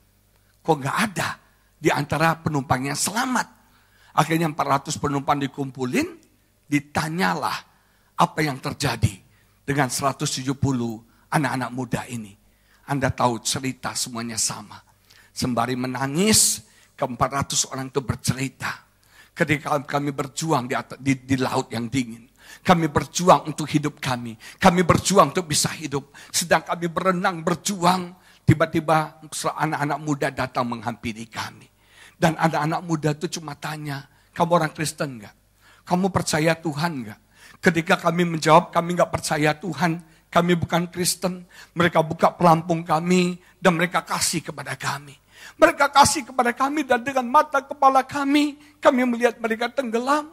Kok 0.64 0.76
nggak 0.80 0.98
ada 1.12 1.30
di 1.78 1.92
antara 1.94 2.40
penumpang 2.40 2.88
yang 2.88 2.98
selamat. 2.98 3.63
Akhirnya 4.14 4.50
400 4.50 5.02
penumpang 5.02 5.42
dikumpulin, 5.42 6.08
ditanyalah 6.70 7.58
apa 8.18 8.40
yang 8.46 8.62
terjadi 8.62 9.14
dengan 9.66 9.90
170 9.90 10.54
anak-anak 11.34 11.70
muda 11.74 12.06
ini. 12.06 12.34
Anda 12.86 13.10
tahu 13.10 13.42
cerita 13.42 13.98
semuanya 13.98 14.38
sama. 14.38 14.78
Sembari 15.34 15.74
menangis, 15.74 16.62
ke 16.94 17.04
400 17.10 17.74
orang 17.74 17.90
itu 17.90 18.02
bercerita. 18.06 18.72
Ketika 19.34 19.82
kami 19.82 20.14
berjuang 20.14 20.70
di, 20.70 20.76
atas, 20.78 20.98
di, 21.02 21.18
di 21.26 21.36
laut 21.42 21.74
yang 21.74 21.90
dingin. 21.90 22.30
Kami 22.62 22.86
berjuang 22.86 23.50
untuk 23.50 23.66
hidup 23.66 23.98
kami. 23.98 24.38
Kami 24.62 24.86
berjuang 24.86 25.34
untuk 25.34 25.50
bisa 25.50 25.74
hidup. 25.74 26.14
Sedang 26.30 26.62
kami 26.62 26.86
berenang, 26.86 27.42
berjuang. 27.42 28.14
Tiba-tiba 28.46 29.26
anak-anak 29.58 30.00
muda 30.06 30.28
datang 30.30 30.70
menghampiri 30.70 31.26
kami. 31.26 31.66
Dan 32.24 32.40
anak-anak 32.40 32.82
muda 32.88 33.12
itu 33.12 33.28
cuma 33.36 33.52
tanya, 33.60 34.08
kamu 34.32 34.52
orang 34.56 34.72
Kristen 34.72 35.20
enggak? 35.20 35.36
Kamu 35.84 36.08
percaya 36.08 36.56
Tuhan 36.56 37.04
enggak? 37.04 37.20
Ketika 37.60 38.00
kami 38.00 38.24
menjawab 38.24 38.72
kami 38.72 38.96
enggak 38.96 39.12
percaya 39.12 39.52
Tuhan, 39.60 40.00
kami 40.32 40.56
bukan 40.56 40.88
Kristen. 40.88 41.44
Mereka 41.76 42.00
buka 42.00 42.32
pelampung 42.32 42.88
kami 42.88 43.36
dan 43.60 43.76
mereka 43.76 44.08
kasih 44.08 44.40
kepada 44.40 44.80
kami. 44.80 45.20
Mereka 45.60 45.92
kasih 45.92 46.24
kepada 46.24 46.56
kami 46.56 46.88
dan 46.88 47.04
dengan 47.04 47.28
mata 47.28 47.60
kepala 47.60 48.08
kami, 48.08 48.56
kami 48.80 49.04
melihat 49.04 49.36
mereka 49.44 49.68
tenggelam. 49.68 50.32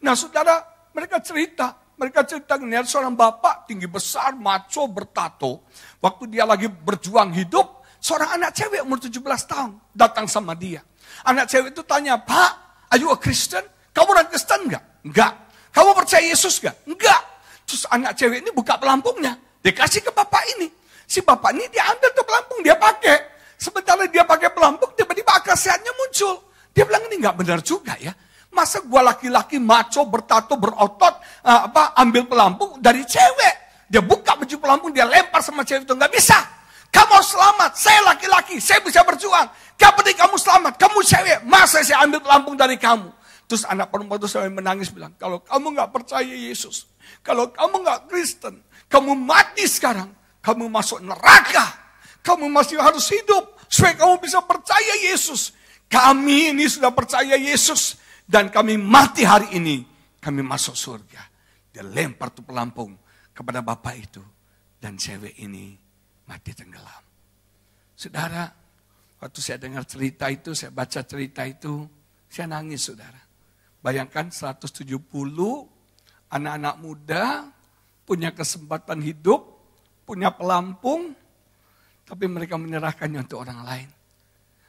Nah 0.00 0.16
saudara, 0.16 0.64
mereka 0.96 1.20
cerita, 1.20 1.76
mereka 2.00 2.24
cerita 2.24 2.56
melihat 2.56 2.88
seorang 2.88 3.12
bapak 3.12 3.68
tinggi 3.68 3.84
besar, 3.84 4.32
maco, 4.32 4.88
bertato. 4.88 5.68
Waktu 6.00 6.32
dia 6.32 6.48
lagi 6.48 6.72
berjuang 6.72 7.36
hidup, 7.36 7.84
seorang 8.00 8.40
anak 8.40 8.56
cewek 8.56 8.80
umur 8.80 8.96
17 9.04 9.20
tahun 9.44 9.76
datang 9.92 10.24
sama 10.24 10.56
dia. 10.56 10.80
Anak 11.24 11.48
cewek 11.48 11.72
itu 11.72 11.82
tanya, 11.86 12.20
Pak, 12.20 12.50
are 12.92 13.00
you 13.00 13.08
a 13.08 13.16
Christian? 13.16 13.64
Kamu 13.96 14.12
orang 14.12 14.28
Kristen 14.28 14.68
enggak? 14.68 14.84
Enggak. 15.00 15.32
Kamu 15.72 15.96
percaya 15.96 16.20
Yesus 16.20 16.60
enggak? 16.60 16.76
Enggak. 16.84 17.20
Terus 17.64 17.82
anak 17.88 18.12
cewek 18.12 18.44
ini 18.44 18.50
buka 18.52 18.76
pelampungnya. 18.76 19.40
Dikasih 19.64 20.04
ke 20.04 20.12
bapak 20.12 20.44
ini. 20.56 20.68
Si 21.06 21.24
bapak 21.24 21.54
ini 21.56 21.64
dia 21.72 21.86
ambil 21.88 22.10
tuh 22.12 22.26
pelampung, 22.26 22.58
dia 22.60 22.76
pakai. 22.76 23.16
Sementara 23.56 24.04
dia 24.04 24.22
pakai 24.22 24.52
pelampung, 24.52 24.92
tiba-tiba 24.92 25.32
akal 25.32 25.56
sehatnya 25.56 25.90
muncul. 25.96 26.52
Dia 26.76 26.84
bilang 26.84 27.08
ini 27.08 27.24
enggak 27.24 27.36
benar 27.40 27.58
juga 27.64 27.96
ya. 27.96 28.12
Masa 28.52 28.84
gua 28.84 29.00
laki-laki 29.12 29.56
maco, 29.56 30.04
bertato, 30.06 30.60
berotot, 30.60 31.14
uh, 31.44 31.60
apa 31.72 31.96
ambil 31.98 32.28
pelampung 32.28 32.78
dari 32.84 33.00
cewek. 33.02 33.88
Dia 33.88 34.02
buka 34.04 34.36
baju 34.36 34.56
pelampung, 34.60 34.90
dia 34.92 35.08
lempar 35.08 35.40
sama 35.40 35.64
cewek 35.64 35.88
itu. 35.88 35.94
Enggak 35.96 36.12
bisa. 36.12 36.38
Kamu 36.92 37.16
selamat, 37.20 37.72
saya 37.76 38.00
laki-laki, 38.06 38.60
saya 38.62 38.80
bisa 38.80 39.02
berjuang. 39.02 39.48
Gak 39.76 39.92
penting 39.96 40.16
kamu 40.16 40.36
selamat, 40.40 40.72
kamu 40.80 40.98
cewek, 41.04 41.38
masa 41.44 41.84
saya 41.84 42.04
ambil 42.06 42.24
pelampung 42.24 42.56
dari 42.56 42.80
kamu? 42.80 43.12
Terus 43.46 43.62
anak 43.62 43.94
perempuan 43.94 44.18
itu 44.18 44.26
sampai 44.26 44.50
menangis 44.50 44.90
bilang, 44.90 45.14
kalau 45.20 45.38
kamu 45.44 45.76
gak 45.76 45.90
percaya 45.94 46.34
Yesus, 46.34 46.90
kalau 47.22 47.52
kamu 47.52 47.84
gak 47.86 48.00
Kristen, 48.10 48.64
kamu 48.90 49.14
mati 49.14 49.66
sekarang, 49.70 50.10
kamu 50.42 50.70
masuk 50.70 51.02
neraka. 51.02 51.86
Kamu 52.26 52.50
masih 52.50 52.82
harus 52.82 53.06
hidup 53.06 53.54
supaya 53.70 53.94
kamu 53.94 54.18
bisa 54.18 54.42
percaya 54.42 54.94
Yesus. 54.98 55.54
Kami 55.86 56.50
ini 56.50 56.66
sudah 56.66 56.90
percaya 56.90 57.38
Yesus 57.38 57.94
dan 58.26 58.50
kami 58.50 58.74
mati 58.74 59.22
hari 59.22 59.54
ini, 59.54 59.86
kami 60.18 60.42
masuk 60.42 60.74
surga. 60.74 61.22
Dia 61.70 61.86
lempar 61.86 62.34
tuh 62.34 62.42
pelampung 62.42 62.98
kepada 63.30 63.62
bapak 63.62 63.94
itu 63.94 64.22
dan 64.82 64.98
cewek 64.98 65.38
ini 65.38 65.85
mati 66.26 66.52
tenggelam. 66.52 67.04
Saudara, 67.96 68.44
waktu 69.22 69.38
saya 69.40 69.58
dengar 69.62 69.88
cerita 69.88 70.28
itu, 70.28 70.52
saya 70.52 70.70
baca 70.74 71.00
cerita 71.00 71.42
itu, 71.48 71.88
saya 72.28 72.50
nangis 72.50 72.86
saudara. 72.86 73.18
Bayangkan 73.80 74.28
170 74.28 75.00
anak-anak 76.26 76.76
muda 76.82 77.24
punya 78.04 78.34
kesempatan 78.34 79.00
hidup, 79.02 79.42
punya 80.04 80.34
pelampung, 80.34 81.14
tapi 82.06 82.24
mereka 82.30 82.58
menyerahkannya 82.58 83.26
untuk 83.26 83.42
orang 83.42 83.60
lain. 83.66 83.88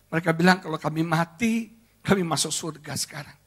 Mereka 0.08 0.32
bilang 0.34 0.58
kalau 0.64 0.80
kami 0.80 1.04
mati, 1.04 1.68
kami 2.02 2.24
masuk 2.24 2.54
surga 2.54 2.94
sekarang. 2.96 3.38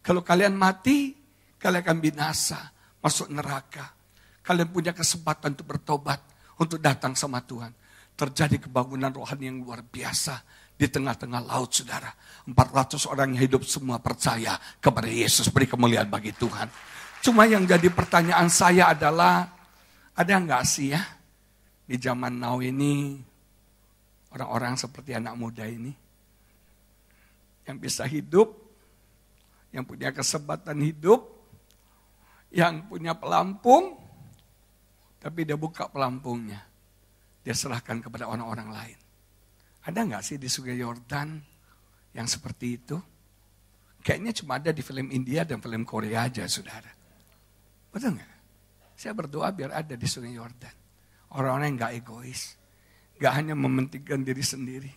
Kalau 0.00 0.22
kalian 0.22 0.54
mati, 0.56 1.12
kalian 1.58 1.82
akan 1.82 1.98
binasa, 1.98 2.60
masuk 3.02 3.28
neraka. 3.30 3.92
Kalian 4.40 4.70
punya 4.70 4.94
kesempatan 4.94 5.58
untuk 5.58 5.74
bertobat 5.74 6.22
untuk 6.60 6.80
datang 6.80 7.12
sama 7.16 7.42
Tuhan. 7.44 7.72
Terjadi 8.16 8.56
kebangunan 8.68 9.12
rohani 9.12 9.52
yang 9.52 9.60
luar 9.60 9.84
biasa 9.84 10.40
di 10.76 10.88
tengah-tengah 10.88 11.44
laut 11.44 11.72
saudara. 11.72 12.08
400 12.48 13.12
orang 13.12 13.36
yang 13.36 13.48
hidup 13.48 13.62
semua 13.64 14.00
percaya 14.00 14.56
kepada 14.80 15.08
Yesus. 15.08 15.52
Beri 15.52 15.68
kemuliaan 15.68 16.08
bagi 16.08 16.32
Tuhan. 16.32 16.68
Cuma 17.20 17.44
yang 17.44 17.64
jadi 17.64 17.88
pertanyaan 17.92 18.48
saya 18.48 18.92
adalah, 18.92 19.48
ada 20.16 20.32
nggak 20.32 20.64
sih 20.64 20.96
ya 20.96 21.02
di 21.84 22.00
zaman 22.00 22.40
now 22.40 22.58
ini 22.58 23.20
orang-orang 24.32 24.74
seperti 24.80 25.12
anak 25.12 25.36
muda 25.36 25.64
ini 25.68 25.92
yang 27.66 27.76
bisa 27.82 28.06
hidup, 28.06 28.54
yang 29.74 29.82
punya 29.82 30.14
kesempatan 30.14 30.78
hidup, 30.80 31.26
yang 32.54 32.86
punya 32.86 33.12
pelampung, 33.18 33.98
tapi 35.26 35.42
dia 35.42 35.58
buka 35.58 35.90
pelampungnya. 35.90 36.62
Dia 37.42 37.50
serahkan 37.50 37.98
kepada 37.98 38.30
orang-orang 38.30 38.70
lain. 38.70 38.98
Ada 39.82 40.06
nggak 40.06 40.22
sih 40.22 40.38
di 40.38 40.46
Sungai 40.46 40.78
Yordan 40.78 41.42
yang 42.14 42.30
seperti 42.30 42.78
itu? 42.78 42.94
Kayaknya 44.06 44.32
cuma 44.38 44.62
ada 44.62 44.70
di 44.70 44.86
film 44.86 45.10
India 45.10 45.42
dan 45.42 45.58
film 45.58 45.82
Korea 45.82 46.30
aja, 46.30 46.46
saudara. 46.46 46.94
Betul 47.90 48.22
nggak? 48.22 48.32
Saya 48.94 49.18
berdoa 49.18 49.50
biar 49.50 49.74
ada 49.74 49.98
di 49.98 50.06
Sungai 50.06 50.30
Yordan. 50.30 50.74
Orang-orang 51.34 51.74
yang 51.74 51.78
nggak 51.82 51.92
egois. 52.06 52.54
Nggak 53.18 53.32
hanya 53.34 53.54
mementingkan 53.58 54.22
diri 54.22 54.46
sendiri. 54.46 54.92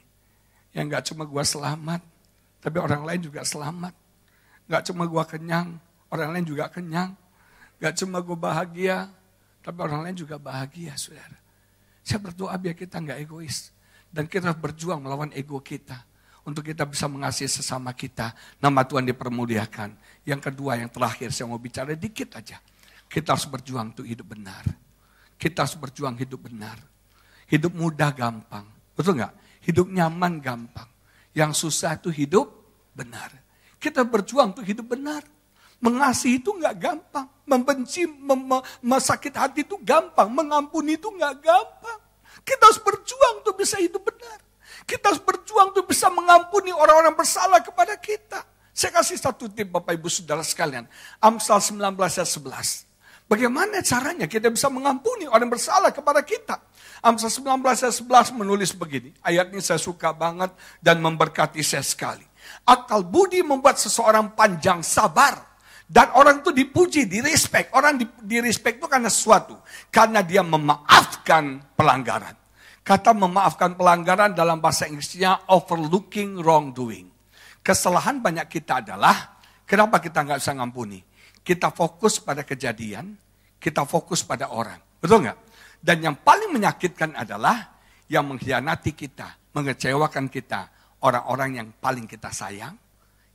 Yang 0.77 0.85
nggak 0.93 1.03
cuma 1.09 1.25
gua 1.25 1.41
selamat, 1.41 2.05
tapi 2.61 2.77
orang 2.77 3.01
lain 3.01 3.21
juga 3.25 3.41
selamat. 3.41 3.97
Nggak 4.69 4.93
cuma 4.93 5.09
gua 5.09 5.25
kenyang, 5.25 5.81
orang 6.13 6.37
lain 6.37 6.45
juga 6.45 6.69
kenyang. 6.69 7.17
Nggak 7.81 7.93
cuma 7.97 8.21
gua 8.21 8.37
bahagia, 8.37 9.09
tapi 9.59 9.77
orang 9.83 10.07
lain 10.07 10.15
juga 10.15 10.39
bahagia, 10.39 10.95
saudara. 10.95 11.35
Saya 12.03 12.19
berdoa 12.23 12.55
biar 12.55 12.75
kita 12.75 12.97
nggak 12.97 13.19
egois. 13.21 13.75
Dan 14.09 14.25
kita 14.25 14.49
berjuang 14.55 15.03
melawan 15.03 15.29
ego 15.35 15.61
kita. 15.61 16.07
Untuk 16.47 16.65
kita 16.65 16.87
bisa 16.87 17.05
mengasihi 17.05 17.51
sesama 17.51 17.93
kita. 17.93 18.33
Nama 18.57 18.81
Tuhan 18.87 19.05
dipermuliakan. 19.05 19.93
Yang 20.25 20.41
kedua, 20.49 20.79
yang 20.79 20.89
terakhir 20.89 21.29
saya 21.29 21.45
mau 21.45 21.61
bicara 21.61 21.93
dikit 21.93 22.39
aja. 22.39 22.57
Kita 23.05 23.37
harus 23.37 23.45
berjuang 23.45 23.93
untuk 23.93 24.07
hidup 24.07 24.33
benar. 24.33 24.65
Kita 25.37 25.67
harus 25.67 25.77
berjuang 25.77 26.17
hidup 26.17 26.49
benar. 26.49 26.79
Hidup 27.45 27.75
mudah 27.75 28.09
gampang. 28.15 28.65
Betul 28.97 29.21
nggak? 29.21 29.33
Hidup 29.69 29.87
nyaman 29.91 30.41
gampang. 30.41 30.89
Yang 31.35 31.67
susah 31.67 31.99
itu 31.99 32.09
hidup 32.09 32.49
benar. 32.97 33.29
Kita 33.77 34.01
berjuang 34.01 34.57
untuk 34.57 34.65
hidup 34.65 34.89
benar. 34.89 35.21
Mengasihi 35.79 36.43
itu 36.43 36.51
nggak 36.51 36.75
gampang. 36.75 37.27
Membenci, 37.47 38.05
mem 38.05 38.61
mesakit 38.83 39.31
hati 39.33 39.63
itu 39.63 39.79
gampang. 39.79 40.27
Mengampuni 40.27 40.99
itu 40.99 41.07
nggak 41.07 41.39
gampang. 41.39 41.99
Kita 42.43 42.67
harus 42.67 42.79
berjuang 42.83 43.43
untuk 43.43 43.55
bisa 43.55 43.79
hidup 43.79 44.03
benar. 44.03 44.39
Kita 44.83 45.11
harus 45.11 45.21
berjuang 45.23 45.71
untuk 45.71 45.87
bisa 45.87 46.09
mengampuni 46.09 46.73
orang-orang 46.73 47.15
bersalah 47.15 47.61
kepada 47.63 47.93
kita. 47.99 48.41
Saya 48.73 48.95
kasih 48.95 49.19
satu 49.19 49.51
tip 49.51 49.69
Bapak 49.69 49.91
Ibu 49.95 50.07
Saudara 50.07 50.39
sekalian. 50.39 50.87
Amsal 51.19 51.59
19 51.59 51.99
ayat 51.99 52.29
11. 52.29 52.87
Bagaimana 53.29 53.83
caranya 53.85 54.25
kita 54.25 54.49
bisa 54.49 54.71
mengampuni 54.71 55.29
orang 55.29 55.51
bersalah 55.51 55.93
kepada 55.93 56.23
kita? 56.23 56.57
Amsal 57.03 57.29
19 57.29 57.59
ayat 57.59 57.95
11 57.95 58.39
menulis 58.39 58.71
begini. 58.73 59.11
Ayat 59.21 59.51
ini 59.51 59.61
saya 59.61 59.77
suka 59.77 60.15
banget 60.15 60.49
dan 60.79 61.03
memberkati 61.03 61.61
saya 61.61 61.83
sekali. 61.83 62.25
Akal 62.65 63.03
budi 63.05 63.43
membuat 63.45 63.77
seseorang 63.77 64.33
panjang 64.33 64.81
sabar. 64.81 65.48
Dan 65.89 66.13
orang 66.13 66.45
itu 66.45 66.53
dipuji, 66.53 67.09
direspek. 67.09 67.73
Orang 67.73 67.97
di, 67.97 68.05
direspek 68.05 68.77
itu 68.77 68.85
karena 68.85 69.09
sesuatu. 69.09 69.57
Karena 69.89 70.21
dia 70.21 70.45
memaafkan 70.45 71.73
pelanggaran. 71.73 72.37
Kata 72.85 73.17
memaafkan 73.17 73.73
pelanggaran 73.73 74.37
dalam 74.37 74.61
bahasa 74.61 74.85
Inggrisnya 74.85 75.49
overlooking 75.49 76.37
wrongdoing. 76.45 77.09
Kesalahan 77.65 78.21
banyak 78.21 78.45
kita 78.53 78.85
adalah, 78.85 79.41
kenapa 79.65 79.97
kita 79.97 80.21
nggak 80.21 80.37
bisa 80.37 80.53
ngampuni? 80.53 81.01
Kita 81.41 81.73
fokus 81.73 82.21
pada 82.21 82.45
kejadian, 82.45 83.17
kita 83.57 83.81
fokus 83.89 84.21
pada 84.21 84.53
orang. 84.53 84.77
Betul 85.01 85.25
nggak? 85.25 85.37
Dan 85.81 85.97
yang 86.05 86.15
paling 86.21 86.53
menyakitkan 86.53 87.17
adalah 87.17 87.81
yang 88.05 88.29
mengkhianati 88.29 88.93
kita, 88.93 89.37
mengecewakan 89.57 90.29
kita, 90.29 90.69
orang-orang 91.01 91.49
yang 91.61 91.67
paling 91.81 92.05
kita 92.05 92.29
sayang, 92.29 92.77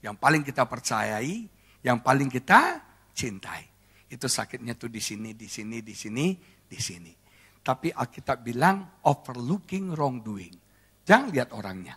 yang 0.02 0.14
paling 0.18 0.42
kita 0.42 0.66
percayai, 0.66 1.46
yang 1.84 2.00
paling 2.00 2.32
kita 2.32 2.80
cintai. 3.12 3.62
Itu 4.08 4.24
sakitnya 4.26 4.74
tuh 4.74 4.88
di 4.88 5.04
sini, 5.04 5.36
di 5.36 5.46
sini, 5.46 5.84
di 5.84 5.92
sini, 5.92 6.32
di 6.64 6.78
sini. 6.80 7.12
Tapi 7.60 7.92
Alkitab 7.92 8.40
bilang 8.40 9.04
overlooking 9.04 9.92
wrongdoing. 9.92 10.56
Jangan 11.04 11.28
lihat 11.28 11.52
orangnya. 11.52 11.94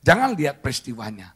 Jangan 0.00 0.36
lihat 0.36 0.60
peristiwanya. 0.60 1.32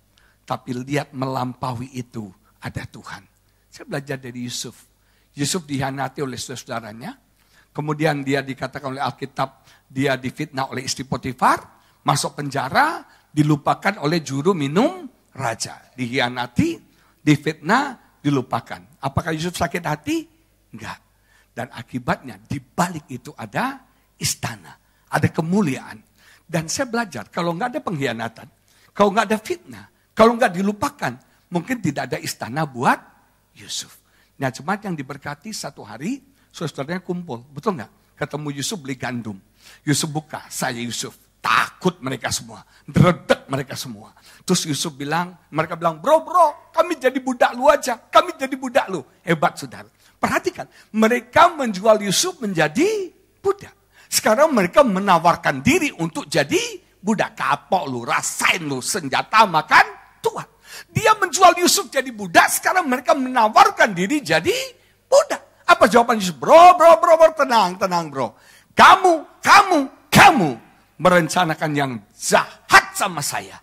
Tapi 0.47 0.76
lihat 0.76 1.16
melampaui 1.16 1.97
itu 1.97 2.28
ada 2.61 2.84
Tuhan. 2.84 3.24
Saya 3.72 3.84
belajar 3.88 4.16
dari 4.20 4.44
Yusuf. 4.44 4.76
Yusuf 5.36 5.68
dihianati 5.68 6.24
oleh 6.24 6.40
saudara-saudaranya. 6.40 7.12
Kemudian 7.76 8.24
dia 8.24 8.40
dikatakan 8.40 8.97
oleh 8.97 9.05
Alkitab, 9.05 9.68
dia 9.84 10.16
difitnah 10.16 10.72
oleh 10.72 10.88
istri 10.88 11.05
Potifar, 11.05 11.61
masuk 12.09 12.40
penjara, 12.40 13.05
dilupakan 13.28 14.01
oleh 14.01 14.24
juru 14.24 14.57
minum 14.57 15.05
raja. 15.36 15.92
Dihianati, 15.92 16.86
difitnah, 17.26 17.98
dilupakan. 18.22 19.02
Apakah 19.02 19.34
Yusuf 19.34 19.58
sakit 19.58 19.82
hati? 19.82 20.22
Enggak. 20.70 21.02
Dan 21.50 21.74
akibatnya 21.74 22.38
di 22.38 22.62
balik 22.62 23.10
itu 23.10 23.34
ada 23.34 23.82
istana, 24.22 24.78
ada 25.10 25.26
kemuliaan. 25.26 25.98
Dan 26.46 26.70
saya 26.70 26.86
belajar, 26.86 27.26
kalau 27.26 27.50
nggak 27.58 27.74
ada 27.74 27.80
pengkhianatan, 27.82 28.48
kalau 28.94 29.10
nggak 29.10 29.26
ada 29.34 29.38
fitnah, 29.42 29.86
kalau 30.14 30.38
nggak 30.38 30.54
dilupakan, 30.54 31.18
mungkin 31.50 31.82
tidak 31.82 32.14
ada 32.14 32.18
istana 32.22 32.62
buat 32.62 33.02
Yusuf. 33.58 33.98
Nah, 34.38 34.52
cuma 34.52 34.78
yang 34.78 34.94
diberkati 34.94 35.50
satu 35.50 35.82
hari, 35.82 36.22
saudara-saudaranya 36.52 37.02
kumpul, 37.02 37.42
betul 37.50 37.74
nggak? 37.74 38.20
Ketemu 38.20 38.48
Yusuf 38.62 38.78
beli 38.78 38.94
gandum. 38.94 39.40
Yusuf 39.82 40.12
buka, 40.12 40.44
saya 40.52 40.78
Yusuf. 40.78 41.16
Takut 41.47 42.03
mereka 42.03 42.34
semua, 42.34 42.66
dredek 42.82 43.47
mereka 43.47 43.78
semua. 43.78 44.11
Terus 44.42 44.66
Yusuf 44.66 44.99
bilang, 44.99 45.47
mereka 45.55 45.78
bilang, 45.78 46.03
bro, 46.03 46.26
bro, 46.26 46.74
kami 46.74 46.99
jadi 46.99 47.22
budak 47.22 47.55
lu 47.55 47.70
aja. 47.70 48.03
Kami 48.03 48.34
jadi 48.34 48.51
budak 48.59 48.90
lu. 48.90 49.07
Hebat, 49.22 49.55
saudara. 49.55 49.86
Perhatikan, 50.18 50.66
mereka 50.90 51.55
menjual 51.55 52.03
Yusuf 52.03 52.42
menjadi 52.42 53.14
budak. 53.38 53.70
Sekarang 54.11 54.51
mereka 54.51 54.82
menawarkan 54.82 55.62
diri 55.62 55.94
untuk 56.03 56.26
jadi 56.26 56.59
budak. 56.99 57.38
Kapok 57.38 57.94
lu, 57.94 58.03
rasain 58.03 58.66
lu, 58.66 58.82
senjata 58.82 59.47
makan 59.47 59.86
Tuhan. 60.18 60.51
Dia 60.90 61.14
menjual 61.14 61.62
Yusuf 61.62 61.94
jadi 61.94 62.11
budak, 62.11 62.51
sekarang 62.59 62.90
mereka 62.90 63.14
menawarkan 63.14 63.94
diri 63.94 64.18
jadi 64.18 64.55
budak. 65.07 65.62
Apa 65.62 65.86
jawaban 65.86 66.18
Yusuf? 66.18 66.42
Bro, 66.42 66.74
bro, 66.74 66.99
bro, 66.99 67.14
bro, 67.14 67.30
tenang, 67.38 67.78
tenang 67.78 68.11
bro. 68.11 68.34
Kamu, 68.74 69.38
kamu, 69.38 70.11
kamu 70.11 70.65
merencanakan 71.01 71.70
yang 71.76 71.92
jahat 72.16 72.92
sama 72.97 73.20
saya. 73.20 73.61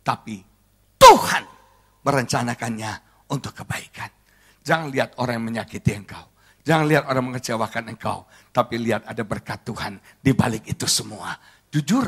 Tapi 0.00 0.40
Tuhan 0.96 1.44
merencanakannya 2.04 2.92
untuk 3.32 3.52
kebaikan. 3.62 4.10
Jangan 4.60 4.88
lihat 4.92 5.16
orang 5.20 5.40
yang 5.40 5.46
menyakiti 5.52 5.92
engkau. 5.96 6.24
Jangan 6.60 6.84
lihat 6.88 7.04
orang 7.08 7.32
mengecewakan 7.32 7.84
engkau. 7.96 8.28
Tapi 8.52 8.76
lihat 8.76 9.08
ada 9.08 9.24
berkat 9.24 9.64
Tuhan 9.64 9.96
di 10.20 10.32
balik 10.36 10.68
itu 10.68 10.84
semua. 10.84 11.36
Jujur, 11.72 12.04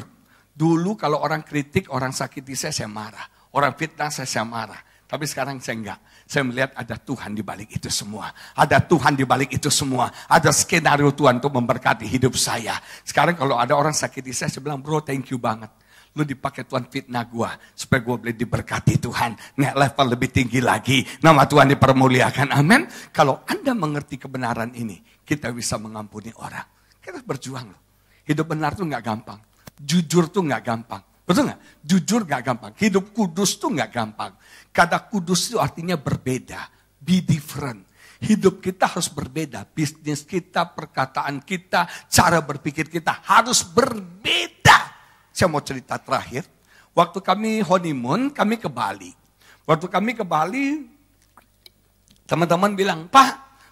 dulu 0.52 0.96
kalau 0.96 1.20
orang 1.20 1.40
kritik, 1.44 1.88
orang 1.88 2.12
sakiti 2.12 2.52
saya, 2.52 2.74
saya 2.74 2.90
marah. 2.92 3.26
Orang 3.52 3.76
fitnah 3.76 4.12
saya, 4.12 4.28
saya 4.28 4.44
marah. 4.44 4.80
Tapi 5.12 5.28
sekarang 5.28 5.60
saya 5.60 5.76
enggak. 5.76 6.00
Saya 6.24 6.40
melihat 6.48 6.72
ada 6.72 6.96
Tuhan 6.96 7.36
di 7.36 7.44
balik 7.44 7.68
itu 7.68 7.92
semua. 7.92 8.32
Ada 8.56 8.80
Tuhan 8.80 9.12
di 9.12 9.28
balik 9.28 9.52
itu 9.52 9.68
semua. 9.68 10.08
Ada 10.24 10.48
skenario 10.56 11.12
Tuhan 11.12 11.36
untuk 11.36 11.52
memberkati 11.52 12.08
hidup 12.08 12.32
saya. 12.32 12.80
Sekarang 13.04 13.36
kalau 13.36 13.60
ada 13.60 13.76
orang 13.76 13.92
sakiti 13.92 14.32
saya, 14.32 14.48
saya 14.48 14.64
bilang, 14.64 14.80
bro 14.80 15.04
thank 15.04 15.28
you 15.28 15.36
banget. 15.36 15.68
Lu 16.16 16.24
dipakai 16.24 16.64
Tuhan 16.64 16.88
fitnah 16.88 17.28
gua. 17.28 17.52
Supaya 17.76 18.00
gua 18.00 18.16
boleh 18.24 18.32
diberkati 18.32 18.96
Tuhan. 19.04 19.36
Naik 19.60 19.76
level 19.76 20.06
lebih 20.16 20.32
tinggi 20.32 20.64
lagi. 20.64 21.04
Nama 21.20 21.44
Tuhan 21.44 21.68
dipermuliakan. 21.76 22.48
Amin. 22.56 22.88
Kalau 23.12 23.44
Anda 23.44 23.76
mengerti 23.76 24.16
kebenaran 24.16 24.72
ini. 24.72 24.96
Kita 25.20 25.52
bisa 25.52 25.76
mengampuni 25.76 26.32
orang. 26.40 26.64
Kita 27.04 27.20
berjuang 27.20 27.68
loh. 27.68 27.80
Hidup 28.24 28.48
benar 28.48 28.72
tuh 28.72 28.88
nggak 28.88 29.04
gampang. 29.04 29.44
Jujur 29.76 30.32
tuh 30.32 30.40
nggak 30.48 30.64
gampang. 30.64 31.04
Betul 31.22 31.46
nggak? 31.46 31.60
Jujur 31.86 32.20
nggak 32.26 32.42
gampang. 32.42 32.72
Hidup 32.74 33.14
kudus 33.14 33.56
tuh 33.58 33.70
nggak 33.70 33.90
gampang. 33.94 34.32
Kata 34.74 35.06
kudus 35.06 35.54
itu 35.54 35.58
artinya 35.62 35.94
berbeda. 35.94 36.66
Be 36.98 37.22
different. 37.22 37.86
Hidup 38.22 38.62
kita 38.62 38.90
harus 38.90 39.10
berbeda. 39.10 39.66
Bisnis 39.66 40.22
kita, 40.22 40.70
perkataan 40.70 41.42
kita, 41.42 41.86
cara 42.06 42.38
berpikir 42.42 42.86
kita 42.86 43.22
harus 43.26 43.66
berbeda. 43.66 44.78
Saya 45.30 45.50
mau 45.50 45.62
cerita 45.62 45.98
terakhir. 45.98 46.46
Waktu 46.92 47.18
kami 47.24 47.64
honeymoon, 47.64 48.30
kami 48.30 48.60
ke 48.60 48.68
Bali. 48.70 49.10
Waktu 49.66 49.86
kami 49.88 50.12
ke 50.14 50.22
Bali, 50.26 50.86
teman-teman 52.28 52.76
bilang, 52.76 53.00
Pak, 53.08 53.30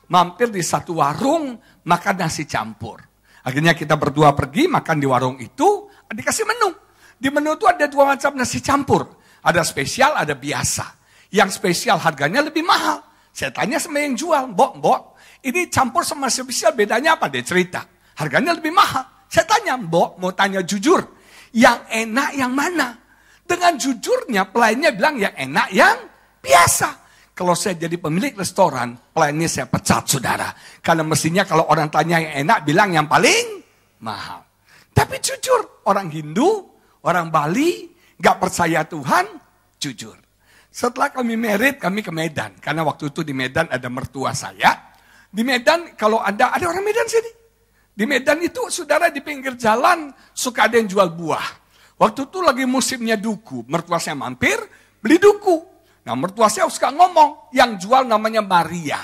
mampir 0.08 0.50
di 0.50 0.62
satu 0.64 0.98
warung, 0.98 1.58
makan 1.86 2.16
nasi 2.16 2.48
campur. 2.48 2.98
Akhirnya 3.44 3.76
kita 3.76 3.94
berdua 3.94 4.32
pergi, 4.32 4.66
makan 4.66 4.96
di 4.98 5.06
warung 5.06 5.36
itu, 5.38 5.86
dikasih 6.10 6.44
menu. 6.48 6.89
Di 7.20 7.28
menu 7.28 7.52
itu 7.52 7.68
ada 7.68 7.84
dua 7.84 8.16
macam 8.16 8.32
nasi 8.32 8.64
campur. 8.64 9.04
Ada 9.44 9.60
spesial, 9.60 10.16
ada 10.16 10.32
biasa. 10.32 10.96
Yang 11.28 11.60
spesial 11.60 12.00
harganya 12.00 12.40
lebih 12.40 12.64
mahal. 12.64 13.04
Saya 13.30 13.52
tanya 13.52 13.76
sama 13.76 14.00
yang 14.00 14.16
jual, 14.16 14.56
mbok, 14.56 14.80
mbok, 14.80 15.00
ini 15.44 15.68
campur 15.68 16.00
sama 16.00 16.32
spesial 16.32 16.72
bedanya 16.72 17.20
apa? 17.20 17.28
Dia 17.28 17.44
cerita. 17.44 17.84
Harganya 18.16 18.56
lebih 18.56 18.72
mahal. 18.72 19.28
Saya 19.28 19.44
tanya, 19.46 19.76
mbok, 19.76 20.16
mau 20.16 20.32
tanya 20.32 20.64
jujur. 20.64 21.00
Yang 21.52 21.80
enak 21.92 22.30
yang 22.36 22.52
mana? 22.56 22.96
Dengan 23.44 23.74
jujurnya 23.76 24.48
pelayannya 24.48 24.90
bilang 24.94 25.16
yang 25.20 25.34
enak 25.36 25.68
yang 25.74 25.96
biasa. 26.40 26.88
Kalau 27.34 27.56
saya 27.56 27.80
jadi 27.80 27.96
pemilik 27.96 28.36
restoran, 28.36 28.96
pelayannya 29.16 29.48
saya 29.48 29.66
pecat 29.68 30.04
saudara. 30.04 30.52
Karena 30.84 31.02
mestinya 31.06 31.42
kalau 31.48 31.64
orang 31.68 31.88
tanya 31.88 32.20
yang 32.20 32.44
enak, 32.44 32.58
bilang 32.68 32.92
yang 32.92 33.06
paling 33.08 33.64
mahal. 34.04 34.44
Tapi 34.92 35.16
jujur, 35.24 35.88
orang 35.88 36.12
Hindu, 36.12 36.69
orang 37.04 37.32
Bali, 37.32 37.90
gak 38.20 38.36
percaya 38.40 38.84
Tuhan, 38.84 39.26
jujur. 39.80 40.16
Setelah 40.70 41.10
kami 41.10 41.34
merit, 41.34 41.82
kami 41.82 42.04
ke 42.04 42.14
Medan. 42.14 42.54
Karena 42.62 42.86
waktu 42.86 43.10
itu 43.10 43.26
di 43.26 43.34
Medan 43.34 43.66
ada 43.72 43.88
mertua 43.90 44.30
saya. 44.30 44.94
Di 45.26 45.42
Medan, 45.42 45.98
kalau 45.98 46.22
ada, 46.22 46.54
ada 46.54 46.64
orang 46.70 46.86
Medan 46.86 47.06
sini. 47.10 47.32
Di 47.90 48.06
Medan 48.06 48.38
itu, 48.38 48.70
saudara 48.70 49.10
di 49.10 49.18
pinggir 49.18 49.58
jalan, 49.58 50.14
suka 50.30 50.70
ada 50.70 50.78
yang 50.78 50.86
jual 50.86 51.10
buah. 51.10 51.58
Waktu 52.00 52.30
itu 52.30 52.38
lagi 52.40 52.64
musimnya 52.64 53.18
duku. 53.18 53.66
Mertua 53.66 53.98
saya 54.00 54.16
mampir, 54.16 54.56
beli 55.02 55.20
duku. 55.20 55.60
Nah 56.06 56.16
mertua 56.16 56.48
saya 56.48 56.64
suka 56.70 56.88
ngomong, 56.96 57.52
yang 57.52 57.76
jual 57.76 58.08
namanya 58.08 58.40
Maria. 58.40 59.00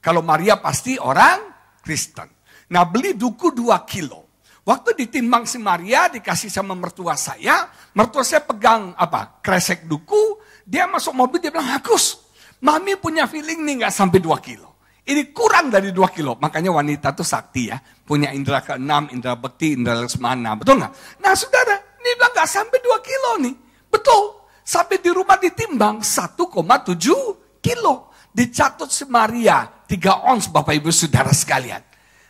Kalau 0.00 0.24
Maria 0.24 0.56
pasti 0.56 0.96
orang 0.96 1.44
Kristen. 1.84 2.24
Nah 2.72 2.88
beli 2.88 3.18
duku 3.18 3.52
2 3.52 3.84
kilo. 3.84 4.27
Waktu 4.68 5.00
ditimbang 5.00 5.48
si 5.48 5.56
Maria 5.56 6.12
dikasih 6.12 6.52
sama 6.52 6.76
mertua 6.76 7.16
saya, 7.16 7.72
mertua 7.96 8.20
saya 8.20 8.44
pegang 8.44 8.92
apa? 9.00 9.40
Kresek 9.40 9.88
duku, 9.88 10.36
dia 10.60 10.84
masuk 10.84 11.16
mobil 11.16 11.40
dia 11.40 11.48
bilang, 11.48 11.72
"Agus, 11.72 12.28
mami 12.60 13.00
punya 13.00 13.24
feeling 13.24 13.64
nih 13.64 13.74
nggak 13.80 13.94
sampai 13.96 14.20
2 14.20 14.36
kilo." 14.36 14.84
Ini 15.08 15.32
kurang 15.32 15.72
dari 15.72 15.88
2 15.88 16.12
kilo. 16.12 16.36
Makanya 16.36 16.68
wanita 16.68 17.16
tuh 17.16 17.24
sakti 17.24 17.72
ya. 17.72 17.80
Punya 17.80 18.28
indera 18.28 18.60
keenam, 18.60 19.08
indera 19.08 19.40
bekti, 19.40 19.72
indera 19.72 20.04
lesmana. 20.04 20.52
Betul 20.60 20.84
nggak? 20.84 20.92
Nah 21.24 21.32
saudara, 21.32 21.80
ini 22.04 22.12
bilang 22.12 22.32
nggak 22.36 22.48
sampai 22.52 22.78
2 22.84 22.98
kilo 23.00 23.30
nih. 23.40 23.54
Betul. 23.88 24.52
Sampai 24.60 25.00
di 25.00 25.08
rumah 25.08 25.40
ditimbang 25.40 26.04
1,7 26.04 27.56
kilo. 27.64 28.12
Dicatut 28.28 28.92
si 28.92 29.08
Maria, 29.08 29.64
3 29.64 30.28
ons 30.28 30.52
Bapak 30.52 30.76
Ibu 30.76 30.92
Saudara 30.92 31.32
sekalian. 31.32 31.80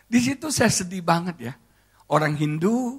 Di 0.07 0.23
situ 0.23 0.47
saya 0.47 0.71
sedih 0.71 1.03
banget 1.03 1.35
ya. 1.51 1.53
Orang 2.09 2.33
Hindu 2.37 2.97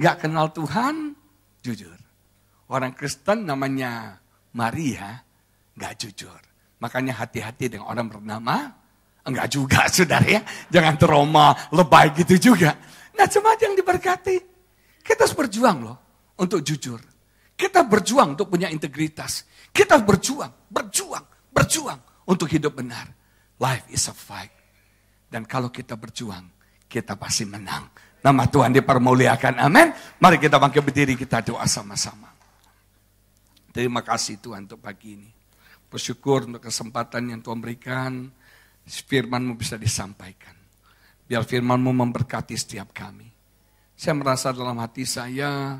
nggak 0.00 0.24
kenal 0.24 0.48
Tuhan, 0.56 1.12
jujur. 1.60 1.96
Orang 2.72 2.96
Kristen 2.96 3.44
namanya 3.44 4.16
Maria 4.56 5.20
nggak 5.76 5.94
jujur. 6.00 6.40
Makanya 6.80 7.20
hati-hati 7.20 7.68
dengan 7.68 7.92
orang 7.92 8.08
bernama 8.08 8.56
enggak 9.28 9.48
juga 9.52 9.84
saudara 9.92 10.24
ya. 10.24 10.40
Jangan 10.72 10.96
trauma 10.96 11.52
lebay 11.68 12.16
gitu 12.16 12.52
juga. 12.52 12.72
Nah 13.12 13.28
cuma 13.28 13.52
yang 13.60 13.76
diberkati. 13.76 14.36
Kita 15.04 15.28
harus 15.28 15.36
berjuang 15.36 15.78
loh 15.84 15.98
untuk 16.40 16.64
jujur. 16.64 17.00
Kita 17.52 17.84
berjuang 17.84 18.40
untuk 18.40 18.48
punya 18.48 18.72
integritas. 18.72 19.44
Kita 19.68 20.00
berjuang, 20.00 20.72
berjuang, 20.72 21.52
berjuang 21.52 22.00
untuk 22.24 22.48
hidup 22.48 22.80
benar. 22.80 23.04
Life 23.60 23.84
is 23.92 24.08
a 24.08 24.16
fight. 24.16 24.48
Dan 25.28 25.44
kalau 25.44 25.68
kita 25.68 26.00
berjuang, 26.00 26.48
kita 26.88 27.20
pasti 27.20 27.44
menang. 27.44 27.92
Nama 28.20 28.44
Tuhan 28.44 28.76
dipermuliakan. 28.76 29.56
Amin. 29.56 29.96
Mari 30.20 30.36
kita 30.36 30.60
bangkit 30.60 30.84
berdiri, 30.84 31.16
kita 31.16 31.40
doa 31.40 31.64
sama-sama. 31.64 32.28
Terima 33.72 34.04
kasih 34.04 34.36
Tuhan 34.36 34.68
untuk 34.68 34.84
pagi 34.84 35.16
ini. 35.16 35.30
Bersyukur 35.88 36.44
untuk 36.44 36.60
kesempatan 36.60 37.32
yang 37.32 37.40
Tuhan 37.40 37.58
berikan. 37.62 38.28
Firmanmu 38.84 39.56
bisa 39.56 39.80
disampaikan. 39.80 40.52
Biar 41.24 41.46
firmanmu 41.46 41.94
memberkati 41.94 42.58
setiap 42.58 42.90
kami. 42.90 43.30
Saya 43.94 44.18
merasa 44.18 44.50
dalam 44.50 44.76
hati 44.82 45.06
saya 45.06 45.78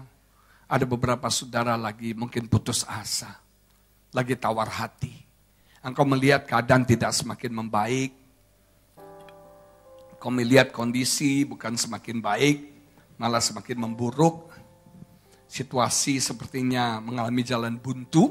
ada 0.70 0.84
beberapa 0.86 1.26
saudara 1.28 1.74
lagi 1.74 2.14
mungkin 2.14 2.46
putus 2.46 2.86
asa. 2.86 3.36
Lagi 4.14 4.38
tawar 4.38 4.70
hati. 4.70 5.12
Engkau 5.82 6.06
melihat 6.06 6.46
keadaan 6.46 6.86
tidak 6.86 7.10
semakin 7.10 7.50
membaik 7.50 8.19
Kau 10.20 10.28
melihat 10.28 10.68
kondisi 10.68 11.48
bukan 11.48 11.80
semakin 11.80 12.20
baik, 12.20 12.58
malah 13.16 13.40
semakin 13.40 13.88
memburuk. 13.88 14.52
Situasi 15.48 16.20
sepertinya 16.20 17.00
mengalami 17.00 17.40
jalan 17.40 17.80
buntu. 17.80 18.28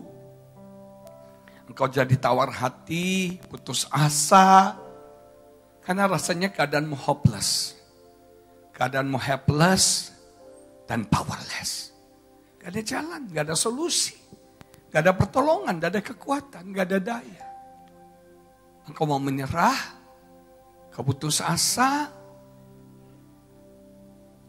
Engkau 1.66 1.90
jadi 1.90 2.14
tawar 2.14 2.54
hati, 2.54 3.42
putus 3.50 3.90
asa, 3.90 4.78
karena 5.82 6.06
rasanya 6.06 6.54
keadaanmu 6.54 6.94
hopeless. 6.94 7.74
Keadaanmu 8.78 9.18
helpless 9.18 10.14
dan 10.86 11.10
powerless. 11.10 11.90
Gak 12.62 12.70
ada 12.70 12.82
jalan, 12.86 13.22
gak 13.34 13.50
ada 13.50 13.58
solusi. 13.58 14.14
Gak 14.94 15.02
ada 15.02 15.14
pertolongan, 15.18 15.82
gak 15.82 15.92
ada 15.98 16.02
kekuatan, 16.06 16.70
gak 16.70 16.86
ada 16.94 17.00
daya. 17.02 17.46
Engkau 18.86 19.10
mau 19.10 19.18
menyerah, 19.18 19.99
Kau 20.90 21.06
putus 21.06 21.40
asa, 21.40 22.10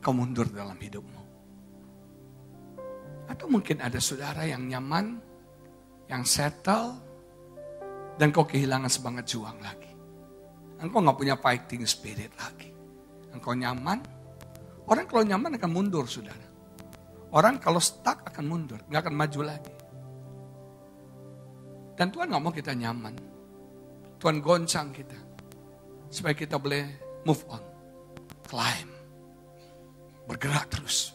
kau 0.00 0.16
mundur 0.16 0.48
dalam 0.48 0.76
hidupmu. 0.76 1.22
Atau 3.28 3.46
mungkin 3.46 3.78
ada 3.78 4.00
saudara 4.02 4.42
yang 4.48 4.66
nyaman, 4.66 5.20
yang 6.10 6.26
settle, 6.26 6.96
dan 8.18 8.34
kau 8.34 8.48
kehilangan 8.48 8.90
semangat 8.90 9.30
juang 9.30 9.60
lagi. 9.62 9.92
Engkau 10.80 11.04
nggak 11.04 11.18
punya 11.20 11.36
fighting 11.36 11.84
spirit 11.84 12.32
lagi. 12.40 12.72
Engkau 13.30 13.54
nyaman, 13.54 14.00
orang 14.88 15.06
kalau 15.06 15.22
nyaman 15.22 15.54
akan 15.60 15.70
mundur 15.70 16.08
saudara. 16.08 16.48
Orang 17.30 17.62
kalau 17.62 17.78
stuck 17.78 18.26
akan 18.26 18.44
mundur, 18.48 18.80
nggak 18.90 19.06
akan 19.06 19.14
maju 19.14 19.40
lagi. 19.46 19.74
Dan 21.94 22.10
Tuhan 22.10 22.32
nggak 22.32 22.42
mau 22.42 22.50
kita 22.50 22.72
nyaman. 22.74 23.14
Tuhan 24.18 24.42
goncang 24.42 24.90
kita 24.90 25.29
supaya 26.10 26.34
kita 26.34 26.58
boleh 26.58 26.90
move 27.22 27.38
on, 27.46 27.62
climb, 28.50 28.90
bergerak 30.26 30.66
terus. 30.66 31.14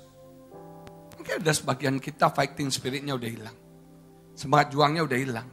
Mungkin 1.20 1.44
ada 1.44 1.52
sebagian 1.52 2.00
kita 2.00 2.32
fighting 2.32 2.72
spiritnya 2.72 3.14
udah 3.20 3.30
hilang, 3.30 3.58
semangat 4.34 4.72
juangnya 4.72 5.04
udah 5.04 5.20
hilang. 5.20 5.48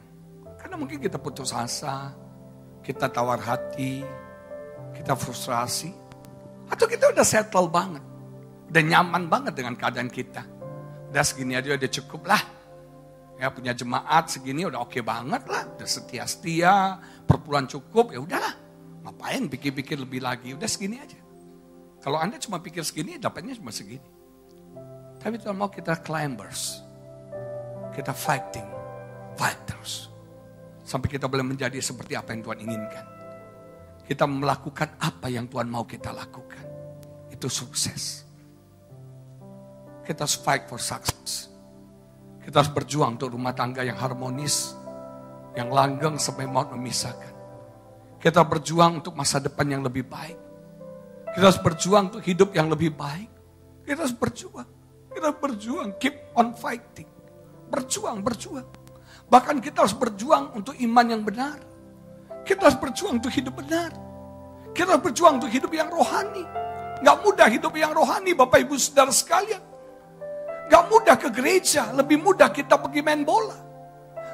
Karena 0.55 0.79
mungkin 0.79 1.03
kita 1.03 1.19
putus 1.19 1.51
asa, 1.51 2.15
kita 2.79 3.11
tawar 3.11 3.43
hati, 3.43 3.99
kita 4.95 5.11
frustrasi, 5.19 5.91
atau 6.71 6.85
kita 6.87 7.11
udah 7.11 7.25
settle 7.27 7.67
banget, 7.67 8.01
udah 8.71 8.83
nyaman 8.87 9.27
banget 9.27 9.53
dengan 9.59 9.75
keadaan 9.75 10.07
kita. 10.07 10.47
Udah 11.11 11.21
segini 11.21 11.53
aja 11.59 11.75
udah 11.75 11.91
cukup 11.91 12.25
lah. 12.25 12.41
Ya 13.37 13.51
punya 13.51 13.75
jemaat 13.75 14.31
segini 14.31 14.63
udah 14.63 14.79
oke 14.79 14.97
okay 14.97 15.03
banget 15.03 15.43
lah, 15.51 15.67
udah 15.67 15.89
setia-setia, 15.89 16.95
perpuluhan 17.27 17.67
cukup, 17.67 18.15
ya 18.15 18.23
udahlah 18.23 18.62
Ngapain 19.03 19.51
pikir-pikir 19.51 19.99
lebih 19.99 20.23
lagi? 20.23 20.55
Udah 20.55 20.67
segini 20.67 20.97
aja. 20.97 21.19
Kalau 21.99 22.19
Anda 22.19 22.39
cuma 22.39 22.63
pikir 22.63 22.83
segini, 22.87 23.19
dapatnya 23.19 23.55
cuma 23.59 23.71
segini. 23.71 24.07
Tapi 25.19 25.39
Tuhan 25.39 25.55
mau 25.55 25.71
kita 25.71 25.99
climbers. 26.03 26.83
Kita 27.91 28.15
fighting. 28.15 28.67
Fighters. 29.35 30.07
Sampai 30.83 31.11
kita 31.11 31.27
boleh 31.27 31.43
menjadi 31.43 31.79
seperti 31.79 32.15
apa 32.15 32.31
yang 32.35 32.43
Tuhan 32.43 32.59
inginkan. 32.63 33.05
Kita 34.03 34.27
melakukan 34.27 34.99
apa 34.99 35.31
yang 35.31 35.47
Tuhan 35.47 35.67
mau 35.67 35.87
kita 35.87 36.11
lakukan. 36.11 36.63
Itu 37.31 37.47
sukses. 37.47 38.23
Kita 40.03 40.27
harus 40.27 40.35
fight 40.35 40.67
for 40.67 40.79
success. 40.79 41.47
Kita 42.43 42.59
harus 42.59 42.71
berjuang 42.75 43.15
untuk 43.15 43.31
rumah 43.31 43.55
tangga 43.55 43.87
yang 43.87 43.95
harmonis, 43.95 44.75
yang 45.55 45.71
langgeng 45.71 46.19
sampai 46.19 46.43
mau 46.43 46.67
memisahkan. 46.67 47.32
Kita 48.23 48.39
berjuang 48.39 49.03
untuk 49.03 49.19
masa 49.19 49.43
depan 49.43 49.67
yang 49.67 49.83
lebih 49.83 50.07
baik. 50.07 50.39
Kita 51.35 51.43
harus 51.43 51.59
berjuang 51.59 52.07
untuk 52.07 52.23
hidup 52.23 52.55
yang 52.55 52.71
lebih 52.71 52.95
baik. 52.95 53.27
Kita 53.83 53.99
harus 53.99 54.15
berjuang. 54.15 54.69
Kita 55.11 55.27
harus 55.27 55.39
berjuang. 55.43 55.91
Keep 55.99 56.31
on 56.39 56.55
fighting. 56.55 57.09
Berjuang, 57.67 58.23
berjuang. 58.23 58.63
Bahkan 59.27 59.59
kita 59.59 59.83
harus 59.83 59.91
berjuang 59.91 60.55
untuk 60.55 60.71
iman 60.71 61.03
yang 61.03 61.19
benar. 61.27 61.59
Kita 62.47 62.71
harus 62.71 62.79
berjuang 62.79 63.19
untuk 63.19 63.27
hidup 63.35 63.59
benar. 63.59 63.91
Kita 64.71 64.95
harus 64.95 65.03
berjuang 65.03 65.43
untuk 65.43 65.51
hidup 65.51 65.75
yang 65.75 65.91
rohani. 65.91 66.47
Gak 67.03 67.17
mudah 67.27 67.51
hidup 67.51 67.75
yang 67.75 67.91
rohani 67.91 68.31
Bapak 68.31 68.63
Ibu 68.63 68.79
Saudara 68.79 69.11
sekalian. 69.11 69.59
Gak 70.71 70.83
mudah 70.87 71.19
ke 71.19 71.27
gereja, 71.27 71.91
lebih 71.91 72.23
mudah 72.23 72.47
kita 72.55 72.79
pergi 72.79 73.03
main 73.03 73.27
bola. 73.27 73.59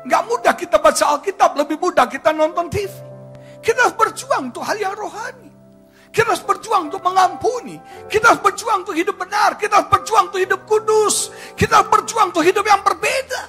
Gak 0.05 0.23
mudah 0.29 0.53
kita 0.53 0.77
baca 0.77 1.17
Alkitab, 1.17 1.57
lebih 1.57 1.81
mudah 1.81 2.05
kita 2.05 2.29
nonton 2.29 2.69
TV. 2.69 3.08
Kita 3.59 3.79
harus 3.87 3.97
berjuang 3.99 4.51
untuk 4.51 4.63
hal 4.63 4.77
yang 4.79 4.95
rohani. 4.95 5.49
Kita 6.09 6.33
harus 6.33 6.41
berjuang 6.41 6.89
untuk 6.89 7.05
mengampuni. 7.05 7.77
Kita 8.09 8.33
harus 8.33 8.41
berjuang 8.41 8.81
untuk 8.81 8.97
hidup 8.97 9.13
benar. 9.13 9.59
Kita 9.61 9.77
harus 9.77 9.89
berjuang 9.93 10.33
untuk 10.33 10.41
hidup 10.41 10.61
kudus. 10.65 11.29
Kita 11.53 11.83
harus 11.83 11.89
berjuang 11.93 12.33
untuk 12.33 12.41
hidup 12.41 12.65
yang 12.65 12.81
berbeda. 12.81 13.41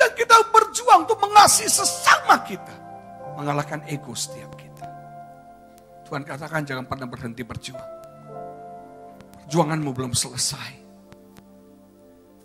Dan 0.00 0.08
kita 0.16 0.32
harus 0.40 0.48
berjuang 0.48 1.04
untuk 1.04 1.20
mengasihi 1.20 1.68
sesama 1.68 2.40
kita. 2.48 2.74
Mengalahkan 3.36 3.84
ego 3.92 4.16
setiap 4.16 4.56
kita. 4.56 4.86
Tuhan 6.08 6.24
katakan 6.24 6.64
jangan 6.64 6.84
pernah 6.88 7.08
berhenti 7.08 7.44
berjuang. 7.44 7.90
Perjuanganmu 9.44 9.90
belum 9.92 10.16
selesai. 10.16 10.80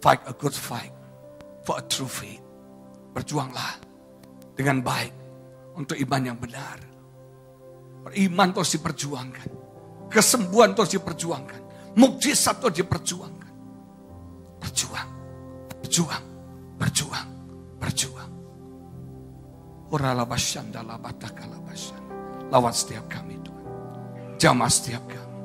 Fight 0.04 0.22
a 0.28 0.36
good 0.36 0.56
fight 0.56 0.92
for 1.64 1.80
a 1.80 1.84
true 1.88 2.08
faith. 2.08 2.44
Berjuanglah 3.16 3.80
dengan 4.60 4.84
baik 4.84 5.14
untuk 5.80 5.96
iman 5.96 6.22
yang 6.24 6.36
benar. 6.36 6.87
Iman 8.16 8.56
terus 8.56 8.78
diperjuangkan. 8.80 9.50
Kesembuhan 10.08 10.72
terus 10.72 10.96
diperjuangkan. 10.96 11.62
Mukjizat 11.98 12.62
terus 12.64 12.76
diperjuangkan. 12.80 13.54
Berjuang, 14.64 15.10
berjuang, 15.82 16.24
berjuang, 16.78 17.28
berjuang. 17.82 18.32
Lawat 22.48 22.74
setiap 22.76 23.06
kami 23.12 23.36
Tuhan. 23.44 23.66
Jamah 24.40 24.72
setiap 24.72 25.04
kami. 25.08 25.36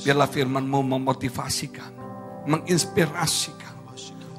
Biarlah 0.00 0.28
firmanmu 0.28 0.80
memotivasi 0.96 1.66
kami. 1.72 2.02
Menginspirasi 2.48 3.52
kami. 3.56 3.68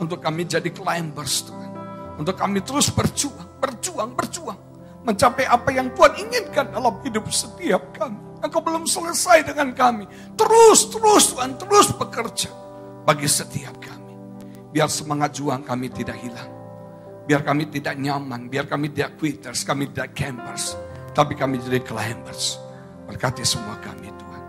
Untuk 0.02 0.18
kami 0.18 0.50
jadi 0.50 0.70
climbers 0.74 1.46
Tuhan. 1.46 1.72
Untuk 2.18 2.34
kami 2.38 2.62
terus 2.66 2.90
berjuang, 2.90 3.62
berjuang, 3.62 4.14
berjuang 4.18 4.71
mencapai 5.02 5.50
apa 5.50 5.70
yang 5.74 5.90
Tuhan 5.98 6.14
inginkan 6.18 6.66
dalam 6.70 7.02
hidup 7.02 7.26
setiap 7.34 7.82
kami. 7.98 8.20
Engkau 8.42 8.62
belum 8.62 8.90
selesai 8.90 9.46
dengan 9.46 9.70
kami. 9.74 10.06
Terus, 10.34 10.90
terus 10.90 11.34
Tuhan, 11.34 11.62
terus 11.62 11.94
bekerja 11.94 12.50
bagi 13.06 13.30
setiap 13.30 13.78
kami. 13.78 14.14
Biar 14.74 14.90
semangat 14.90 15.38
juang 15.38 15.62
kami 15.62 15.94
tidak 15.94 16.18
hilang. 16.22 16.50
Biar 17.30 17.46
kami 17.46 17.70
tidak 17.70 18.02
nyaman, 18.02 18.50
biar 18.50 18.66
kami 18.66 18.90
tidak 18.90 19.22
quitters, 19.22 19.62
kami 19.62 19.94
tidak 19.94 20.18
campers. 20.18 20.74
Tapi 21.14 21.38
kami 21.38 21.62
jadi 21.62 21.86
climbers. 21.86 22.58
Berkati 23.06 23.46
semua 23.46 23.78
kami 23.84 24.10
Tuhan. 24.10 24.44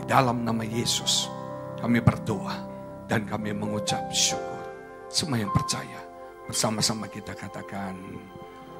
Di 0.00 0.02
dalam 0.08 0.40
nama 0.46 0.64
Yesus 0.64 1.28
kami 1.76 2.00
berdoa 2.00 2.56
dan 3.04 3.28
kami 3.28 3.52
mengucap 3.52 4.00
syukur. 4.14 4.64
Semua 5.12 5.38
yang 5.38 5.52
percaya 5.52 6.00
bersama-sama 6.46 7.10
kita 7.10 7.34
katakan 7.34 7.94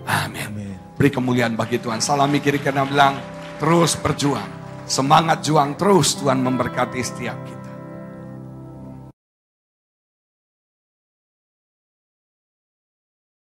Amin. 0.04 0.76
Beri 0.96 1.08
kemuliaan 1.08 1.56
bagi 1.56 1.80
Tuhan. 1.80 2.04
Salami 2.04 2.40
kiri 2.44 2.60
kanan 2.60 2.88
bilang, 2.92 3.16
terus 3.56 3.96
berjuang. 3.96 4.48
Semangat 4.86 5.42
juang 5.42 5.74
terus 5.74 6.14
Tuhan 6.20 6.44
memberkati 6.44 7.00
setiap 7.00 7.36
kita. 7.44 7.55